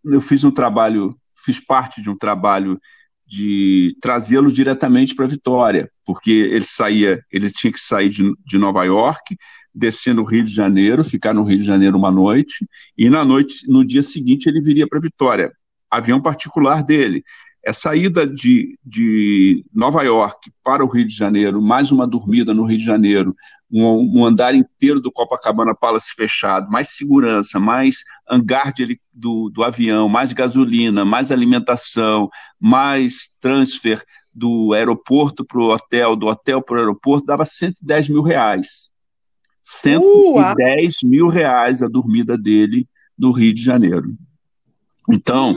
eu 0.04 0.20
fiz 0.20 0.42
um 0.42 0.50
trabalho, 0.50 1.16
fiz 1.44 1.64
parte 1.64 2.02
de 2.02 2.10
um 2.10 2.18
trabalho 2.18 2.80
de 3.26 3.96
trazê-lo 4.00 4.50
diretamente 4.50 5.14
para 5.14 5.26
Vitória, 5.26 5.88
porque 6.04 6.30
ele 6.30 6.64
saía, 6.64 7.20
ele 7.32 7.50
tinha 7.50 7.72
que 7.72 7.80
sair 7.80 8.08
de, 8.08 8.32
de 8.44 8.58
Nova 8.58 8.84
York, 8.84 9.36
descer 9.74 10.14
no 10.14 10.24
Rio 10.24 10.44
de 10.44 10.52
Janeiro, 10.52 11.02
ficar 11.02 11.32
no 11.32 11.42
Rio 11.42 11.58
de 11.58 11.64
Janeiro 11.64 11.96
uma 11.96 12.10
noite, 12.10 12.66
e 12.98 13.08
na 13.08 13.24
noite, 13.24 13.68
no 13.68 13.84
dia 13.84 14.02
seguinte, 14.02 14.48
ele 14.48 14.60
viria 14.60 14.86
para 14.86 15.00
Vitória. 15.00 15.52
Avião 15.96 16.20
particular 16.20 16.82
dele 16.82 17.24
é 17.64 17.72
saída 17.72 18.26
de, 18.26 18.78
de 18.84 19.64
Nova 19.72 20.02
York 20.02 20.52
para 20.62 20.84
o 20.84 20.88
Rio 20.88 21.06
de 21.06 21.14
Janeiro, 21.14 21.62
mais 21.62 21.90
uma 21.90 22.06
dormida 22.06 22.52
no 22.52 22.64
Rio 22.64 22.78
de 22.78 22.84
Janeiro, 22.84 23.34
um, 23.72 24.20
um 24.20 24.24
andar 24.24 24.54
inteiro 24.54 25.00
do 25.00 25.10
Copacabana 25.10 25.74
Palace 25.74 26.12
fechado, 26.14 26.70
mais 26.70 26.90
segurança, 26.90 27.58
mais 27.58 28.04
hangar 28.30 28.72
de, 28.72 29.00
do, 29.12 29.48
do 29.48 29.64
avião, 29.64 30.08
mais 30.08 30.32
gasolina, 30.32 31.04
mais 31.06 31.32
alimentação, 31.32 32.28
mais 32.60 33.34
transfer 33.40 34.02
do 34.34 34.74
aeroporto 34.74 35.44
para 35.44 35.58
o 35.58 35.72
hotel, 35.72 36.16
do 36.16 36.26
hotel 36.26 36.60
para 36.60 36.76
o 36.76 36.78
aeroporto, 36.80 37.24
dava 37.24 37.46
110 37.46 38.10
mil 38.10 38.22
reais. 38.22 38.90
110 39.62 40.96
uh, 40.96 41.08
mil 41.08 41.28
reais 41.28 41.82
a 41.82 41.88
dormida 41.88 42.36
dele 42.36 42.86
no 43.18 43.32
Rio 43.32 43.54
de 43.54 43.62
Janeiro. 43.62 44.14
Então. 45.08 45.56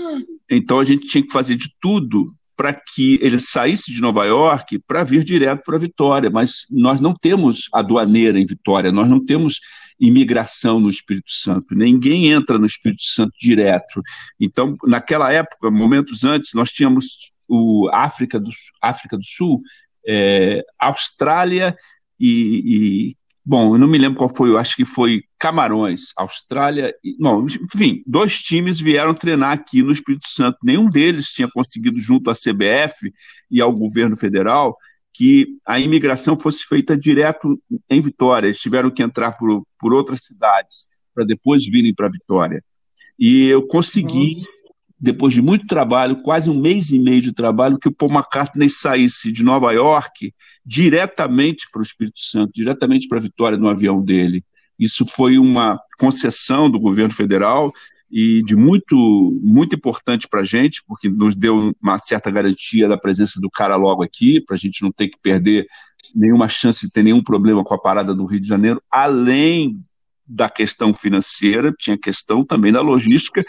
Então 0.50 0.80
a 0.80 0.84
gente 0.84 1.08
tinha 1.08 1.26
que 1.26 1.32
fazer 1.32 1.56
de 1.56 1.70
tudo 1.80 2.32
para 2.56 2.74
que 2.74 3.20
ele 3.22 3.40
saísse 3.40 3.94
de 3.94 4.02
Nova 4.02 4.26
York 4.26 4.80
para 4.88 5.04
vir 5.04 5.24
direto 5.24 5.62
para 5.64 5.78
Vitória, 5.78 6.30
mas 6.30 6.66
nós 6.72 7.00
não 7.00 7.14
temos 7.14 7.70
aduaneira 7.72 8.40
em 8.40 8.46
Vitória, 8.48 8.92
nós 8.92 9.08
não 9.08 9.24
temos 9.24 9.60
imigração 10.00 10.80
no 10.80 10.90
Espírito 10.90 11.32
Santo, 11.32 11.76
ninguém 11.76 12.32
entra 12.32 12.58
no 12.58 12.66
Espírito 12.66 13.04
Santo 13.04 13.34
direto. 13.40 14.02
Então, 14.40 14.76
naquela 14.86 15.32
época, 15.32 15.70
momentos 15.70 16.24
antes, 16.24 16.54
nós 16.56 16.72
tínhamos 16.72 17.32
o 17.48 17.90
África 17.94 18.40
do, 18.40 18.50
África 18.82 19.16
do 19.18 19.24
Sul, 19.24 19.62
é, 20.08 20.64
Austrália 20.80 21.76
e, 22.20 23.12
e 23.12 23.16
Bom, 23.50 23.76
eu 23.76 23.80
não 23.80 23.88
me 23.88 23.98
lembro 23.98 24.18
qual 24.18 24.36
foi, 24.36 24.50
eu 24.50 24.58
acho 24.58 24.76
que 24.76 24.84
foi 24.84 25.24
Camarões, 25.40 26.12
Austrália. 26.18 26.94
Não, 27.18 27.48
enfim, 27.48 28.04
dois 28.06 28.42
times 28.42 28.78
vieram 28.78 29.14
treinar 29.14 29.54
aqui 29.54 29.82
no 29.82 29.94
Espírito 29.94 30.28
Santo. 30.28 30.58
Nenhum 30.62 30.90
deles 30.90 31.28
tinha 31.28 31.48
conseguido, 31.50 31.98
junto 31.98 32.30
à 32.30 32.34
CBF 32.34 33.10
e 33.50 33.62
ao 33.62 33.72
governo 33.72 34.18
federal, 34.18 34.76
que 35.14 35.48
a 35.66 35.80
imigração 35.80 36.38
fosse 36.38 36.66
feita 36.66 36.98
direto 36.98 37.58
em 37.90 38.02
Vitória. 38.02 38.48
Eles 38.48 38.60
tiveram 38.60 38.92
que 38.92 39.02
entrar 39.02 39.32
por, 39.32 39.64
por 39.80 39.94
outras 39.94 40.26
cidades 40.26 40.86
para 41.16 41.24
depois 41.24 41.66
virem 41.66 41.96
para 41.96 42.10
Vitória. 42.10 42.62
E 43.18 43.46
eu 43.46 43.66
consegui. 43.66 44.40
Uhum 44.40 44.58
depois 45.00 45.32
de 45.32 45.42
muito 45.44 45.68
trabalho, 45.68 46.24
quase 46.24 46.50
um 46.50 46.60
mês 46.60 46.90
e 46.90 46.98
meio 46.98 47.22
de 47.22 47.32
trabalho, 47.32 47.78
que 47.78 47.88
o 47.88 47.92
Paul 47.92 48.12
McCartney 48.12 48.68
saísse 48.68 49.32
de 49.32 49.44
Nova 49.44 49.72
York 49.72 50.34
diretamente 50.68 51.66
para 51.72 51.80
o 51.80 51.84
Espírito 51.84 52.20
Santo, 52.20 52.52
diretamente 52.54 53.08
para 53.08 53.18
a 53.18 53.22
Vitória 53.22 53.58
no 53.58 53.70
avião 53.70 54.04
dele. 54.04 54.44
Isso 54.78 55.06
foi 55.06 55.38
uma 55.38 55.80
concessão 55.98 56.70
do 56.70 56.78
governo 56.78 57.14
federal 57.14 57.72
e 58.12 58.44
de 58.44 58.54
muito, 58.54 59.40
muito 59.42 59.76
importante 59.76 60.28
para 60.28 60.42
a 60.42 60.44
gente, 60.44 60.84
porque 60.86 61.08
nos 61.08 61.38
deu 61.38 61.74
uma 61.82 61.98
certa 61.98 62.30
garantia 62.30 62.88
da 62.88 62.98
presença 62.98 63.40
do 63.40 63.50
cara 63.50 63.78
logo 63.78 64.04
aqui, 64.04 64.42
para 64.42 64.56
a 64.56 64.60
gente 64.60 64.82
não 64.82 64.92
ter 64.92 65.08
que 65.08 65.18
perder 65.22 65.66
nenhuma 66.14 66.50
chance 66.50 66.86
de 66.86 66.92
ter 66.92 67.04
nenhum 67.04 67.24
problema 67.24 67.64
com 67.64 67.74
a 67.74 67.82
parada 67.82 68.14
do 68.14 68.26
Rio 68.26 68.42
de 68.42 68.48
Janeiro, 68.48 68.82
além 68.92 69.80
da 70.28 70.50
questão 70.50 70.94
financeira, 70.94 71.74
tinha 71.80 71.98
questão 71.98 72.44
também 72.44 72.74
da 72.74 72.82
logística, 72.82 73.46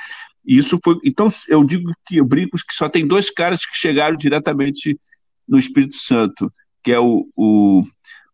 isso 0.47 0.79
foi. 0.85 0.97
Então, 1.05 1.29
eu 1.49 1.65
digo 1.65 1.93
que 2.07 2.19
eu 2.19 2.25
brinco 2.25 2.57
que 2.57 2.75
só 2.75 2.89
tem 2.89 3.07
dois 3.07 3.29
caras 3.29 3.67
que 3.67 3.77
chegaram 3.77 4.17
diretamente 4.17 4.97
no 5.49 5.59
Espírito 5.59 5.97
Santo, 5.97 6.51
que 6.83 6.93
é 6.93 6.99
o, 6.99 7.29
o, 7.37 7.83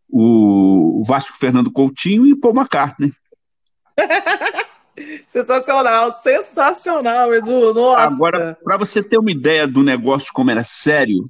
o 0.09 1.03
Vasco 1.05 1.37
Fernando 1.37 1.71
Coutinho 1.71 2.25
e 2.25 2.39
Paul 2.39 2.55
McCartney. 2.55 3.11
sensacional, 5.27 6.11
sensacional, 6.13 7.33
Edu. 7.33 7.73
Nossa. 7.73 8.13
Agora, 8.13 8.57
para 8.63 8.77
você 8.77 9.03
ter 9.03 9.17
uma 9.17 9.31
ideia 9.31 9.67
do 9.67 9.83
negócio 9.83 10.31
como 10.33 10.51
era 10.51 10.63
sério, 10.63 11.25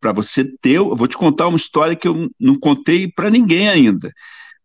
para 0.00 0.12
você 0.12 0.44
ter, 0.44 0.76
eu 0.76 0.94
vou 0.94 1.08
te 1.08 1.16
contar 1.16 1.48
uma 1.48 1.56
história 1.56 1.96
que 1.96 2.08
eu 2.08 2.30
não 2.38 2.58
contei 2.58 3.10
para 3.10 3.30
ninguém 3.30 3.68
ainda. 3.68 4.12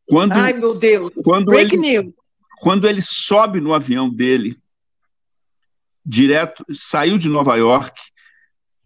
Quando, 0.07 0.33
Ai, 0.33 0.53
meu 0.53 0.73
Deus. 0.73 1.13
Quando 1.23 1.45
Break 1.45 1.75
ele, 1.75 1.81
news. 1.81 2.13
Quando 2.59 2.87
ele 2.87 3.01
sobe 3.01 3.59
no 3.59 3.73
avião 3.73 4.09
dele, 4.09 4.57
direto, 6.05 6.63
saiu 6.73 7.17
de 7.17 7.29
Nova 7.29 7.55
York, 7.55 7.99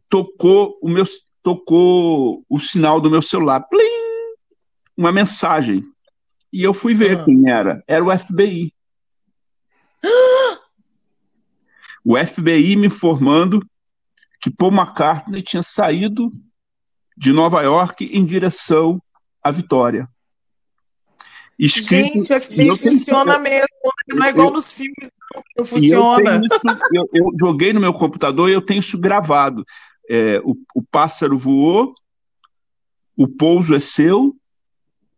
tocou 0.09 0.77
o 0.81 0.87
meu 0.87 1.05
tocou 1.45 2.43
o 2.49 2.59
sinal 2.59 2.99
do 2.99 3.11
meu 3.11 3.21
celular, 3.21 3.61
plim, 3.69 4.33
uma 4.97 5.11
mensagem. 5.11 5.83
E 6.51 6.63
eu 6.63 6.73
fui 6.73 6.95
ver 6.95 7.19
ah. 7.19 7.23
quem 7.23 7.47
era. 7.47 7.83
Era 7.87 8.03
o 8.03 8.17
FBI. 8.17 8.73
o 12.03 12.17
FBI 12.17 12.75
me 12.75 12.87
informando 12.87 13.63
que 14.41 14.49
Paul 14.49 14.73
McCartney 14.73 15.43
tinha 15.43 15.61
saído 15.61 16.31
de 17.15 17.31
Nova 17.31 17.61
York 17.61 18.05
em 18.05 18.25
direção 18.25 18.99
à 19.43 19.51
Vitória. 19.51 20.09
Escrito, 21.59 22.25
Gente, 22.25 22.33
o 22.33 22.41
FBI 22.41 22.79
funciona 22.81 23.37
mesmo, 23.37 23.61
né? 23.61 24.15
não 24.15 24.25
é 24.25 24.29
igual 24.31 24.47
eu, 24.47 24.53
nos 24.53 24.73
filmes, 24.73 25.09
não 25.55 25.63
funciona. 25.63 26.35
Eu, 26.35 26.41
isso, 26.41 26.61
eu, 26.91 27.09
eu, 27.13 27.25
joguei 27.39 27.71
no 27.71 27.79
meu 27.79 27.93
computador 27.93 28.49
e 28.49 28.53
eu 28.53 28.61
tenho 28.61 28.79
isso 28.79 28.97
gravado. 28.97 29.63
É, 30.09 30.39
o, 30.43 30.55
o 30.75 30.83
pássaro 30.83 31.37
voou, 31.37 31.93
o 33.17 33.27
pouso 33.27 33.73
é 33.73 33.79
seu, 33.79 34.35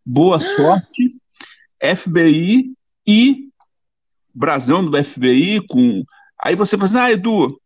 boa 0.04 0.40
sorte, 0.40 1.16
FBI 1.82 2.72
e 3.06 3.48
brasão 4.34 4.84
do 4.84 5.02
FBI 5.02 5.66
com. 5.66 6.02
Aí 6.40 6.54
você 6.54 6.76
fala 6.76 6.86
assim, 6.86 6.98
ah, 6.98 7.12
Edu, 7.12 7.60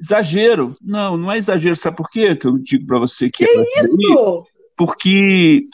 exagero. 0.00 0.76
Não, 0.80 1.16
não 1.16 1.32
é 1.32 1.38
exagero. 1.38 1.76
Sabe 1.76 1.96
por 1.96 2.08
quê 2.10 2.34
que 2.36 2.46
eu 2.46 2.56
digo 2.58 2.86
para 2.86 2.98
você 2.98 3.28
que, 3.28 3.44
que 3.44 3.50
é 3.50 3.80
isso? 3.80 4.44
Porque 4.76 5.68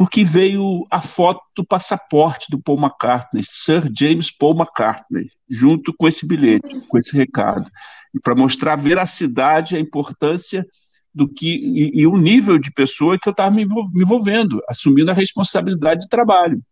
porque 0.00 0.24
veio 0.24 0.86
a 0.90 1.02
foto 1.02 1.42
do 1.54 1.62
passaporte 1.62 2.46
do 2.50 2.58
Paul 2.58 2.80
McCartney, 2.80 3.42
Sir 3.44 3.86
James 3.94 4.30
Paul 4.30 4.56
McCartney, 4.56 5.30
junto 5.46 5.92
com 5.92 6.08
esse 6.08 6.26
bilhete, 6.26 6.80
com 6.88 6.96
esse 6.96 7.14
recado, 7.14 7.70
e 8.14 8.18
para 8.18 8.34
mostrar 8.34 8.72
a 8.72 8.76
veracidade, 8.76 9.76
a 9.76 9.78
importância 9.78 10.66
do 11.14 11.28
que 11.28 11.46
e, 11.46 12.00
e 12.00 12.06
o 12.06 12.16
nível 12.16 12.56
de 12.56 12.72
pessoa 12.72 13.18
que 13.18 13.28
eu 13.28 13.32
estava 13.32 13.54
me 13.54 13.62
envolvendo, 13.94 14.62
assumindo 14.70 15.10
a 15.10 15.14
responsabilidade 15.14 16.00
de 16.00 16.08
trabalho. 16.08 16.62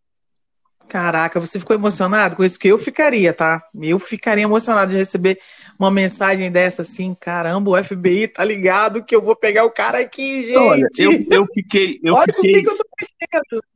Caraca, 0.89 1.39
você 1.39 1.61
ficou 1.61 1.77
emocionado 1.77 2.35
com 2.35 2.43
isso? 2.43 2.59
Que 2.59 2.69
eu 2.69 2.79
ficaria, 2.79 3.35
tá? 3.35 3.63
Eu 3.79 3.99
ficaria 3.99 4.45
emocionado 4.45 4.91
de 4.91 4.97
receber 4.97 5.39
uma 5.79 5.91
mensagem 5.91 6.51
dessa 6.51 6.81
assim, 6.81 7.15
caramba, 7.15 7.71
o 7.73 7.85
FBI 7.85 8.29
tá 8.29 8.43
ligado 8.43 9.05
que 9.05 9.15
eu 9.15 9.21
vou 9.21 9.37
pegar 9.37 9.67
o 9.67 9.71
cara 9.71 10.01
aqui, 10.01 10.45
gente. 10.45 10.57
Olha, 10.57 10.89
eu, 10.99 11.27
eu 11.31 11.47
fiquei, 11.53 12.01
eu 12.03 12.15
Olha 12.15 12.25
fiquei, 12.35 12.63
que 12.63 12.71
eu, 12.71 12.77
tô 12.79 12.88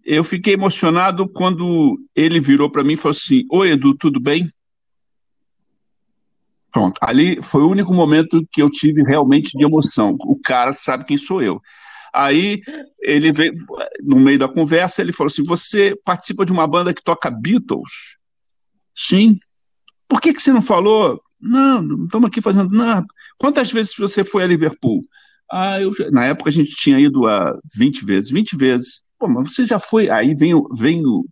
eu 0.05 0.25
fiquei 0.25 0.55
emocionado 0.55 1.29
quando 1.29 1.99
ele 2.15 2.41
virou 2.41 2.71
para 2.71 2.85
mim 2.85 2.95
e 2.95 2.97
falou 2.97 3.17
assim: 3.17 3.45
"Oi, 3.51 3.71
Edu, 3.71 3.97
tudo 3.97 4.21
bem?" 4.21 4.51
Pronto, 6.73 6.99
ali 7.03 7.41
foi 7.43 7.63
o 7.63 7.69
único 7.69 7.93
momento 7.93 8.47
que 8.51 8.63
eu 8.63 8.71
tive 8.71 9.03
realmente 9.03 9.57
de 9.57 9.65
emoção. 9.65 10.17
O 10.21 10.41
cara 10.43 10.73
sabe 10.73 11.05
quem 11.05 11.19
sou 11.19 11.43
eu. 11.43 11.61
Aí 12.15 12.63
ele 13.01 13.31
veio, 13.33 13.55
no 14.03 14.19
meio 14.19 14.39
da 14.39 14.49
conversa, 14.49 15.03
ele 15.03 15.13
falou 15.13 15.31
assim: 15.31 15.45
Você 15.45 15.95
participa 16.05 16.47
de 16.47 16.53
uma 16.53 16.67
banda 16.67 16.95
que 16.95 17.03
toca 17.03 17.31
Beatles? 17.31 18.19
Sim. 18.95 19.39
Por 20.09 20.21
que, 20.21 20.33
que 20.33 20.43
você 20.43 20.53
não 20.53 20.63
falou? 20.63 21.23
Não, 21.41 21.83
não 21.83 22.05
estamos 22.05 22.29
aqui 22.29 22.41
fazendo 22.41 22.71
nada. 22.71 23.07
Quantas 23.39 23.71
vezes 23.73 23.95
você 23.97 24.23
foi 24.23 24.43
a 24.43 24.47
Liverpool? 24.47 25.03
Ah, 25.51 25.81
eu, 25.81 25.93
na 26.11 26.25
época 26.27 26.49
a 26.49 26.53
gente 26.53 26.75
tinha 26.75 26.99
ido 26.99 27.27
a 27.27 27.59
20 27.77 28.05
vezes, 28.05 28.31
20 28.31 28.57
vezes. 28.57 29.03
Pô, 29.23 29.29
mas 29.29 29.55
você 29.55 29.65
já 29.65 29.79
foi. 29.79 30.11
Aí 30.11 30.35
vem, 30.35 30.53
vem 30.75 31.07
o, 31.07 31.25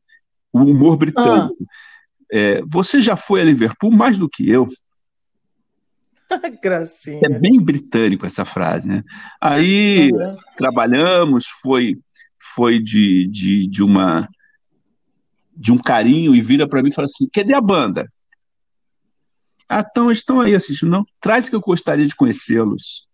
o 0.52 0.60
humor 0.60 0.96
britânico. 0.96 1.56
Ah. 1.60 1.66
É, 2.32 2.62
você 2.62 3.00
já 3.00 3.16
foi 3.16 3.40
a 3.40 3.44
Liverpool 3.44 3.90
mais 3.90 4.16
do 4.16 4.28
que 4.28 4.48
eu. 4.48 4.68
Gracinha. 6.62 7.20
É 7.24 7.28
bem 7.28 7.60
britânico 7.60 8.24
essa 8.24 8.44
frase, 8.44 8.86
né? 8.86 9.02
Aí 9.40 10.12
uhum. 10.12 10.36
trabalhamos, 10.56 11.48
foi 11.60 11.98
foi 12.54 12.78
de, 12.78 13.26
de, 13.26 13.66
de 13.66 13.82
uma 13.82 14.28
de 15.56 15.72
um 15.72 15.78
carinho 15.78 16.32
e 16.32 16.40
vira 16.40 16.68
para 16.68 16.80
mim 16.80 16.90
e 16.90 16.94
fala 16.94 17.06
assim: 17.06 17.28
cadê 17.28 17.54
a 17.54 17.60
banda? 17.60 18.06
Ah, 19.68 19.84
então 19.84 20.12
estão 20.12 20.40
aí 20.40 20.54
assistindo. 20.54 20.90
Não, 20.90 21.04
traz 21.20 21.48
que 21.48 21.56
eu 21.56 21.60
gostaria 21.60 22.06
de 22.06 22.14
conhecê-los. 22.14 23.08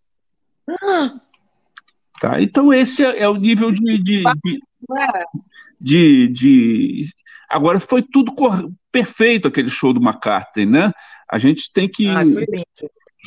Ah. 0.69 1.19
Tá, 2.21 2.41
então 2.41 2.73
esse 2.73 3.05
é, 3.05 3.21
é 3.21 3.29
o 3.29 3.37
nível 3.37 3.71
de 3.71 3.99
de, 3.99 4.25
de, 4.25 4.61
de, 5.81 6.29
de, 6.29 7.07
Agora 7.49 7.79
foi 7.79 8.03
tudo 8.03 8.33
perfeito 8.91 9.49
aquele 9.49 9.69
show 9.69 9.93
do 9.93 10.01
McCartney, 10.01 10.67
né? 10.67 10.93
A 11.31 11.39
gente 11.39 11.71
tem 11.73 11.89
que. 11.89 12.07
Ah, 12.09 12.23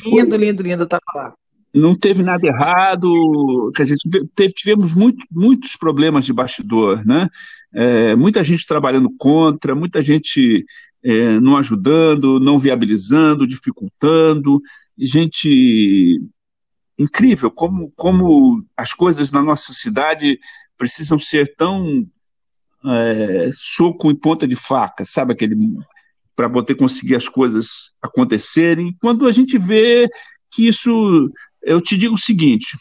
Lindo, 0.04 0.36
lindo, 0.36 0.62
lindo, 0.62 0.86
tá 0.86 0.98
lá. 1.14 1.34
Não 1.72 1.94
teve 1.94 2.22
nada 2.22 2.44
errado, 2.44 3.70
quer 3.76 3.84
dizer, 3.84 3.96
teve, 4.34 4.52
tivemos 4.54 4.92
muito, 4.92 5.24
muitos 5.30 5.76
problemas 5.76 6.24
de 6.24 6.32
bastidor, 6.32 7.06
né? 7.06 7.28
É, 7.72 8.16
muita 8.16 8.42
gente 8.42 8.66
trabalhando 8.66 9.08
contra, 9.16 9.74
muita 9.74 10.02
gente 10.02 10.64
é, 11.04 11.38
não 11.38 11.56
ajudando, 11.56 12.40
não 12.40 12.58
viabilizando, 12.58 13.46
dificultando, 13.46 14.60
gente 14.98 16.20
incrível 17.00 17.50
como, 17.50 17.90
como 17.96 18.62
as 18.76 18.92
coisas 18.92 19.32
na 19.32 19.42
nossa 19.42 19.72
cidade 19.72 20.38
precisam 20.76 21.18
ser 21.18 21.54
tão 21.56 22.06
é, 22.84 23.50
soco 23.54 24.10
em 24.10 24.14
ponta 24.14 24.46
de 24.46 24.54
faca, 24.54 25.02
sabe 25.04 25.32
aquele 25.32 25.56
para 26.36 26.48
poder 26.48 26.74
conseguir 26.74 27.16
as 27.16 27.28
coisas 27.28 27.92
acontecerem. 28.02 28.94
Quando 29.00 29.26
a 29.26 29.30
gente 29.30 29.58
vê 29.58 30.08
que 30.50 30.68
isso, 30.68 31.30
eu 31.62 31.80
te 31.80 31.96
digo 31.96 32.14
o 32.14 32.18
seguinte: 32.18 32.76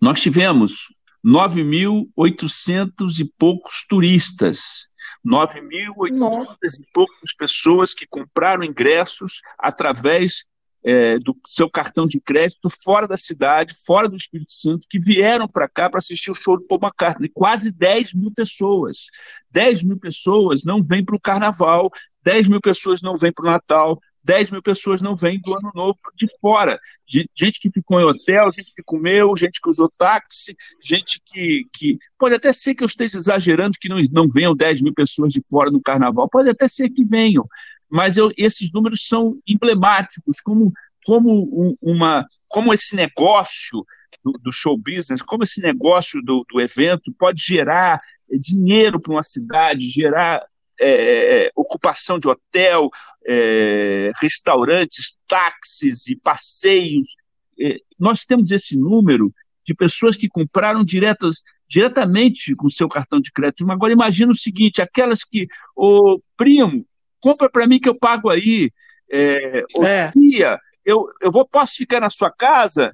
nós 0.00 0.20
tivemos 0.20 0.88
9.800 1.24 3.20
e 3.20 3.24
poucos 3.38 3.84
turistas, 3.88 4.88
9.800 5.24 6.46
e 6.80 6.92
poucas 6.92 7.32
pessoas 7.36 7.94
que 7.94 8.06
compraram 8.06 8.64
ingressos 8.64 9.40
através 9.58 10.49
é, 10.84 11.18
do 11.18 11.36
seu 11.46 11.70
cartão 11.70 12.06
de 12.06 12.20
crédito 12.20 12.68
fora 12.82 13.06
da 13.06 13.16
cidade, 13.16 13.74
fora 13.84 14.08
do 14.08 14.16
Espírito 14.16 14.52
Santo, 14.52 14.86
que 14.88 14.98
vieram 14.98 15.46
para 15.46 15.68
cá 15.68 15.90
para 15.90 15.98
assistir 15.98 16.30
o 16.30 16.34
show 16.34 16.56
do 16.56 16.66
Paul 16.66 16.80
McCartney. 16.82 17.30
Quase 17.32 17.70
10 17.70 18.14
mil 18.14 18.32
pessoas. 18.32 19.06
10 19.50 19.82
mil 19.82 19.98
pessoas 19.98 20.64
não 20.64 20.82
vêm 20.82 21.04
para 21.04 21.16
o 21.16 21.20
carnaval, 21.20 21.90
10 22.24 22.48
mil 22.48 22.60
pessoas 22.60 23.02
não 23.02 23.16
vêm 23.16 23.32
para 23.32 23.46
o 23.46 23.50
Natal, 23.50 24.00
10 24.22 24.50
mil 24.50 24.62
pessoas 24.62 25.00
não 25.00 25.16
vêm 25.16 25.40
do 25.40 25.54
Ano 25.54 25.70
Novo 25.74 25.98
de 26.14 26.26
fora. 26.40 26.78
Gente 27.08 27.58
que 27.60 27.70
ficou 27.70 28.00
em 28.00 28.04
hotel, 28.04 28.50
gente 28.50 28.72
que 28.74 28.82
comeu, 28.82 29.36
gente 29.36 29.60
que 29.60 29.68
usou 29.68 29.90
táxi, 29.96 30.54
gente 30.82 31.20
que. 31.24 31.64
que... 31.72 31.98
Pode 32.18 32.34
até 32.34 32.52
ser 32.52 32.74
que 32.74 32.82
eu 32.82 32.86
esteja 32.86 33.16
exagerando 33.16 33.78
que 33.80 33.88
não, 33.88 33.98
não 34.12 34.28
venham 34.28 34.54
10 34.54 34.82
mil 34.82 34.94
pessoas 34.94 35.32
de 35.32 35.40
fora 35.46 35.70
no 35.70 35.80
carnaval, 35.80 36.28
pode 36.28 36.50
até 36.50 36.68
ser 36.68 36.90
que 36.90 37.04
venham, 37.04 37.46
mas 37.90 38.16
eu, 38.16 38.30
esses 38.36 38.70
números 38.72 39.06
são 39.06 39.38
emblemáticos, 39.46 40.40
como, 40.40 40.72
como, 41.04 41.76
uma, 41.82 42.26
como 42.48 42.72
esse 42.72 42.94
negócio 42.94 43.84
do, 44.24 44.32
do 44.32 44.52
show 44.52 44.78
business, 44.78 45.22
como 45.22 45.42
esse 45.42 45.60
negócio 45.60 46.22
do, 46.22 46.44
do 46.50 46.60
evento 46.60 47.12
pode 47.18 47.42
gerar 47.42 48.00
dinheiro 48.38 49.00
para 49.00 49.12
uma 49.12 49.22
cidade, 49.22 49.90
gerar 49.90 50.44
é, 50.80 51.46
é, 51.46 51.50
ocupação 51.54 52.18
de 52.18 52.28
hotel, 52.28 52.88
é, 53.26 54.12
restaurantes, 54.20 55.18
táxis 55.26 56.06
e 56.06 56.16
passeios. 56.16 57.16
É, 57.60 57.76
nós 57.98 58.24
temos 58.24 58.50
esse 58.50 58.78
número 58.78 59.32
de 59.64 59.74
pessoas 59.74 60.16
que 60.16 60.28
compraram 60.28 60.82
diretas, 60.82 61.42
diretamente 61.68 62.54
com 62.54 62.70
seu 62.70 62.88
cartão 62.88 63.20
de 63.20 63.30
crédito. 63.30 63.70
Agora 63.70 63.92
imagina 63.92 64.32
o 64.32 64.36
seguinte: 64.36 64.80
aquelas 64.80 65.22
que, 65.22 65.46
o 65.76 66.20
primo, 66.36 66.86
compra 67.20 67.50
para 67.50 67.66
mim 67.66 67.78
que 67.78 67.88
eu 67.88 67.94
pago 67.94 68.30
aí. 68.30 68.70
É, 69.10 69.64
é. 69.82 70.12
Tia, 70.12 70.58
eu, 70.84 71.06
eu 71.20 71.30
vou, 71.30 71.46
posso 71.46 71.76
ficar 71.76 72.00
na 72.00 72.10
sua 72.10 72.30
casa? 72.30 72.92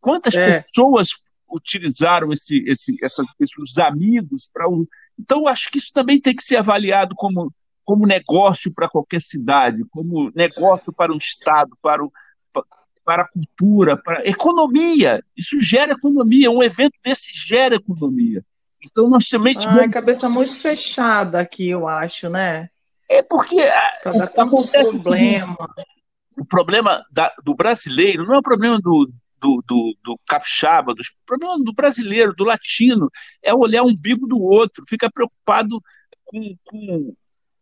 Quantas 0.00 0.34
é. 0.34 0.56
pessoas 0.56 1.08
utilizaram 1.50 2.32
esse, 2.32 2.58
esse, 2.66 2.96
essas, 3.02 3.26
esses 3.40 3.78
amigos 3.78 4.48
para 4.52 4.68
o. 4.68 4.86
Então, 5.18 5.46
acho 5.46 5.70
que 5.70 5.78
isso 5.78 5.92
também 5.92 6.20
tem 6.20 6.34
que 6.34 6.42
ser 6.42 6.56
avaliado 6.56 7.14
como, 7.16 7.52
como 7.84 8.06
negócio 8.06 8.72
para 8.74 8.88
qualquer 8.88 9.22
cidade, 9.22 9.84
como 9.90 10.30
negócio 10.34 10.92
para 10.92 11.12
um 11.12 11.16
Estado, 11.16 11.70
para, 11.80 12.04
o, 12.04 12.12
para 13.04 13.22
a 13.22 13.28
cultura, 13.28 13.96
para 13.96 14.20
a 14.20 14.26
economia. 14.26 15.22
Isso 15.36 15.60
gera 15.60 15.92
economia, 15.92 16.50
um 16.50 16.62
evento 16.62 16.94
desse 17.02 17.30
gera 17.32 17.76
economia. 17.76 18.44
Então, 18.82 19.08
nós 19.08 19.28
também 19.28 19.54
tivemos. 19.54 19.82
Ai, 19.82 19.88
cabeça 19.88 20.28
muito 20.28 20.60
fechada 20.60 21.40
aqui, 21.40 21.68
eu 21.68 21.88
acho, 21.88 22.28
né? 22.28 22.68
É 23.08 23.22
porque 23.22 23.56
Cada 24.02 24.24
acontece 24.24 24.90
problema. 24.90 25.56
O 26.36 26.44
problema 26.44 27.04
da, 27.10 27.32
do 27.44 27.54
brasileiro 27.54 28.24
não 28.24 28.34
é 28.34 28.38
o 28.38 28.42
problema 28.42 28.80
do, 28.80 29.06
do, 29.40 29.62
do, 29.66 29.96
do 30.02 30.20
capixaba, 30.26 30.94
dos 30.94 31.14
problema 31.26 31.56
do 31.62 31.72
brasileiro, 31.72 32.34
do 32.34 32.44
latino, 32.44 33.08
é 33.42 33.54
olhar 33.54 33.82
o 33.82 33.88
umbigo 33.88 34.26
do 34.26 34.40
outro, 34.40 34.84
fica 34.88 35.10
preocupado 35.10 35.80
com, 36.24 36.56
com, 36.64 37.14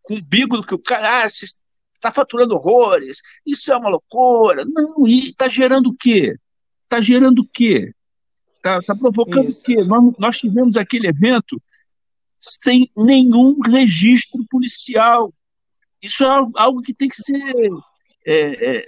com 0.03 0.15
o 0.15 0.19
umbigo 0.19 0.57
do 0.57 0.65
que 0.65 0.75
o 0.75 0.79
cara 0.79 1.23
ah, 1.23 1.27
está 1.27 2.11
faturando 2.11 2.55
horrores, 2.55 3.19
isso 3.45 3.73
é 3.73 3.77
uma 3.77 3.91
loucura. 3.91 4.65
Não, 4.65 5.07
e 5.07 5.31
está 5.31 5.49
gerando 5.49 5.89
o 5.89 5.97
quê? 5.99 6.37
Está 6.85 7.01
gerando 7.01 7.41
o 7.41 7.49
quê? 7.53 7.93
Está 8.57 8.81
tá 8.83 8.95
provocando 8.95 9.49
isso. 9.49 9.61
o 9.61 9.65
quê? 9.65 9.85
Nós, 9.85 10.15
nós 10.19 10.39
tivemos 10.39 10.77
aquele 10.77 11.09
evento 11.09 11.61
sem 12.43 12.91
nenhum 12.97 13.61
registro 13.61 14.45
policial. 14.51 15.33
Isso 16.03 16.25
é 16.25 16.29
algo 16.57 16.83
que 16.83 16.93
tem 16.93 17.09
que 17.09 17.15
ser 17.15 17.41
é, 18.27 18.79
é, 18.79 18.87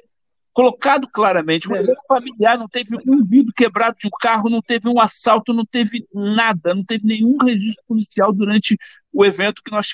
colocado 0.53 1.09
claramente. 1.09 1.69
O 1.69 1.77
é. 1.77 1.85
familiar 2.09 2.59
não 2.59 2.69
teve 2.69 2.97
um 3.07 3.25
vidro 3.25 3.53
quebrado 3.55 3.97
de 4.01 4.09
um 4.09 4.11
carro, 4.21 4.51
não 4.51 4.61
teve 4.61 4.89
um 4.89 5.01
assalto, 5.01 5.55
não 5.55 5.65
teve 5.65 6.05
nada, 6.13 6.75
não 6.75 6.85
teve 6.85 7.07
nenhum 7.07 7.37
registro 7.37 7.85
policial 7.87 8.33
durante 8.33 8.77
o 9.13 9.25
evento 9.25 9.63
que 9.65 9.71
nós 9.71 9.91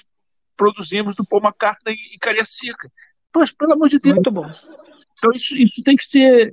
produzimos 0.57 1.15
do 1.15 1.25
Paul 1.25 1.43
McCartney 1.43 1.95
em 2.15 2.19
Cariacica. 2.19 2.91
Pois, 3.31 3.53
pelo 3.53 3.75
amor 3.75 3.91
de 3.91 3.99
Deus. 3.99 4.15
Muito 4.15 4.31
bom. 4.31 4.51
Então, 5.19 5.31
isso, 5.35 5.57
isso 5.57 5.83
tem 5.83 5.97
que 5.97 6.05
ser 6.05 6.51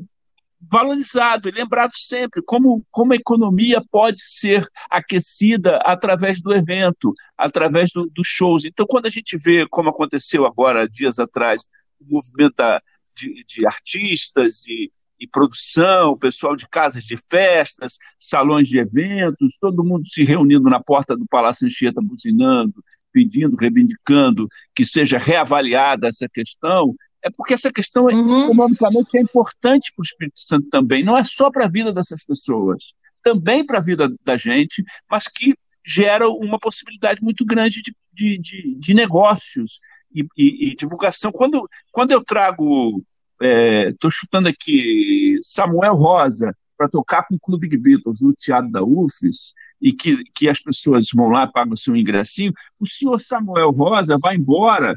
valorizado 0.60 1.48
e 1.48 1.52
lembrado 1.52 1.92
sempre 1.96 2.42
como, 2.46 2.84
como 2.92 3.14
a 3.14 3.16
economia 3.16 3.82
pode 3.92 4.22
ser 4.22 4.68
aquecida 4.90 5.78
através 5.78 6.42
do 6.42 6.54
evento, 6.54 7.14
através 7.38 7.92
do, 7.94 8.08
dos 8.08 8.28
shows. 8.28 8.66
Então, 8.66 8.86
quando 8.88 9.06
a 9.06 9.10
gente 9.10 9.38
vê, 9.38 9.68
como 9.70 9.90
aconteceu 9.90 10.46
agora, 10.46 10.88
dias 10.90 11.20
atrás, 11.20 11.70
o 12.00 12.16
movimento 12.16 12.56
da, 12.56 12.82
de, 13.16 13.44
de 13.48 13.68
artistas 13.68 14.66
e, 14.68 14.92
e 15.20 15.28
produção, 15.28 16.18
pessoal 16.18 16.56
de 16.56 16.68
casas 16.68 17.04
de 17.04 17.18
festas, 17.18 17.98
salões 18.20 18.68
de 18.68 18.80
eventos, 18.80 19.58
todo 19.60 19.84
mundo 19.84 20.08
se 20.08 20.24
reunindo 20.24 20.70
na 20.70 20.82
porta 20.82 21.16
do 21.16 21.26
Palácio 21.28 21.68
Anchieta 21.68 22.02
buzinando, 22.02 22.84
pedindo, 23.12 23.56
reivindicando 23.56 24.48
que 24.76 24.86
seja 24.86 25.18
reavaliada 25.18 26.08
essa 26.08 26.28
questão, 26.30 26.96
é 27.28 27.30
porque 27.36 27.54
essa 27.54 27.72
questão 27.72 28.10
é 28.10 28.16
uhum. 28.16 28.46
economicamente 28.46 29.18
é 29.18 29.22
importante 29.22 29.92
para 29.96 30.02
o 30.02 30.06
Espírito 30.06 30.40
Santo 30.40 30.70
também, 30.70 31.04
não 31.04 31.18
é 31.18 31.24
só 31.24 31.52
para 31.52 31.66
a 31.66 31.70
vida 31.70 31.94
dessas 31.94 32.24
pessoas, 32.24 32.94
também 33.24 33.66
para 33.66 33.78
a 33.78 33.82
vida 33.82 34.10
da 34.24 34.38
gente, 34.38 34.84
mas 35.10 35.28
que 35.28 35.56
gera 35.86 36.30
uma 36.30 36.60
possibilidade 36.60 37.22
muito 37.22 37.46
grande 37.46 37.82
de, 37.82 37.96
de, 38.14 38.38
de, 38.40 38.76
de 38.76 38.94
negócios, 38.94 39.80
e, 40.14 40.26
e, 40.38 40.72
e 40.72 40.76
divulgação. 40.76 41.32
Quando, 41.32 41.68
quando 41.92 42.12
eu 42.12 42.24
trago, 42.24 43.04
estou 43.40 44.10
é, 44.10 44.14
chutando 44.14 44.48
aqui, 44.48 45.38
Samuel 45.42 45.96
Rosa 45.96 46.56
para 46.78 46.88
tocar 46.88 47.26
com 47.28 47.36
o 47.36 47.40
Clube 47.40 47.76
Beatles 47.76 48.22
no 48.22 48.34
Teatro 48.34 48.72
da 48.72 48.84
UFES, 48.84 49.54
e 49.82 49.92
que, 49.92 50.24
que 50.36 50.48
as 50.48 50.60
pessoas 50.60 51.08
vão 51.14 51.28
lá, 51.30 51.48
pagam 51.48 51.74
o 51.74 51.78
seu 51.78 51.96
ingressinho, 51.96 52.54
o 52.80 52.86
senhor 52.86 53.20
Samuel 53.20 53.72
Rosa 53.72 54.18
vai 54.22 54.36
embora 54.36 54.96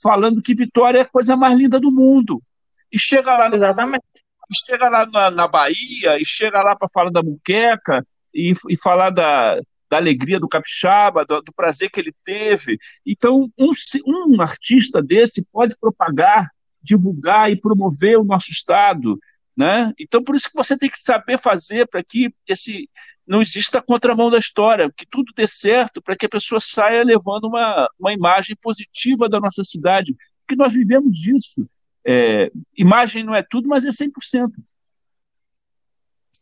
falando 0.00 0.42
que 0.42 0.54
Vitória 0.54 0.98
é 0.98 1.02
a 1.02 1.08
coisa 1.08 1.36
mais 1.36 1.58
linda 1.58 1.80
do 1.80 1.90
mundo. 1.90 2.42
E 2.90 2.98
chega 2.98 3.36
lá, 3.36 3.54
Exatamente. 3.54 4.04
E 4.50 4.66
chega 4.66 4.88
lá 4.88 5.06
na, 5.06 5.30
na 5.30 5.48
Bahia, 5.48 6.20
e 6.20 6.24
chega 6.24 6.62
lá 6.62 6.76
para 6.76 6.88
falar 6.92 7.10
da 7.10 7.22
muqueca, 7.22 8.06
e, 8.34 8.52
e 8.68 8.80
falar 8.80 9.10
da, 9.10 9.58
da 9.90 9.96
alegria 9.96 10.40
do 10.40 10.48
capixaba, 10.48 11.24
do, 11.24 11.40
do, 11.42 11.52
prazer 11.54 11.90
que 11.90 12.00
ele 12.00 12.12
teve. 12.24 12.78
Então, 13.06 13.50
um, 13.58 13.70
um 14.06 14.40
artista 14.40 15.02
desse 15.02 15.46
pode 15.50 15.76
propagar, 15.78 16.48
divulgar 16.82 17.50
e 17.50 17.60
promover 17.60 18.18
o 18.18 18.24
nosso 18.24 18.50
Estado. 18.50 19.18
Né? 19.56 19.92
Então, 19.98 20.24
por 20.24 20.34
isso 20.34 20.48
que 20.50 20.56
você 20.56 20.78
tem 20.78 20.88
que 20.88 20.98
saber 20.98 21.38
fazer 21.38 21.86
para 21.86 22.02
que 22.02 22.32
esse 22.48 22.88
não 23.26 23.40
exista 23.40 23.78
a 23.78 23.82
contramão 23.82 24.30
da 24.30 24.38
história, 24.38 24.92
que 24.96 25.06
tudo 25.06 25.32
dê 25.36 25.46
certo 25.46 26.02
para 26.02 26.16
que 26.16 26.26
a 26.26 26.28
pessoa 26.28 26.60
saia 26.60 27.02
levando 27.04 27.44
uma, 27.44 27.88
uma 27.98 28.12
imagem 28.12 28.56
positiva 28.60 29.28
da 29.28 29.40
nossa 29.40 29.62
cidade, 29.64 30.16
porque 30.40 30.56
nós 30.56 30.72
vivemos 30.72 31.16
disso. 31.16 31.66
É, 32.04 32.50
imagem 32.76 33.22
não 33.22 33.34
é 33.34 33.42
tudo, 33.42 33.68
mas 33.68 33.84
é 33.84 33.90
100%. 33.90 34.50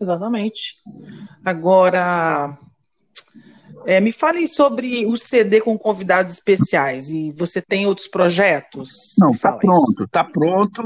Exatamente. 0.00 0.76
Agora, 1.44 2.58
é, 3.86 4.00
me 4.00 4.12
fale 4.12 4.46
sobre 4.48 5.04
o 5.06 5.16
CD 5.16 5.60
com 5.60 5.78
convidados 5.78 6.34
especiais. 6.34 7.10
E 7.10 7.30
você 7.32 7.60
tem 7.60 7.86
outros 7.86 8.08
projetos? 8.08 9.14
Não, 9.18 9.32
está 9.32 9.56
pronto, 9.58 10.04
está 10.04 10.24
pronto. 10.24 10.82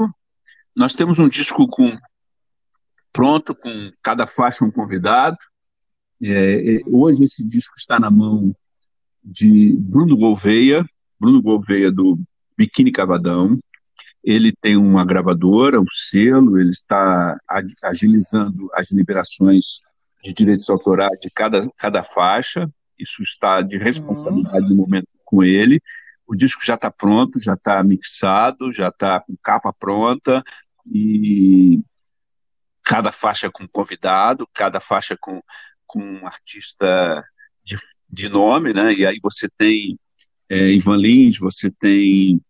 Nós 0.75 0.93
temos 0.93 1.19
um 1.19 1.29
disco 1.29 1.65
com 1.67 1.97
pronto, 3.13 3.55
com 3.55 3.91
cada 4.03 4.27
faixa 4.27 4.65
um 4.65 4.71
convidado. 4.71 5.37
É, 6.27 6.75
é, 6.75 6.81
hoje 6.87 7.23
esse 7.23 7.45
disco 7.45 7.75
está 7.77 7.99
na 7.99 8.09
mão 8.09 8.55
de 9.23 9.77
Bruno 9.79 10.15
Gouveia, 10.15 10.85
Bruno 11.19 11.41
Gouveia 11.41 11.91
do 11.91 12.19
Biquíni 12.57 12.91
Cavadão. 12.91 13.59
Ele 14.23 14.51
tem 14.51 14.75
uma 14.75 15.05
gravadora, 15.05 15.79
um 15.79 15.85
selo, 15.91 16.59
ele 16.59 16.71
está 16.71 17.37
agilizando 17.83 18.69
as 18.73 18.91
liberações 18.91 19.79
de 20.23 20.33
direitos 20.33 20.69
autorais 20.69 21.19
de 21.19 21.29
cada, 21.29 21.69
cada 21.77 22.03
faixa 22.03 22.67
isso 22.97 23.21
está 23.21 23.61
de 23.61 23.77
responsabilidade 23.77 24.69
no 24.69 24.75
momento 24.75 25.07
com 25.23 25.43
ele. 25.43 25.81
O 26.27 26.35
disco 26.35 26.65
já 26.65 26.75
está 26.75 26.89
pronto, 26.89 27.39
já 27.39 27.53
está 27.53 27.83
mixado, 27.83 28.71
já 28.71 28.87
está 28.87 29.19
com 29.19 29.35
capa 29.43 29.71
pronta 29.73 30.41
e 30.87 31.79
cada 32.83 33.11
faixa 33.11 33.49
com 33.51 33.67
convidado, 33.67 34.47
cada 34.53 34.79
faixa 34.79 35.17
com, 35.19 35.41
com 35.95 36.03
um 36.03 36.27
artista 36.27 37.23
de, 37.63 37.77
de 38.09 38.27
nome, 38.27 38.73
né? 38.73 38.93
E 38.93 39.05
aí 39.05 39.17
você 39.23 39.47
tem 39.57 39.97
é, 40.49 40.71
Ivan 40.71 40.97
Lins, 40.97 41.39
você 41.39 41.71
tem 41.71 42.41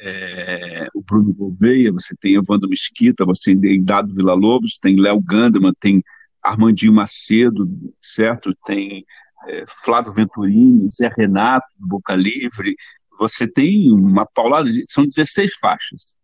é, 0.00 0.88
o 0.94 1.02
Bruno 1.02 1.34
Gouveia, 1.34 1.92
você 1.92 2.16
tem 2.18 2.36
Evandro 2.36 2.70
Mesquita, 2.70 3.26
você 3.26 3.54
tem 3.54 3.84
Dado 3.84 4.14
Vila 4.14 4.32
Lobos, 4.32 4.78
tem 4.78 4.98
Léo 4.98 5.20
Gandeman, 5.20 5.74
tem 5.78 6.02
Armandinho 6.42 6.94
Macedo, 6.94 7.68
certo? 8.00 8.56
Tem 8.64 9.04
é, 9.46 9.64
Flávio 9.84 10.12
Venturini, 10.12 10.88
Zé 10.90 11.10
Renato, 11.14 11.66
Boca 11.78 12.14
Livre, 12.14 12.74
você 13.18 13.46
tem 13.46 13.92
uma 13.92 14.24
paulada, 14.24 14.70
são 14.86 15.06
16 15.06 15.50
faixas. 15.60 16.16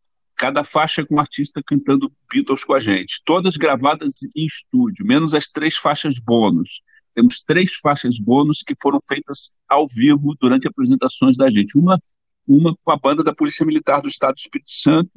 Cada 0.42 0.64
faixa 0.64 1.06
com 1.06 1.14
um 1.14 1.20
artista 1.20 1.62
cantando 1.64 2.12
Beatles 2.28 2.64
com 2.64 2.74
a 2.74 2.80
gente, 2.80 3.22
todas 3.24 3.56
gravadas 3.56 4.16
em 4.34 4.44
estúdio, 4.44 5.06
menos 5.06 5.34
as 5.34 5.46
três 5.46 5.76
faixas 5.76 6.18
bônus. 6.18 6.82
Temos 7.14 7.44
três 7.44 7.76
faixas 7.76 8.18
bônus 8.18 8.60
que 8.66 8.74
foram 8.82 8.98
feitas 9.08 9.56
ao 9.68 9.86
vivo 9.86 10.34
durante 10.40 10.66
apresentações 10.66 11.36
da 11.36 11.48
gente. 11.48 11.78
Uma, 11.78 11.96
uma 12.44 12.76
com 12.82 12.90
a 12.90 12.96
banda 12.96 13.22
da 13.22 13.32
Polícia 13.32 13.64
Militar 13.64 14.02
do 14.02 14.08
Estado 14.08 14.34
do 14.34 14.38
Espírito 14.38 14.72
Santo, 14.72 15.12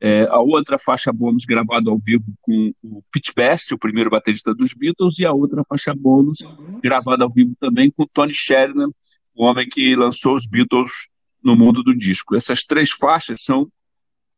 é, 0.00 0.28
a 0.28 0.38
outra 0.38 0.78
faixa 0.78 1.12
bônus 1.12 1.44
gravada 1.44 1.90
ao 1.90 1.98
vivo 1.98 2.32
com 2.40 2.72
o 2.84 3.02
Pete 3.10 3.32
Best, 3.34 3.74
o 3.74 3.78
primeiro 3.78 4.10
baterista 4.10 4.54
dos 4.54 4.72
Beatles, 4.74 5.18
e 5.18 5.26
a 5.26 5.32
outra 5.32 5.62
faixa 5.68 5.92
bônus 5.92 6.38
gravada 6.80 7.24
ao 7.24 7.32
vivo 7.32 7.56
também 7.58 7.90
com 7.90 8.06
Tony 8.06 8.32
Sheridan, 8.32 8.90
o 9.34 9.44
homem 9.44 9.68
que 9.68 9.96
lançou 9.96 10.36
os 10.36 10.46
Beatles 10.46 11.08
no 11.42 11.56
mundo 11.56 11.82
do 11.82 11.98
disco. 11.98 12.36
Essas 12.36 12.62
três 12.62 12.92
faixas 12.92 13.42
são 13.42 13.68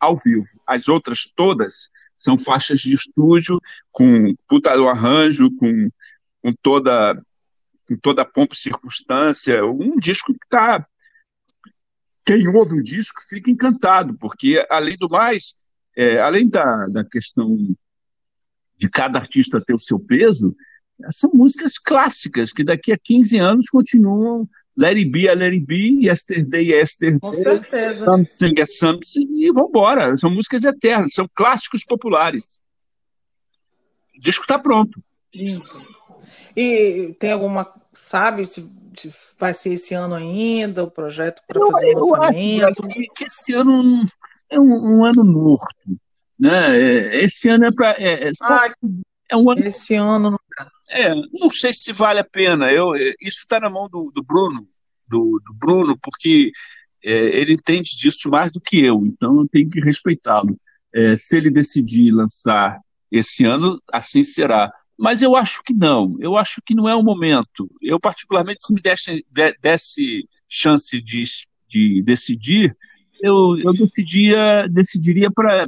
ao 0.05 0.17
vivo. 0.17 0.47
As 0.67 0.89
outras 0.89 1.25
todas 1.37 1.89
são 2.17 2.39
faixas 2.39 2.81
de 2.81 2.95
estúdio, 2.95 3.61
com 3.91 4.35
puta 4.49 4.77
do 4.77 4.89
arranjo, 4.89 5.51
com, 5.57 5.91
com, 6.43 6.53
toda, 6.63 7.15
com 7.87 7.97
toda 7.97 8.23
a 8.23 8.25
pompa 8.25 8.55
e 8.55 8.59
circunstância. 8.59 9.65
Um 9.65 9.97
disco 9.97 10.33
que 10.33 10.45
está 10.45 10.87
quem 12.25 12.49
ouve 12.49 12.79
o 12.79 12.83
disco 12.83 13.21
fica 13.29 13.51
encantado, 13.51 14.17
porque, 14.19 14.65
além 14.71 14.97
do 14.97 15.09
mais, 15.09 15.55
é, 15.97 16.19
além 16.19 16.49
da, 16.49 16.87
da 16.87 17.05
questão 17.05 17.55
de 18.77 18.89
cada 18.89 19.19
artista 19.19 19.61
ter 19.61 19.75
o 19.75 19.79
seu 19.79 20.01
peso, 20.01 20.51
são 21.11 21.31
músicas 21.35 21.79
clássicas 21.79 22.53
que 22.53 22.65
daqui 22.65 22.93
a 22.93 22.99
15 22.99 23.39
anos 23.39 23.67
continuam 23.69 24.49
Let 24.77 24.97
It 24.97 25.11
Be 25.11 25.29
é 25.29 25.35
Let 25.35 25.53
It 25.53 25.67
Be, 25.67 26.07
Yesterday 26.07 26.73
é 26.73 26.81
Yesterday, 26.81 27.21
Com 27.21 27.33
certeza. 27.33 28.05
Something 28.05 28.61
é 28.61 28.67
Something, 28.67 29.27
e 29.31 29.53
vambora. 29.53 30.17
São 30.19 30.31
músicas 30.31 30.65
eternas, 30.65 31.13
são 31.13 31.29
clássicos 31.33 31.85
populares. 31.85 32.61
O 34.17 34.21
disco 34.21 34.43
está 34.43 34.59
pronto. 34.59 35.03
E 36.57 37.15
tem 37.19 37.33
alguma, 37.33 37.73
sabe, 37.93 38.47
se 38.47 38.65
vai 39.39 39.55
ser 39.55 39.75
esse 39.75 39.95
ano 39.95 40.15
ainda, 40.15 40.85
o 40.85 40.91
projeto 40.91 41.43
para 41.47 41.61
fazer 41.61 41.97
o 41.97 42.11
lançamento? 42.11 42.69
Acho 42.69 42.83
que, 43.15 43.25
esse 43.25 43.53
ano 43.53 44.05
é 44.51 44.59
um, 44.59 44.99
um, 44.99 45.05
ano 45.05 45.25
morto. 45.25 45.99
Né? 46.39 46.77
É, 46.77 47.25
esse 47.25 47.49
ano 47.49 47.67
é 47.67 47.73
para. 47.73 47.93
É, 47.99 48.29
é, 48.29 48.33
ah, 48.43 48.73
é, 49.31 49.37
um 49.37 49.51
ano. 49.51 49.63
Esse 49.65 49.95
ano. 49.95 50.39
É, 50.91 51.15
não 51.33 51.51
sei 51.51 51.73
se 51.73 51.93
vale 51.93 52.21
a 52.21 52.25
pena. 52.25 52.71
Eu, 52.71 52.95
é, 52.95 53.15
isso 53.21 53.41
está 53.41 53.59
na 53.61 53.71
mão 53.71 53.89
do, 53.89 54.11
do 54.15 54.23
Bruno, 54.23 54.69
do, 55.09 55.41
do, 55.45 55.55
Bruno, 55.55 55.99
porque 56.01 56.51
é, 57.05 57.41
ele 57.41 57.55
entende 57.55 57.91
disso 57.97 58.31
mais 58.31 58.53
do 58.53 58.61
que 58.61 58.85
eu, 58.85 59.05
então 59.07 59.41
eu 59.41 59.49
tenho 59.49 59.69
que 59.69 59.81
respeitá-lo. 59.81 60.57
É, 60.95 61.17
se 61.17 61.37
ele 61.37 61.51
decidir 61.51 62.13
lançar 62.13 62.79
esse 63.11 63.45
ano, 63.45 63.81
assim 63.93 64.23
será. 64.23 64.73
Mas 64.97 65.23
eu 65.23 65.35
acho 65.35 65.63
que 65.65 65.75
não, 65.75 66.17
eu 66.21 66.37
acho 66.37 66.63
que 66.65 66.75
não 66.75 66.89
é 66.89 66.95
o 66.95 67.03
momento. 67.03 67.69
Eu, 67.83 67.99
particularmente, 67.99 68.63
se 68.63 68.73
me 68.73 68.81
desse, 68.81 69.27
desse 69.61 70.29
chance 70.49 71.03
de, 71.03 71.23
de 71.69 72.03
decidir, 72.03 72.77
eu, 73.21 73.59
eu 73.59 73.73
decidia, 73.73 74.69
decidiria 74.69 75.31
para 75.31 75.67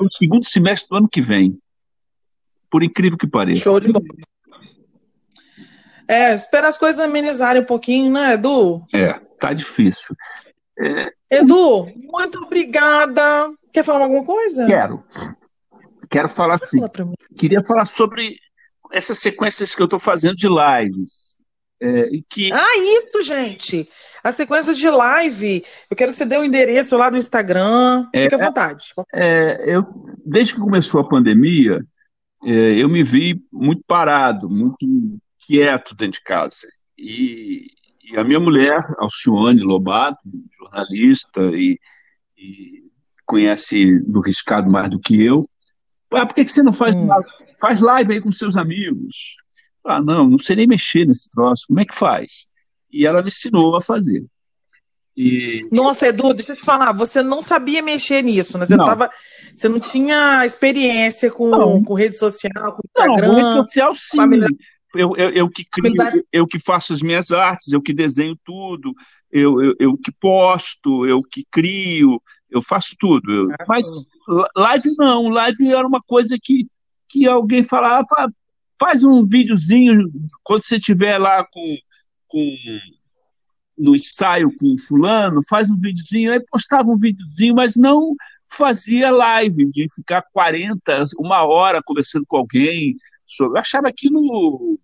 o 0.00 0.08
segundo 0.08 0.46
semestre 0.46 0.88
do 0.88 0.96
ano 0.96 1.08
que 1.08 1.20
vem. 1.20 1.58
Por 2.72 2.82
incrível 2.82 3.18
que 3.18 3.26
pareça. 3.26 3.64
Show 3.64 3.78
de 3.78 3.92
bola. 3.92 4.06
É, 6.08 6.32
espera 6.32 6.68
as 6.68 6.78
coisas 6.78 6.98
amenizarem 7.04 7.60
um 7.60 7.66
pouquinho, 7.66 8.10
né, 8.10 8.32
Edu? 8.32 8.82
É, 8.94 9.20
tá 9.38 9.52
difícil. 9.52 10.16
É... 10.78 11.12
Edu, 11.30 11.86
muito 11.96 12.38
obrigada. 12.38 13.52
Quer 13.70 13.84
falar 13.84 14.04
alguma 14.04 14.24
coisa? 14.24 14.66
Quero. 14.66 15.04
Quero 16.10 16.28
falar 16.30 16.54
assim. 16.54 16.78
Queria 17.36 17.62
falar 17.62 17.84
sobre 17.84 18.36
essas 18.90 19.18
sequências 19.18 19.74
que 19.74 19.82
eu 19.82 19.86
estou 19.86 19.98
fazendo 19.98 20.36
de 20.36 20.48
lives. 20.48 21.40
É, 21.80 22.08
que... 22.28 22.52
Ah, 22.52 22.78
isso, 22.78 23.22
gente! 23.22 23.88
As 24.22 24.36
sequências 24.36 24.78
de 24.78 24.88
live. 24.88 25.64
Eu 25.90 25.96
quero 25.96 26.10
que 26.10 26.16
você 26.16 26.24
dê 26.24 26.36
o 26.36 26.40
um 26.40 26.44
endereço 26.44 26.96
lá 26.96 27.10
do 27.10 27.18
Instagram. 27.18 28.08
É, 28.14 28.22
Fique 28.22 28.34
à 28.34 28.38
vontade. 28.38 28.86
É, 29.12 29.74
eu, 29.74 29.84
desde 30.24 30.54
que 30.54 30.60
começou 30.60 31.00
a 31.00 31.08
pandemia, 31.08 31.84
eu 32.44 32.88
me 32.88 33.02
vi 33.02 33.42
muito 33.52 33.82
parado, 33.86 34.48
muito 34.50 34.86
quieto 35.38 35.94
dentro 35.94 36.18
de 36.18 36.24
casa. 36.24 36.66
E, 36.98 37.66
e 38.04 38.16
a 38.16 38.24
minha 38.24 38.40
mulher, 38.40 38.80
Alcione 38.98 39.60
Lobato, 39.60 40.20
jornalista 40.58 41.40
e, 41.52 41.78
e 42.36 42.82
conhece 43.24 43.98
do 44.00 44.20
riscado 44.20 44.70
mais 44.70 44.90
do 44.90 44.98
que 44.98 45.20
eu, 45.22 45.48
ah, 46.14 46.26
por 46.26 46.34
que, 46.34 46.44
que 46.44 46.52
você 46.52 46.62
não 46.62 46.72
faz, 46.72 46.94
hum. 46.94 47.08
faz 47.60 47.80
live 47.80 48.12
aí 48.12 48.20
com 48.20 48.30
seus 48.30 48.56
amigos? 48.56 49.36
Ah, 49.84 50.00
não, 50.00 50.28
não 50.28 50.38
sei 50.38 50.56
nem 50.56 50.66
mexer 50.66 51.06
nesse 51.06 51.30
troço. 51.30 51.64
Como 51.66 51.80
é 51.80 51.84
que 51.84 51.94
faz? 51.94 52.48
E 52.92 53.06
ela 53.06 53.22
me 53.22 53.28
ensinou 53.28 53.74
a 53.76 53.80
fazer. 53.80 54.24
E... 55.16 55.68
Nossa, 55.70 56.08
Edu, 56.08 56.32
deixa 56.32 56.52
eu 56.52 56.56
te 56.56 56.64
falar, 56.64 56.92
você 56.92 57.22
não 57.22 57.42
sabia 57.42 57.82
mexer 57.82 58.22
nisso, 58.22 58.56
né? 58.58 58.64
Você 58.64 58.76
não, 58.76 58.86
tava, 58.86 59.10
você 59.54 59.68
não 59.68 59.78
tinha 59.92 60.44
experiência 60.46 61.30
com, 61.30 61.84
com 61.84 61.94
rede 61.94 62.16
social, 62.16 62.72
com 62.72 62.82
Instagram. 62.86 63.28
Não, 63.28 63.34
rede 63.34 63.68
social 63.68 63.92
sim. 63.94 64.18
Eu, 64.94 65.16
eu, 65.16 65.30
eu, 65.30 65.48
que 65.48 65.64
crio, 65.64 65.94
eu 66.30 66.46
que 66.46 66.58
faço 66.58 66.92
as 66.92 67.00
minhas 67.00 67.30
artes, 67.30 67.72
eu 67.72 67.80
que 67.80 67.94
desenho 67.94 68.36
tudo, 68.44 68.92
eu, 69.30 69.62
eu, 69.62 69.74
eu 69.78 69.96
que 69.96 70.12
posto, 70.12 71.06
eu 71.06 71.22
que 71.22 71.44
crio, 71.50 72.20
eu 72.50 72.60
faço 72.60 72.94
tudo. 72.98 73.48
Mas 73.66 73.86
live 74.54 74.94
não, 74.98 75.28
live 75.28 75.72
era 75.72 75.86
uma 75.86 76.00
coisa 76.06 76.36
que, 76.40 76.66
que 77.08 77.26
alguém 77.26 77.64
falava, 77.64 78.04
faz 78.78 79.02
um 79.02 79.24
videozinho 79.24 80.10
quando 80.42 80.64
você 80.64 80.76
estiver 80.76 81.16
lá 81.16 81.42
com, 81.44 81.76
com 82.28 82.56
no 83.76 83.94
ensaio 83.94 84.50
com 84.56 84.76
fulano, 84.78 85.40
faz 85.48 85.70
um 85.70 85.76
videozinho, 85.76 86.32
aí 86.32 86.40
postava 86.50 86.90
um 86.90 86.96
videozinho, 86.96 87.54
mas 87.54 87.76
não 87.76 88.14
fazia 88.48 89.10
live 89.10 89.70
de 89.70 89.86
ficar 89.94 90.22
40, 90.32 91.06
uma 91.18 91.44
hora 91.44 91.80
conversando 91.84 92.24
com 92.26 92.36
alguém. 92.36 92.96
Sobre, 93.26 93.56
eu 93.56 93.60
achava 93.60 93.88
aquilo 93.88 94.78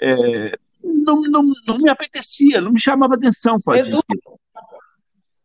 é, 0.00 0.58
não, 0.82 1.20
não, 1.22 1.42
não 1.66 1.78
me 1.78 1.90
apetecia, 1.90 2.60
não 2.60 2.72
me 2.72 2.80
chamava 2.80 3.14
atenção 3.14 3.56
fazer 3.64 3.86
Edu, 3.86 3.98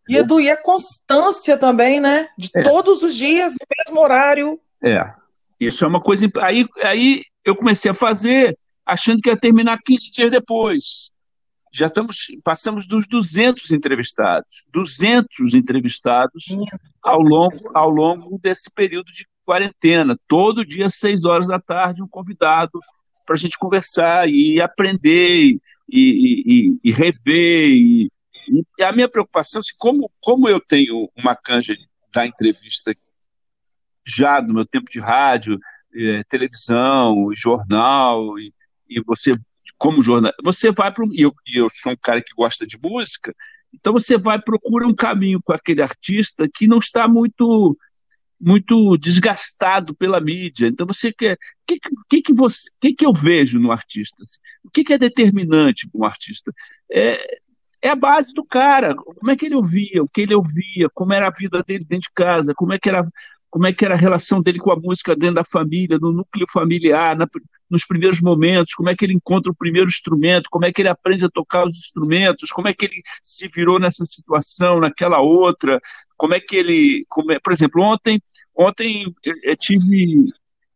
e 0.08 0.18
Edu, 0.18 0.42
e 0.42 0.50
a 0.50 0.58
constância 0.58 1.58
também, 1.58 2.00
né? 2.00 2.28
De 2.38 2.50
é. 2.56 2.64
todos 2.64 3.02
os 3.02 3.16
dias, 3.16 3.54
no 3.54 3.66
mesmo 3.78 4.02
horário. 4.02 4.60
É. 4.84 5.02
Isso 5.60 5.86
é 5.86 5.88
uma 5.88 6.02
coisa. 6.02 6.30
Aí, 6.40 6.68
aí 6.84 7.24
eu 7.46 7.56
comecei 7.56 7.90
a 7.90 7.96
fazer, 7.96 8.58
achando 8.86 9.22
que 9.22 9.30
ia 9.30 9.40
terminar 9.40 9.80
15 9.86 10.12
dias 10.12 10.32
depois. 10.32 11.11
Já 11.72 11.88
estamos, 11.88 12.18
passamos 12.44 12.86
dos 12.86 13.08
200 13.08 13.72
entrevistados. 13.72 14.66
200 14.72 15.54
entrevistados 15.54 16.46
ao 17.02 17.22
longo, 17.22 17.62
ao 17.74 17.90
longo 17.90 18.38
desse 18.40 18.70
período 18.70 19.12
de 19.12 19.26
quarentena. 19.46 20.18
Todo 20.28 20.66
dia, 20.66 20.90
seis 20.90 21.24
horas 21.24 21.48
da 21.48 21.60
tarde, 21.60 22.04
um 22.04 22.08
convidado 22.08 22.80
para 23.26 23.36
a 23.36 23.38
gente 23.38 23.58
conversar 23.58 24.28
e 24.28 24.60
aprender 24.60 25.46
e, 25.46 25.62
e, 25.90 26.44
e, 26.46 26.80
e 26.84 26.92
rever 26.92 27.72
e, 27.72 28.12
a 28.82 28.92
minha 28.92 29.10
preocupação, 29.10 29.60
assim, 29.60 29.74
como, 29.78 30.12
como 30.20 30.50
eu 30.50 30.60
tenho 30.60 31.10
uma 31.16 31.36
canja 31.36 31.74
da 32.14 32.26
entrevista 32.26 32.94
já 34.06 34.42
no 34.42 34.54
meu 34.54 34.66
tempo 34.66 34.90
de 34.92 35.00
rádio, 35.00 35.58
eh, 35.94 36.24
televisão, 36.28 37.28
jornal, 37.36 38.38
e 38.40 39.02
você, 39.06 39.32
como 39.82 40.04
jornal, 40.04 40.32
você 40.44 40.72
vai 40.72 40.94
para. 40.94 41.04
E 41.12 41.24
eu, 41.24 41.34
eu 41.56 41.68
sou 41.72 41.92
um 41.92 41.98
cara 42.00 42.22
que 42.22 42.36
gosta 42.36 42.68
de 42.68 42.78
música, 42.78 43.34
então 43.74 43.92
você 43.94 44.16
vai 44.16 44.40
procura 44.40 44.88
um 44.88 44.94
caminho 44.94 45.42
com 45.44 45.54
aquele 45.54 45.82
artista 45.82 46.48
que 46.48 46.68
não 46.68 46.78
está 46.78 47.08
muito 47.08 47.76
muito 48.40 48.96
desgastado 48.98 49.96
pela 49.96 50.22
mídia. 50.22 50.68
Então 50.68 50.86
você 50.86 51.12
quer, 51.12 51.34
o 51.34 51.38
que, 51.68 51.80
que, 52.08 52.22
que 52.22 52.34
você, 52.34 52.70
que, 52.80 52.94
que 52.94 53.06
eu 53.06 53.14
vejo 53.14 53.60
no 53.60 53.72
artista? 53.72 54.24
O 54.64 54.70
que, 54.70 54.84
que 54.84 54.94
é 54.94 55.00
determinante 55.00 55.90
para 55.90 56.02
um 56.02 56.06
artista? 56.06 56.52
É, 56.92 57.40
é 57.82 57.90
a 57.90 57.96
base 57.96 58.34
do 58.34 58.46
cara. 58.46 58.96
Como 58.96 59.32
é 59.32 59.36
que 59.36 59.48
ele 59.48 59.56
ouvia, 59.56 60.04
o 60.04 60.10
que 60.10 60.22
ele 60.22 60.36
ouvia, 60.36 60.90
como 60.94 61.14
era 61.14 61.28
a 61.28 61.32
vida 61.32 61.64
dele 61.64 61.86
dentro 61.86 62.10
de 62.10 62.14
casa, 62.16 62.54
como 62.56 62.74
é 62.74 62.80
que 62.80 62.90
era, 62.90 63.02
como 63.52 63.68
é 63.68 63.74
que 63.74 63.84
era 63.84 63.96
a 63.96 63.98
relação 63.98 64.42
dele 64.42 64.58
com 64.58 64.72
a 64.72 64.78
música 64.78 65.14
dentro 65.14 65.36
da 65.36 65.44
família, 65.44 66.00
no 66.00 66.12
núcleo 66.12 66.48
familiar, 66.52 67.18
na, 67.18 67.28
nos 67.70 67.86
primeiros 67.86 68.22
momentos, 68.22 68.74
como 68.74 68.90
é 68.90 68.96
que 68.96 69.04
ele 69.04 69.14
encontra 69.14 69.52
o 69.52 69.56
primeiro 69.56 69.90
instrumento, 69.90 70.50
como 70.50 70.66
é 70.66 70.72
que 70.72 70.82
ele 70.82 70.88
aprende 70.88 71.26
a 71.26 71.30
tocar 71.30 71.68
os 71.68 71.78
instrumentos, 71.78 72.50
como 72.50 72.70
é 72.70 72.74
que 72.74 72.86
ele 72.86 73.02
se 73.22 73.50
virou 73.50 73.78
nessa 73.78 74.06
situação, 74.06 74.80
naquela 74.80 75.20
outra, 75.20 75.80
como 76.16 76.34
é 76.34 76.40
que 76.40 76.56
ele, 76.56 77.06
como 77.10 77.34
é, 77.34 77.40
por 77.40 77.52
exemplo, 77.52 77.84
ontem, 77.84 78.22
ontem 78.56 79.14
eu 79.44 79.58
tive 79.58 80.32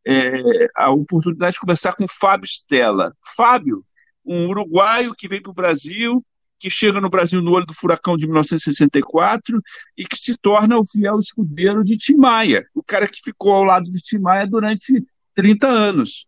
é, 0.05 0.67
a 0.75 0.91
oportunidade 0.91 1.53
de 1.53 1.61
conversar 1.61 1.95
com 1.95 2.03
o 2.03 2.09
Fábio 2.09 2.45
Stella. 2.45 3.15
Fábio, 3.35 3.85
um 4.25 4.47
uruguaio 4.47 5.15
que 5.15 5.29
veio 5.29 5.41
para 5.41 5.51
o 5.51 5.55
Brasil 5.55 6.21
que 6.65 6.69
chega 6.71 6.99
no 6.99 7.11
Brasil 7.11 7.43
no 7.43 7.51
olho 7.51 7.65
do 7.67 7.75
furacão 7.75 8.17
de 8.17 8.25
1964 8.25 9.61
e 9.95 10.03
que 10.03 10.17
se 10.17 10.35
torna 10.35 10.79
o 10.79 10.83
fiel 10.83 11.19
escudeiro 11.19 11.83
de 11.83 11.95
Tim 11.95 12.15
Maia, 12.15 12.65
o 12.73 12.81
cara 12.81 13.07
que 13.07 13.21
ficou 13.23 13.53
ao 13.53 13.63
lado 13.63 13.87
de 13.87 14.01
Tim 14.01 14.17
Maia 14.17 14.47
durante 14.47 15.05
30 15.35 15.67
anos. 15.67 16.25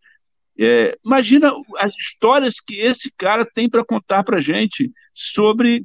É, 0.60 0.96
imagina 1.04 1.52
as 1.80 1.96
histórias 1.98 2.60
que 2.60 2.76
esse 2.80 3.12
cara 3.18 3.48
tem 3.52 3.68
para 3.68 3.84
contar 3.84 4.24
para 4.24 4.40
gente 4.40 4.92
sobre 5.12 5.84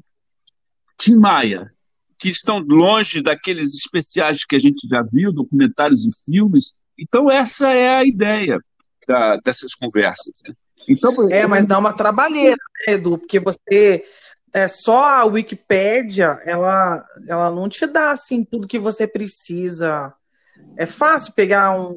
Tim 0.98 1.16
Maia, 1.16 1.72
que 2.18 2.28
estão 2.28 2.58
longe 2.58 3.22
daqueles 3.22 3.74
especiais 3.74 4.44
que 4.44 4.56
a 4.56 4.58
gente 4.58 4.86
já 4.86 5.02
viu, 5.02 5.32
documentários 5.32 6.04
e 6.04 6.10
filmes. 6.30 6.74
Então, 6.98 7.30
essa 7.30 7.72
é 7.72 7.88
a 7.88 8.04
ideia 8.04 8.58
da, 9.08 9.38
dessas 9.38 9.74
conversas. 9.74 10.42
Né? 10.46 10.54
Então, 10.86 11.14
é, 11.30 11.46
mas 11.46 11.66
dá 11.66 11.78
uma 11.78 11.94
trabalheira, 11.94 12.58
né, 12.86 12.94
Edu? 12.94 13.16
Porque 13.16 13.40
você 13.40 14.04
é 14.54 14.68
só 14.68 15.20
a 15.20 15.24
Wikipédia, 15.24 16.40
ela, 16.44 17.04
ela 17.26 17.50
não 17.50 17.68
te 17.68 17.86
dá 17.86 18.10
assim 18.10 18.44
tudo 18.44 18.68
que 18.68 18.78
você 18.78 19.06
precisa. 19.06 20.12
É 20.76 20.84
fácil 20.84 21.34
pegar 21.34 21.78
um, 21.78 21.96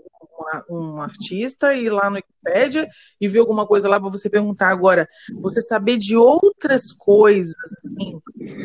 um 0.69 1.01
artista 1.01 1.73
e 1.73 1.85
ir 1.85 1.89
lá 1.89 2.09
no 2.09 2.15
Wikipédia 2.15 2.87
e 3.19 3.27
ver 3.27 3.39
alguma 3.39 3.65
coisa 3.65 3.89
lá 3.89 3.99
para 3.99 4.09
você 4.09 4.29
perguntar. 4.29 4.69
Agora, 4.69 5.07
você 5.41 5.59
saber 5.59 5.97
de 5.97 6.15
outras 6.15 6.91
coisas, 6.91 7.55
assim, 7.85 8.19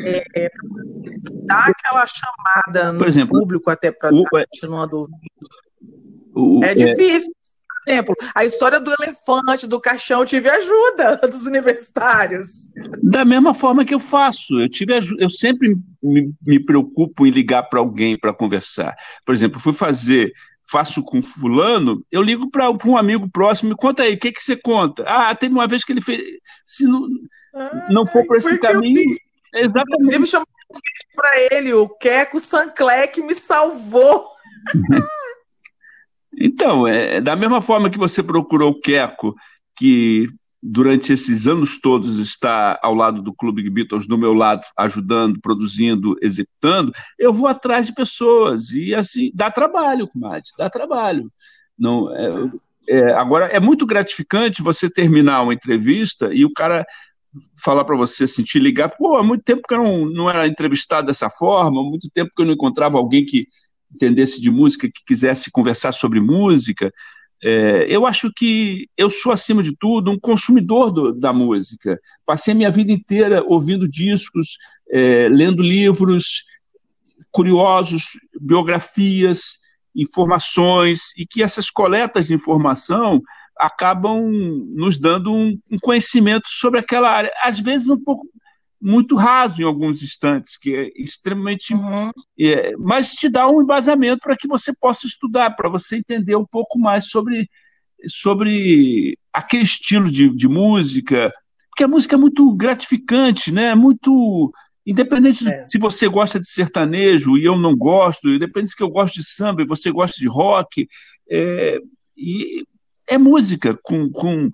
é, 0.05 0.23
é, 0.35 0.49
dar 1.43 1.69
aquela 1.69 2.05
chamada 2.07 2.93
no 2.93 3.05
exemplo, 3.05 3.39
público 3.39 3.69
até 3.69 3.91
para 3.91 4.11
dar 4.11 4.17
é- 4.35 4.67
uma 4.67 4.87
dúvida. 4.87 5.17
O, 6.33 6.63
é, 6.63 6.71
é 6.71 6.75
difícil. 6.75 7.31
Exemplo, 7.87 8.15
a 8.35 8.45
história 8.45 8.79
do 8.79 8.91
elefante, 8.99 9.67
do 9.67 9.79
caixão, 9.79 10.21
eu 10.21 10.25
tive 10.25 10.49
ajuda 10.49 11.17
dos 11.27 11.45
universitários. 11.45 12.69
Da 13.01 13.25
mesma 13.25 13.53
forma 13.53 13.85
que 13.85 13.93
eu 13.93 13.99
faço, 13.99 14.59
eu 14.59 14.69
tive 14.69 14.99
eu 15.17 15.29
sempre 15.29 15.75
me, 16.01 16.33
me 16.45 16.59
preocupo 16.59 17.25
em 17.25 17.31
ligar 17.31 17.63
para 17.63 17.79
alguém 17.79 18.17
para 18.17 18.33
conversar. 18.33 18.95
Por 19.25 19.33
exemplo, 19.33 19.59
fui 19.59 19.73
fazer 19.73 20.33
faço 20.71 21.03
com 21.03 21.21
fulano, 21.21 22.01
eu 22.09 22.21
ligo 22.21 22.49
para 22.49 22.71
um 22.85 22.95
amigo 22.95 23.29
próximo, 23.29 23.71
me 23.71 23.75
conta 23.75 24.03
aí, 24.03 24.13
o 24.13 24.19
que, 24.19 24.31
que 24.31 24.41
você 24.41 24.55
conta? 24.55 25.03
Ah, 25.05 25.35
teve 25.35 25.53
uma 25.53 25.67
vez 25.67 25.83
que 25.83 25.91
ele 25.91 25.99
fez. 25.99 26.21
Se 26.65 26.85
não, 26.85 27.07
ah, 27.53 27.87
não 27.89 28.07
for 28.07 28.25
por 28.25 28.37
esse 28.37 28.57
caminho. 28.57 29.01
Exatamente. 29.53 29.97
Inclusive, 29.97 30.27
chamou 30.27 30.47
para 31.13 31.31
ele, 31.51 31.73
o 31.73 31.89
Queco 31.89 32.39
Sancler, 32.39 33.11
que 33.11 33.21
me 33.21 33.35
salvou. 33.35 34.25
Então, 36.39 36.87
é, 36.87 37.19
da 37.19 37.35
mesma 37.35 37.61
forma 37.61 37.89
que 37.89 37.97
você 37.97 38.23
procurou 38.23 38.71
o 38.71 38.79
Queco, 38.79 39.35
que 39.75 40.27
durante 40.61 41.11
esses 41.11 41.47
anos 41.47 41.79
todos 41.79 42.19
está 42.19 42.79
ao 42.83 42.93
lado 42.93 43.21
do 43.21 43.33
Clube 43.33 43.67
Beatles, 43.69 44.07
do 44.07 44.17
meu 44.17 44.33
lado, 44.33 44.61
ajudando, 44.77 45.41
produzindo, 45.41 46.15
executando, 46.21 46.91
eu 47.17 47.33
vou 47.33 47.47
atrás 47.47 47.87
de 47.87 47.93
pessoas. 47.93 48.71
E 48.71 48.93
assim, 48.93 49.31
dá 49.33 49.49
trabalho, 49.49 50.07
comadre, 50.07 50.43
dá 50.57 50.69
trabalho. 50.69 51.31
Não, 51.77 52.13
é, 52.15 52.51
é, 52.89 53.13
agora, 53.13 53.45
é 53.45 53.59
muito 53.59 53.85
gratificante 53.85 54.61
você 54.61 54.89
terminar 54.89 55.41
uma 55.41 55.53
entrevista 55.53 56.29
e 56.31 56.45
o 56.45 56.53
cara 56.53 56.85
falar 57.63 57.85
para 57.85 57.95
você 57.95 58.25
assim, 58.25 58.43
te 58.43 58.59
ligar, 58.59 58.89
pô, 58.89 59.15
há 59.15 59.23
muito 59.23 59.43
tempo 59.43 59.63
que 59.67 59.73
eu 59.73 59.83
não, 59.83 60.05
não 60.05 60.29
era 60.29 60.47
entrevistado 60.47 61.07
dessa 61.07 61.29
forma, 61.29 61.79
há 61.79 61.83
muito 61.83 62.09
tempo 62.13 62.31
que 62.35 62.41
eu 62.41 62.45
não 62.45 62.53
encontrava 62.53 62.97
alguém 62.97 63.25
que 63.25 63.47
entendesse 63.93 64.41
de 64.41 64.49
música, 64.49 64.87
que 64.87 65.05
quisesse 65.05 65.51
conversar 65.51 65.91
sobre 65.91 66.19
música. 66.19 66.91
É, 67.43 67.87
eu 67.89 68.05
acho 68.05 68.31
que 68.35 68.87
eu 68.95 69.09
sou, 69.09 69.31
acima 69.31 69.63
de 69.63 69.75
tudo, 69.75 70.11
um 70.11 70.19
consumidor 70.19 70.91
do, 70.91 71.13
da 71.13 71.33
música. 71.33 71.99
Passei 72.25 72.53
a 72.53 72.55
minha 72.55 72.69
vida 72.69 72.91
inteira 72.91 73.43
ouvindo 73.45 73.87
discos, 73.87 74.57
é, 74.91 75.27
lendo 75.29 75.63
livros 75.63 76.43
curiosos, 77.31 78.19
biografias, 78.39 79.59
informações, 79.95 81.13
e 81.17 81.25
que 81.25 81.41
essas 81.41 81.69
coletas 81.69 82.27
de 82.27 82.33
informação 82.33 83.21
acabam 83.57 84.21
nos 84.75 84.97
dando 84.97 85.33
um, 85.33 85.57
um 85.71 85.79
conhecimento 85.79 86.47
sobre 86.47 86.79
aquela 86.79 87.09
área. 87.09 87.31
Às 87.41 87.59
vezes 87.59 87.89
um 87.89 88.01
pouco 88.01 88.27
muito 88.81 89.15
raso 89.15 89.61
em 89.61 89.65
alguns 89.65 90.01
instantes, 90.01 90.57
que 90.57 90.75
é 90.75 90.91
extremamente. 90.95 91.73
Uhum. 91.73 92.11
É, 92.39 92.75
mas 92.77 93.11
te 93.11 93.29
dá 93.29 93.47
um 93.47 93.61
embasamento 93.61 94.21
para 94.23 94.35
que 94.35 94.47
você 94.47 94.73
possa 94.73 95.05
estudar, 95.05 95.51
para 95.51 95.69
você 95.69 95.97
entender 95.97 96.35
um 96.35 96.45
pouco 96.45 96.79
mais 96.79 97.05
sobre, 97.05 97.47
sobre 98.07 99.17
aquele 99.31 99.63
estilo 99.63 100.09
de, 100.09 100.29
de 100.35 100.47
música, 100.47 101.31
porque 101.69 101.83
a 101.83 101.87
música 101.87 102.15
é 102.15 102.19
muito 102.19 102.53
gratificante, 102.55 103.51
né? 103.51 103.75
Muito. 103.75 104.51
Independente 104.85 105.47
é. 105.47 105.63
se 105.63 105.77
você 105.77 106.07
gosta 106.07 106.39
de 106.39 106.49
sertanejo 106.49 107.37
e 107.37 107.45
eu 107.45 107.55
não 107.55 107.75
gosto, 107.75 108.29
independente 108.29 108.73
se 108.73 108.81
eu 108.81 108.89
gosto 108.89 109.13
de 109.13 109.23
samba 109.23 109.61
e 109.61 109.67
você 109.67 109.91
gosta 109.91 110.19
de 110.19 110.27
rock, 110.27 110.87
é, 111.29 111.77
e 112.17 112.65
é 113.07 113.17
música 113.17 113.77
com, 113.83 114.09
com 114.09 114.49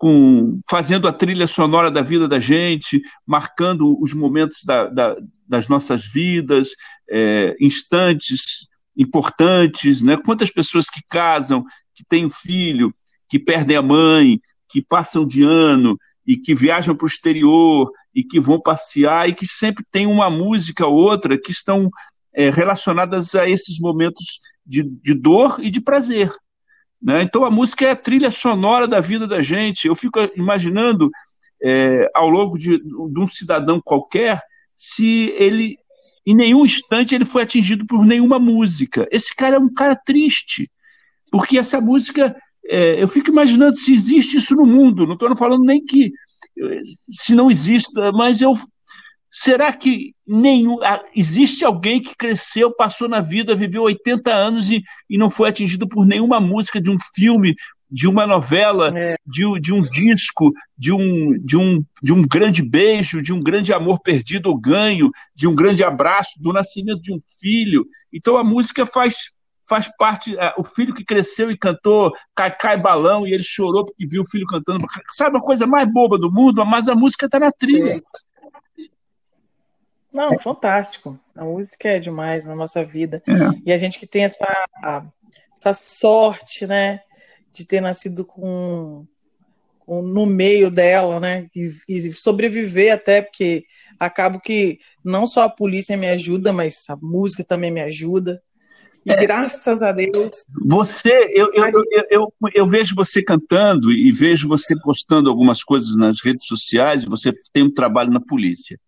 com 0.00 0.58
fazendo 0.66 1.06
a 1.06 1.12
trilha 1.12 1.46
sonora 1.46 1.90
da 1.90 2.00
vida 2.00 2.26
da 2.26 2.40
gente, 2.40 3.02
marcando 3.26 4.00
os 4.00 4.14
momentos 4.14 4.64
da, 4.64 4.86
da, 4.86 5.14
das 5.46 5.68
nossas 5.68 6.06
vidas, 6.06 6.70
é, 7.10 7.54
instantes 7.60 8.66
importantes, 8.96 10.00
né? 10.00 10.16
Quantas 10.24 10.50
pessoas 10.50 10.88
que 10.88 11.02
casam, 11.06 11.62
que 11.94 12.02
têm 12.02 12.24
um 12.24 12.30
filho, 12.30 12.94
que 13.28 13.38
perdem 13.38 13.76
a 13.76 13.82
mãe, 13.82 14.40
que 14.70 14.80
passam 14.80 15.26
de 15.26 15.42
ano 15.42 15.98
e 16.26 16.34
que 16.34 16.54
viajam 16.54 16.96
para 16.96 17.04
o 17.04 17.08
exterior 17.08 17.92
e 18.14 18.24
que 18.24 18.40
vão 18.40 18.58
passear 18.58 19.28
e 19.28 19.34
que 19.34 19.46
sempre 19.46 19.84
tem 19.92 20.06
uma 20.06 20.30
música 20.30 20.86
ou 20.86 20.94
outra 20.94 21.38
que 21.38 21.50
estão 21.50 21.90
é, 22.32 22.48
relacionadas 22.48 23.34
a 23.34 23.46
esses 23.46 23.78
momentos 23.78 24.40
de, 24.64 24.82
de 24.82 25.12
dor 25.12 25.58
e 25.60 25.68
de 25.68 25.82
prazer. 25.82 26.32
Né? 27.02 27.22
Então 27.22 27.44
a 27.44 27.50
música 27.50 27.86
é 27.86 27.90
a 27.90 27.96
trilha 27.96 28.30
sonora 28.30 28.86
da 28.86 29.00
vida 29.00 29.26
da 29.26 29.40
gente. 29.40 29.86
Eu 29.86 29.94
fico 29.94 30.18
imaginando 30.36 31.10
é, 31.62 32.10
ao 32.14 32.28
longo 32.28 32.58
de, 32.58 32.78
de 32.78 33.20
um 33.20 33.28
cidadão 33.28 33.80
qualquer 33.82 34.40
se 34.76 35.34
ele 35.38 35.76
em 36.26 36.34
nenhum 36.34 36.64
instante 36.64 37.14
ele 37.14 37.24
foi 37.24 37.42
atingido 37.42 37.86
por 37.86 38.04
nenhuma 38.04 38.38
música. 38.38 39.08
Esse 39.10 39.34
cara 39.34 39.56
é 39.56 39.58
um 39.58 39.72
cara 39.72 39.96
triste, 39.96 40.70
porque 41.30 41.58
essa 41.58 41.80
música, 41.80 42.36
é, 42.66 43.02
eu 43.02 43.08
fico 43.08 43.30
imaginando 43.30 43.76
se 43.76 43.92
existe 43.92 44.36
isso 44.36 44.54
no 44.54 44.66
mundo. 44.66 45.06
Não 45.06 45.14
estou 45.14 45.34
falando 45.36 45.64
nem 45.64 45.84
que 45.84 46.12
se 47.10 47.34
não 47.34 47.50
exista, 47.50 48.12
mas 48.12 48.42
eu 48.42 48.52
Será 49.30 49.72
que 49.72 50.14
nenhum 50.26 50.78
existe 51.14 51.64
alguém 51.64 52.00
que 52.00 52.16
cresceu, 52.16 52.74
passou 52.74 53.08
na 53.08 53.20
vida, 53.20 53.54
viveu 53.54 53.82
80 53.82 54.32
anos 54.32 54.70
e, 54.70 54.82
e 55.08 55.16
não 55.16 55.30
foi 55.30 55.48
atingido 55.48 55.88
por 55.88 56.04
nenhuma 56.04 56.40
música 56.40 56.80
de 56.80 56.90
um 56.90 56.96
filme, 57.14 57.54
de 57.90 58.08
uma 58.08 58.26
novela, 58.26 58.90
é. 58.96 59.16
de, 59.24 59.44
de 59.60 59.72
um 59.72 59.82
disco, 59.82 60.52
de 60.76 60.92
um, 60.92 61.38
de, 61.44 61.56
um, 61.56 61.84
de 62.02 62.12
um 62.12 62.22
grande 62.22 62.62
beijo, 62.62 63.22
de 63.22 63.32
um 63.32 63.42
grande 63.42 63.72
amor 63.72 64.00
perdido 64.00 64.48
ou 64.48 64.58
ganho, 64.58 65.10
de 65.34 65.46
um 65.46 65.54
grande 65.54 65.84
abraço, 65.84 66.40
do 66.40 66.52
nascimento 66.52 67.00
de 67.00 67.12
um 67.12 67.20
filho. 67.40 67.86
Então 68.12 68.36
a 68.36 68.44
música 68.44 68.84
faz 68.84 69.30
faz 69.68 69.88
parte, 69.96 70.36
é, 70.36 70.52
o 70.58 70.64
filho 70.64 70.92
que 70.92 71.04
cresceu 71.04 71.48
e 71.48 71.56
cantou 71.56 72.12
Cai 72.34 72.50
Cai 72.56 72.76
Balão 72.76 73.24
e 73.24 73.32
ele 73.32 73.44
chorou 73.44 73.84
porque 73.84 74.04
viu 74.04 74.22
o 74.22 74.28
filho 74.28 74.44
cantando. 74.44 74.84
Sabe 75.10 75.36
a 75.36 75.40
coisa 75.40 75.64
mais 75.64 75.88
boba 75.92 76.18
do 76.18 76.32
mundo? 76.32 76.66
Mas 76.66 76.88
a 76.88 76.94
música 76.96 77.26
está 77.26 77.38
na 77.38 77.52
trilha. 77.52 78.02
Não, 80.12 80.38
fantástico. 80.38 81.18
A 81.34 81.44
música 81.44 81.88
é 81.88 82.00
demais 82.00 82.44
na 82.44 82.54
nossa 82.54 82.84
vida. 82.84 83.22
É. 83.26 83.60
E 83.66 83.72
a 83.72 83.78
gente 83.78 83.98
que 83.98 84.06
tem 84.06 84.24
essa, 84.24 85.12
essa 85.60 85.82
sorte, 85.86 86.66
né, 86.66 87.00
de 87.52 87.66
ter 87.66 87.80
nascido 87.80 88.24
com, 88.24 89.06
com 89.78 90.02
no 90.02 90.26
meio 90.26 90.70
dela, 90.70 91.20
né, 91.20 91.48
e, 91.54 91.70
e, 91.88 92.12
sobreviver 92.12 92.92
até, 92.92 93.22
porque 93.22 93.64
acabo 93.98 94.40
que 94.40 94.78
não 95.04 95.26
só 95.26 95.42
a 95.42 95.50
polícia 95.50 95.96
me 95.96 96.08
ajuda, 96.08 96.52
mas 96.52 96.88
a 96.88 96.96
música 96.96 97.44
também 97.44 97.70
me 97.70 97.80
ajuda. 97.80 98.42
E 99.06 99.12
é. 99.12 99.16
graças 99.16 99.80
a 99.80 99.92
Deus. 99.92 100.44
Você, 100.68 101.10
eu, 101.32 101.50
eu, 101.54 101.64
eu, 101.90 102.06
eu, 102.10 102.34
eu 102.54 102.66
vejo 102.66 102.94
você 102.94 103.22
cantando 103.22 103.90
e 103.92 104.12
vejo 104.12 104.48
você 104.48 104.78
postando 104.78 105.30
algumas 105.30 105.62
coisas 105.62 105.96
nas 105.96 106.20
redes 106.20 106.46
sociais, 106.46 107.04
você 107.04 107.30
tem 107.52 107.62
um 107.62 107.72
trabalho 107.72 108.10
na 108.10 108.20
polícia. 108.20 108.78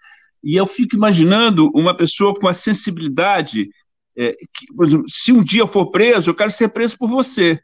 E 0.43 0.57
eu 0.57 0.66
fico 0.66 0.97
imaginando 0.97 1.70
uma 1.74 1.97
pessoa 1.97 2.34
com 2.34 2.49
a 2.49 2.55
sensibilidade. 2.55 3.70
É, 4.16 4.32
que, 4.32 4.66
exemplo, 4.84 5.07
se 5.09 5.32
um 5.32 5.43
dia 5.43 5.62
eu 5.62 5.66
for 5.66 5.90
preso, 5.90 6.30
eu 6.30 6.34
quero 6.34 6.51
ser 6.51 6.68
preso 6.68 6.99
por 6.99 7.09
você. 7.09 7.61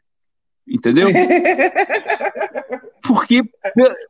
Entendeu? 0.67 1.09
Porque, 3.09 3.41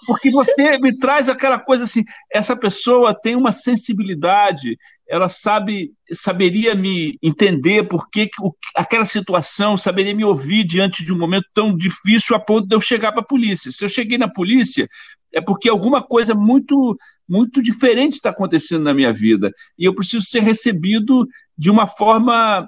porque 0.06 0.30
você 0.30 0.78
me 0.78 0.94
traz 0.98 1.30
aquela 1.30 1.58
coisa 1.58 1.86
assim, 1.86 2.04
essa 2.30 2.54
pessoa 2.54 3.18
tem 3.18 3.34
uma 3.34 3.54
sensibilidade, 3.54 4.78
ela 5.08 5.30
sabe, 5.30 5.94
saberia 6.12 6.76
me 6.76 7.18
entender 7.24 7.88
porque 7.88 8.30
aquela 8.76 9.06
situação, 9.06 9.78
saberia 9.78 10.14
me 10.14 10.26
ouvir 10.26 10.66
diante 10.66 11.06
de 11.06 11.14
um 11.14 11.18
momento 11.18 11.46
tão 11.54 11.74
difícil 11.78 12.36
a 12.36 12.40
ponto 12.42 12.68
de 12.68 12.76
eu 12.76 12.82
chegar 12.82 13.14
para 13.14 13.22
a 13.22 13.26
polícia. 13.26 13.72
Se 13.72 13.86
eu 13.86 13.88
cheguei 13.88 14.18
na 14.18 14.28
polícia, 14.28 14.86
é 15.34 15.40
porque 15.40 15.70
alguma 15.70 16.04
coisa 16.04 16.36
muito 16.36 16.98
muito 17.26 17.62
diferente 17.62 18.16
está 18.16 18.32
acontecendo 18.32 18.84
na 18.84 18.94
minha 18.94 19.14
vida 19.14 19.50
e 19.78 19.86
eu 19.86 19.96
preciso 19.96 20.26
ser 20.26 20.42
recebido 20.42 21.26
de 21.58 21.70
uma 21.70 21.88
forma 21.88 22.68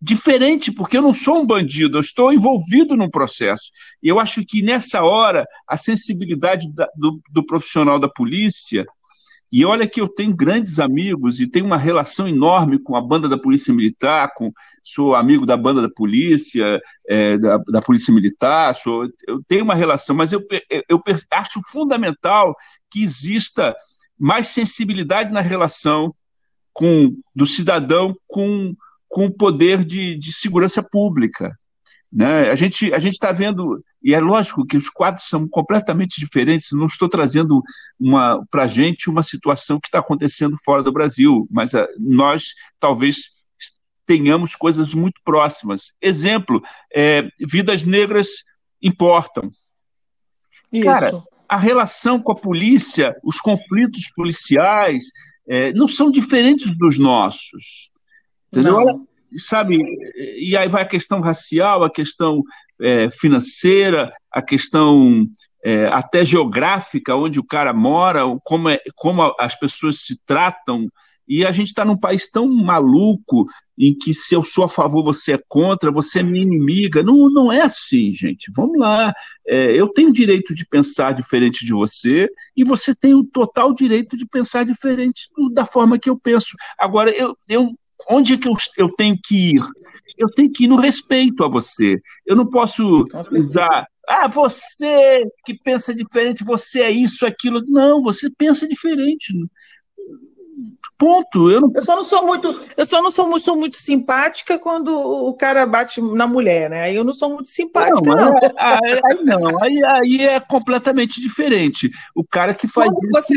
diferente, 0.00 0.72
porque 0.72 0.96
eu 0.96 1.02
não 1.02 1.12
sou 1.12 1.42
um 1.42 1.46
bandido, 1.46 1.96
eu 1.96 2.00
estou 2.00 2.32
envolvido 2.32 2.96
num 2.96 3.10
processo. 3.10 3.70
E 4.02 4.08
eu 4.08 4.18
acho 4.18 4.44
que 4.44 4.62
nessa 4.62 5.02
hora 5.02 5.46
a 5.68 5.76
sensibilidade 5.76 6.72
da, 6.72 6.88
do, 6.96 7.20
do 7.30 7.44
profissional 7.44 7.98
da 7.98 8.08
polícia 8.08 8.86
e 9.52 9.64
olha 9.64 9.88
que 9.88 10.00
eu 10.00 10.08
tenho 10.08 10.34
grandes 10.34 10.78
amigos 10.78 11.40
e 11.40 11.46
tenho 11.46 11.66
uma 11.66 11.76
relação 11.76 12.28
enorme 12.28 12.78
com 12.78 12.94
a 12.94 13.00
banda 13.00 13.28
da 13.28 13.36
Polícia 13.36 13.74
Militar, 13.74 14.32
com, 14.36 14.52
sou 14.82 15.14
amigo 15.16 15.44
da 15.44 15.56
banda 15.56 15.82
da 15.82 15.90
Polícia, 15.90 16.80
é, 17.08 17.36
da, 17.36 17.58
da, 17.58 17.82
Polícia 17.82 18.14
Militar, 18.14 18.72
sou, 18.76 19.08
eu 19.26 19.42
tenho 19.48 19.64
uma 19.64 19.74
relação, 19.74 20.14
mas 20.14 20.32
eu, 20.32 20.40
eu, 20.70 20.84
eu 20.88 21.02
acho 21.32 21.60
fundamental 21.68 22.54
que 22.88 23.02
exista 23.02 23.74
mais 24.16 24.48
sensibilidade 24.48 25.32
na 25.32 25.40
relação 25.40 26.14
com, 26.72 27.16
do 27.34 27.44
cidadão 27.44 28.16
com, 28.28 28.72
com 29.10 29.26
o 29.26 29.30
poder 29.30 29.84
de, 29.84 30.16
de 30.16 30.32
segurança 30.32 30.80
pública. 30.80 31.58
Né? 32.12 32.48
A 32.48 32.54
gente 32.54 32.94
a 32.94 32.98
está 32.98 33.32
vendo, 33.32 33.84
e 34.00 34.14
é 34.14 34.20
lógico 34.20 34.64
que 34.64 34.76
os 34.76 34.88
quadros 34.88 35.28
são 35.28 35.48
completamente 35.48 36.20
diferentes, 36.20 36.68
não 36.70 36.86
estou 36.86 37.08
trazendo 37.08 37.60
para 38.50 38.62
a 38.62 38.66
gente 38.68 39.10
uma 39.10 39.24
situação 39.24 39.80
que 39.80 39.88
está 39.88 39.98
acontecendo 39.98 40.56
fora 40.64 40.82
do 40.82 40.92
Brasil, 40.92 41.46
mas 41.50 41.74
a, 41.74 41.82
ah, 41.82 41.88
nós 41.98 42.54
talvez 42.78 43.30
tenhamos 44.06 44.54
coisas 44.54 44.94
muito 44.94 45.20
próximas. 45.24 45.92
Exemplo, 46.00 46.62
é, 46.94 47.28
Vidas 47.40 47.84
Negras 47.84 48.28
importam. 48.80 49.50
Isso. 50.72 50.84
Cara, 50.84 51.10
a 51.48 51.56
relação 51.56 52.20
com 52.20 52.30
a 52.30 52.36
polícia, 52.36 53.16
os 53.24 53.40
conflitos 53.40 54.08
policiais, 54.14 55.04
é, 55.48 55.72
não 55.72 55.88
são 55.88 56.12
diferentes 56.12 56.76
dos 56.76 56.96
nossos. 56.96 57.90
Entendeu? 58.52 58.80
Não. 58.80 59.06
Sabe, 59.36 59.78
e 60.38 60.56
aí 60.56 60.68
vai 60.68 60.82
a 60.82 60.88
questão 60.88 61.20
racial, 61.20 61.84
a 61.84 61.90
questão 61.90 62.42
é, 62.80 63.08
financeira, 63.12 64.12
a 64.32 64.42
questão 64.42 65.24
é, 65.64 65.86
até 65.86 66.24
geográfica, 66.24 67.14
onde 67.14 67.38
o 67.38 67.44
cara 67.44 67.72
mora, 67.72 68.22
como, 68.42 68.68
é, 68.68 68.80
como 68.96 69.34
as 69.38 69.54
pessoas 69.54 70.00
se 70.00 70.20
tratam. 70.24 70.88
E 71.28 71.46
a 71.46 71.52
gente 71.52 71.68
está 71.68 71.84
num 71.84 71.96
país 71.96 72.28
tão 72.28 72.48
maluco 72.48 73.46
em 73.78 73.96
que 73.96 74.12
se 74.12 74.34
eu 74.34 74.42
sou 74.42 74.64
a 74.64 74.68
favor, 74.68 75.04
você 75.04 75.34
é 75.34 75.40
contra, 75.48 75.92
você 75.92 76.18
é 76.18 76.22
minha 76.24 76.42
inimiga. 76.42 77.04
Não, 77.04 77.30
não 77.30 77.52
é 77.52 77.62
assim, 77.62 78.12
gente. 78.12 78.50
Vamos 78.52 78.76
lá. 78.76 79.12
É, 79.46 79.78
eu 79.78 79.86
tenho 79.86 80.08
o 80.08 80.12
direito 80.12 80.52
de 80.54 80.66
pensar 80.66 81.14
diferente 81.14 81.64
de 81.64 81.72
você 81.72 82.28
e 82.56 82.64
você 82.64 82.96
tem 82.96 83.14
o 83.14 83.22
total 83.22 83.72
direito 83.72 84.16
de 84.16 84.26
pensar 84.26 84.64
diferente 84.64 85.28
da 85.52 85.64
forma 85.64 86.00
que 86.00 86.10
eu 86.10 86.18
penso. 86.18 86.56
Agora, 86.76 87.10
eu, 87.12 87.36
eu 87.48 87.70
onde 88.08 88.34
é 88.34 88.38
que 88.38 88.48
eu, 88.48 88.54
eu 88.76 88.88
tenho 88.94 89.18
que 89.22 89.56
ir? 89.56 89.62
Eu 90.18 90.28
tenho 90.28 90.52
que 90.52 90.64
ir 90.64 90.68
no 90.68 90.76
respeito 90.76 91.44
a 91.44 91.48
você. 91.48 92.00
Eu 92.26 92.36
não 92.36 92.46
posso 92.46 93.06
usar 93.32 93.86
ah, 94.10 94.26
você 94.26 95.24
que 95.44 95.54
pensa 95.54 95.94
diferente, 95.94 96.42
você 96.42 96.82
é 96.82 96.90
isso, 96.90 97.24
aquilo. 97.24 97.62
Não, 97.68 98.00
você 98.00 98.28
pensa 98.28 98.66
diferente. 98.66 99.32
Ponto. 100.98 101.48
Eu, 101.48 101.60
não... 101.60 101.72
eu 101.72 101.82
só 101.82 101.96
não 101.96 102.08
sou 102.08 102.26
muito, 102.26 102.66
eu 102.76 102.86
só 102.86 103.02
não 103.02 103.10
sou, 103.10 103.38
sou 103.38 103.56
muito 103.56 103.76
simpática 103.76 104.58
quando 104.58 104.88
o 104.88 105.32
cara 105.34 105.64
bate 105.64 106.00
na 106.02 106.26
mulher, 106.26 106.68
né? 106.68 106.82
Aí 106.82 106.96
eu 106.96 107.04
não 107.04 107.12
sou 107.12 107.30
muito 107.30 107.48
simpática, 107.48 108.04
não. 108.04 108.32
não. 108.32 108.38
É, 108.38 108.52
aí, 108.58 109.00
aí, 109.04 109.24
não, 109.24 109.62
aí, 109.62 109.80
aí 109.84 110.26
é 110.26 110.40
completamente 110.40 111.20
diferente. 111.20 111.88
O 112.12 112.24
cara 112.24 112.52
que 112.52 112.66
faz 112.66 112.90
quando 112.90 112.96
isso. 112.96 113.12
Você, 113.12 113.34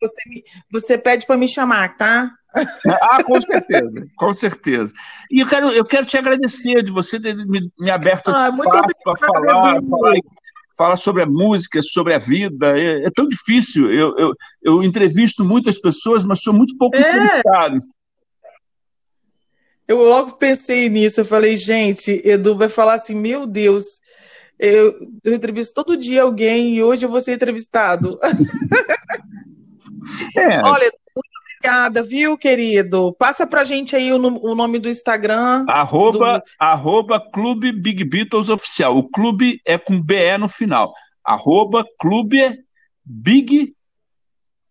você, 0.00 0.30
me, 0.30 0.44
você 0.70 0.96
pede 0.96 1.26
para 1.26 1.36
me 1.36 1.48
chamar, 1.48 1.96
tá? 1.96 2.30
Ah, 3.00 3.22
com 3.24 3.40
certeza, 3.40 4.06
com 4.16 4.32
certeza. 4.32 4.92
E 5.30 5.40
eu 5.40 5.46
quero, 5.46 5.70
eu 5.70 5.84
quero 5.84 6.06
te 6.06 6.18
agradecer 6.18 6.82
de 6.82 6.90
você 6.90 7.18
ter 7.18 7.34
me, 7.34 7.70
me 7.78 7.90
aberto 7.90 8.28
ah, 8.28 8.32
espaço 8.32 8.56
para 8.56 9.16
falar, 9.16 9.80
falar, 9.82 10.14
falar, 10.76 10.96
sobre 10.96 11.22
a 11.22 11.26
música, 11.26 11.80
sobre 11.80 12.14
a 12.14 12.18
vida. 12.18 12.78
É, 12.78 13.06
é 13.06 13.10
tão 13.10 13.26
difícil. 13.26 13.90
Eu, 13.90 14.16
eu, 14.18 14.32
eu, 14.62 14.82
entrevisto 14.82 15.44
muitas 15.44 15.78
pessoas, 15.78 16.24
mas 16.24 16.42
sou 16.42 16.52
muito 16.52 16.76
pouco 16.76 16.96
é. 16.96 17.00
entrevistado. 17.00 17.78
Eu 19.88 19.98
logo 19.98 20.36
pensei 20.36 20.88
nisso, 20.88 21.20
eu 21.20 21.24
falei, 21.24 21.56
gente, 21.56 22.22
Edu 22.24 22.56
vai 22.56 22.68
falar 22.68 22.94
assim, 22.94 23.14
meu 23.14 23.46
Deus, 23.46 24.00
eu, 24.58 24.94
eu 25.24 25.34
entrevisto 25.34 25.74
todo 25.74 25.96
dia 25.96 26.22
alguém 26.22 26.76
e 26.76 26.82
hoje 26.82 27.04
eu 27.04 27.10
vou 27.10 27.20
ser 27.20 27.34
entrevistado. 27.34 28.08
É. 30.36 30.60
Olha, 30.64 30.92
obrigada, 31.62 32.02
viu, 32.02 32.36
querido? 32.36 33.14
Passa 33.18 33.46
pra 33.46 33.64
gente 33.64 33.94
aí 33.94 34.12
o, 34.12 34.16
o 34.16 34.54
nome 34.54 34.78
do 34.78 34.88
Instagram. 34.88 35.64
Arroba, 35.68 36.38
do... 36.38 36.42
arroba 36.58 37.20
Clube 37.32 37.70
Big 37.72 38.04
Beatles 38.04 38.48
Oficial. 38.48 38.96
O 38.96 39.08
clube 39.08 39.60
é 39.64 39.78
com 39.78 40.00
BE 40.00 40.38
no 40.38 40.48
final. 40.48 40.92
Arroba 41.24 41.84
Clube 41.98 42.58
Big 43.04 43.74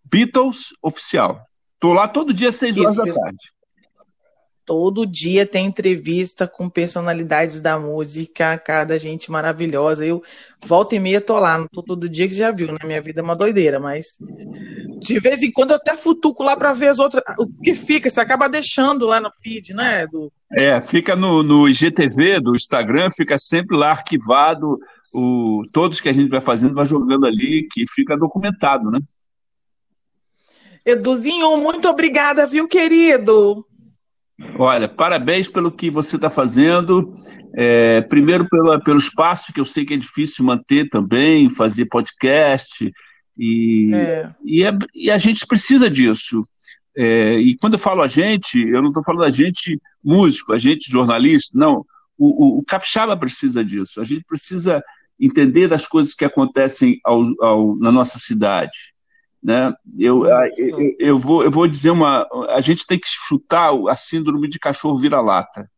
Beatles 0.03 0.73
Oficial. 0.81 1.41
Tô 1.79 1.93
lá 1.93 2.07
todo 2.07 2.33
dia 2.33 2.49
às 2.49 2.55
seis 2.55 2.77
horas 2.77 2.97
da 2.97 3.05
tarde. 3.05 3.51
Todo 4.71 5.05
dia 5.05 5.45
tem 5.45 5.65
entrevista 5.65 6.47
com 6.47 6.69
personalidades 6.69 7.59
da 7.59 7.77
música, 7.77 8.57
cada 8.57 8.97
gente 8.97 9.29
maravilhosa. 9.29 10.05
Eu 10.05 10.23
volta 10.65 10.95
e 10.95 10.99
meia 10.99 11.19
tô 11.19 11.37
lá, 11.37 11.57
não 11.57 11.67
tô 11.67 11.83
todo 11.83 12.07
dia 12.07 12.25
que 12.25 12.33
já 12.33 12.51
viu, 12.51 12.67
na 12.67 12.73
né? 12.75 12.79
minha 12.85 13.01
vida 13.01 13.19
é 13.19 13.23
uma 13.23 13.35
doideira, 13.35 13.81
mas 13.81 14.11
de 15.01 15.19
vez 15.19 15.43
em 15.43 15.51
quando 15.51 15.71
eu 15.71 15.75
até 15.75 15.97
futuco 15.97 16.41
lá 16.41 16.55
para 16.55 16.71
ver 16.71 16.87
as 16.87 16.99
outras, 16.99 17.21
o 17.37 17.45
que 17.61 17.75
fica, 17.75 18.09
você 18.09 18.21
acaba 18.21 18.47
deixando 18.47 19.05
lá 19.05 19.19
no 19.19 19.29
feed, 19.43 19.73
né, 19.73 20.03
Edu? 20.03 20.31
É, 20.53 20.79
fica 20.79 21.17
no, 21.17 21.43
no 21.43 21.67
IGTV 21.67 22.39
do 22.39 22.55
Instagram, 22.55 23.09
fica 23.11 23.37
sempre 23.37 23.75
lá 23.75 23.91
arquivado, 23.91 24.79
o, 25.13 25.63
todos 25.73 25.99
que 25.99 26.07
a 26.07 26.13
gente 26.13 26.29
vai 26.29 26.39
fazendo, 26.39 26.75
vai 26.75 26.85
jogando 26.85 27.25
ali, 27.25 27.67
que 27.69 27.83
fica 27.93 28.15
documentado, 28.15 28.89
né? 28.89 29.01
Eduzinho, 30.85 31.57
muito 31.57 31.89
obrigada, 31.89 32.47
viu, 32.47 32.69
querido? 32.69 33.65
Olha, 34.57 34.87
parabéns 34.87 35.47
pelo 35.47 35.71
que 35.71 35.89
você 35.89 36.15
está 36.15 36.29
fazendo. 36.29 37.13
É, 37.55 38.01
primeiro 38.01 38.47
pela, 38.47 38.79
pelo 38.79 38.97
espaço, 38.97 39.53
que 39.53 39.59
eu 39.59 39.65
sei 39.65 39.85
que 39.85 39.93
é 39.93 39.97
difícil 39.97 40.45
manter 40.45 40.89
também, 40.89 41.49
fazer 41.49 41.85
podcast. 41.85 42.91
E, 43.37 43.91
é. 43.93 44.35
E, 44.43 44.63
é, 44.63 44.77
e, 44.93 45.11
a 45.11 45.17
gente 45.17 45.45
precisa 45.45 45.89
disso. 45.89 46.43
É, 46.95 47.35
e 47.35 47.57
quando 47.57 47.73
eu 47.73 47.79
falo 47.79 48.01
a 48.01 48.07
gente, 48.07 48.59
eu 48.59 48.81
não 48.81 48.89
estou 48.89 49.03
falando 49.03 49.23
a 49.23 49.29
gente 49.29 49.79
músico, 50.03 50.53
a 50.53 50.59
gente 50.59 50.91
jornalista, 50.91 51.57
não. 51.57 51.85
O, 52.17 52.57
o, 52.57 52.59
o, 52.59 52.63
Capixaba 52.63 53.17
precisa 53.17 53.63
disso. 53.63 54.01
A 54.01 54.03
gente 54.03 54.23
precisa 54.25 54.83
entender 55.19 55.67
das 55.67 55.87
coisas 55.87 56.13
que 56.13 56.25
acontecem 56.25 56.99
ao, 57.03 57.23
ao, 57.41 57.75
na 57.77 57.91
nossa 57.91 58.19
cidade. 58.19 58.77
Né? 59.43 59.73
Eu, 59.97 60.25
eu, 60.25 60.95
eu, 60.99 61.19
vou, 61.19 61.43
eu 61.43 61.51
vou 61.51 61.67
dizer 61.67 61.89
uma. 61.89 62.27
A 62.49 62.61
gente 62.61 62.85
tem 62.85 62.99
que 62.99 63.07
chutar 63.07 63.71
a 63.89 63.95
síndrome 63.95 64.47
de 64.47 64.59
cachorro 64.59 64.97
vira-lata. 64.97 65.69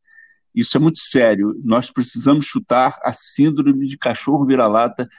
Isso 0.54 0.78
é 0.78 0.80
muito 0.80 1.00
sério. 1.00 1.60
Nós 1.64 1.90
precisamos 1.90 2.46
chutar 2.46 3.00
a 3.04 3.14
síndrome 3.14 3.88
de 3.88 3.98
cachorro 3.98 4.46
vira-lata 4.46 5.10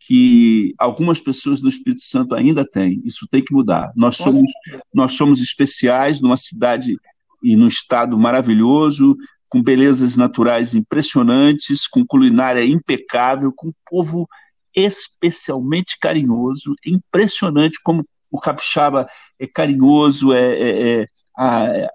que 0.00 0.74
algumas 0.78 1.20
pessoas 1.20 1.60
do 1.60 1.68
Espírito 1.68 2.00
Santo 2.00 2.34
ainda 2.34 2.64
têm. 2.64 3.02
Isso 3.04 3.28
tem 3.28 3.44
que 3.44 3.52
mudar. 3.52 3.92
Nós 3.94 4.16
somos, 4.16 4.50
nós 4.92 5.12
somos 5.12 5.40
especiais 5.42 6.20
numa 6.22 6.38
cidade 6.38 6.96
e 7.42 7.54
num 7.54 7.66
estado 7.66 8.18
maravilhoso, 8.18 9.16
com 9.48 9.62
belezas 9.62 10.16
naturais 10.16 10.74
impressionantes, 10.74 11.86
com 11.86 12.04
culinária 12.06 12.64
impecável, 12.64 13.52
com 13.54 13.68
um 13.68 13.72
povo 13.88 14.26
especialmente 14.84 15.98
carinhoso. 16.00 16.74
É 16.86 16.90
impressionante 16.90 17.80
como 17.82 18.06
o 18.30 18.38
capixaba 18.38 19.08
é 19.38 19.46
carinhoso, 19.46 20.32
é, 20.32 20.40
é, 20.40 21.02
é, 21.02 21.06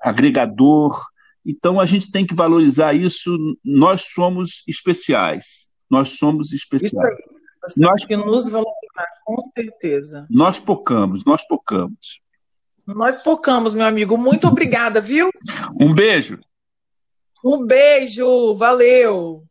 agregador. 0.02 1.00
Então 1.46 1.80
a 1.80 1.86
gente 1.86 2.12
tem 2.12 2.26
que 2.26 2.36
valorizar 2.36 2.94
isso. 2.94 3.38
Nós 3.64 4.08
somos 4.14 4.64
especiais. 4.68 5.70
Nós 5.90 6.18
somos 6.18 6.52
especiais. 6.52 7.18
nós 7.78 8.04
que 8.04 8.18
nos 8.18 8.50
valorizar, 8.50 9.08
com 9.24 9.38
certeza. 9.58 10.28
Nós 10.30 10.60
pocamos, 10.60 11.24
nós 11.24 11.48
pocamos. 11.48 12.22
Nós 12.86 13.22
pocamos, 13.24 13.74
meu 13.74 13.86
amigo. 13.86 14.18
Muito 14.18 14.48
obrigada, 14.48 15.00
viu? 15.00 15.30
Um 15.80 15.94
beijo. 15.94 16.40
Um 17.44 17.66
beijo, 17.66 18.54
valeu. 18.56 19.45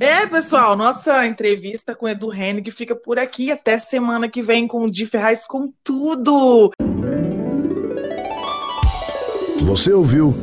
É, 0.00 0.26
pessoal, 0.26 0.76
nossa 0.76 1.24
entrevista 1.24 1.94
com 1.94 2.08
Edu 2.08 2.32
Hennig 2.34 2.68
fica 2.72 2.96
por 2.96 3.18
aqui. 3.18 3.52
Até 3.52 3.78
semana 3.78 4.28
que 4.28 4.42
vem 4.42 4.66
com 4.66 4.84
o 4.84 4.90
Di 4.90 5.06
Ferraz 5.06 5.46
com 5.46 5.72
tudo. 5.84 6.72
Você 9.60 9.92
ouviu 9.92 10.34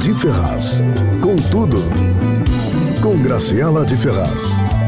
Di 0.00 0.14
Ferraz 0.14 0.80
com 1.20 1.34
tudo. 1.50 1.78
Com 3.02 3.20
Graciela 3.20 3.84
de 3.84 3.96
Ferraz. 3.96 4.81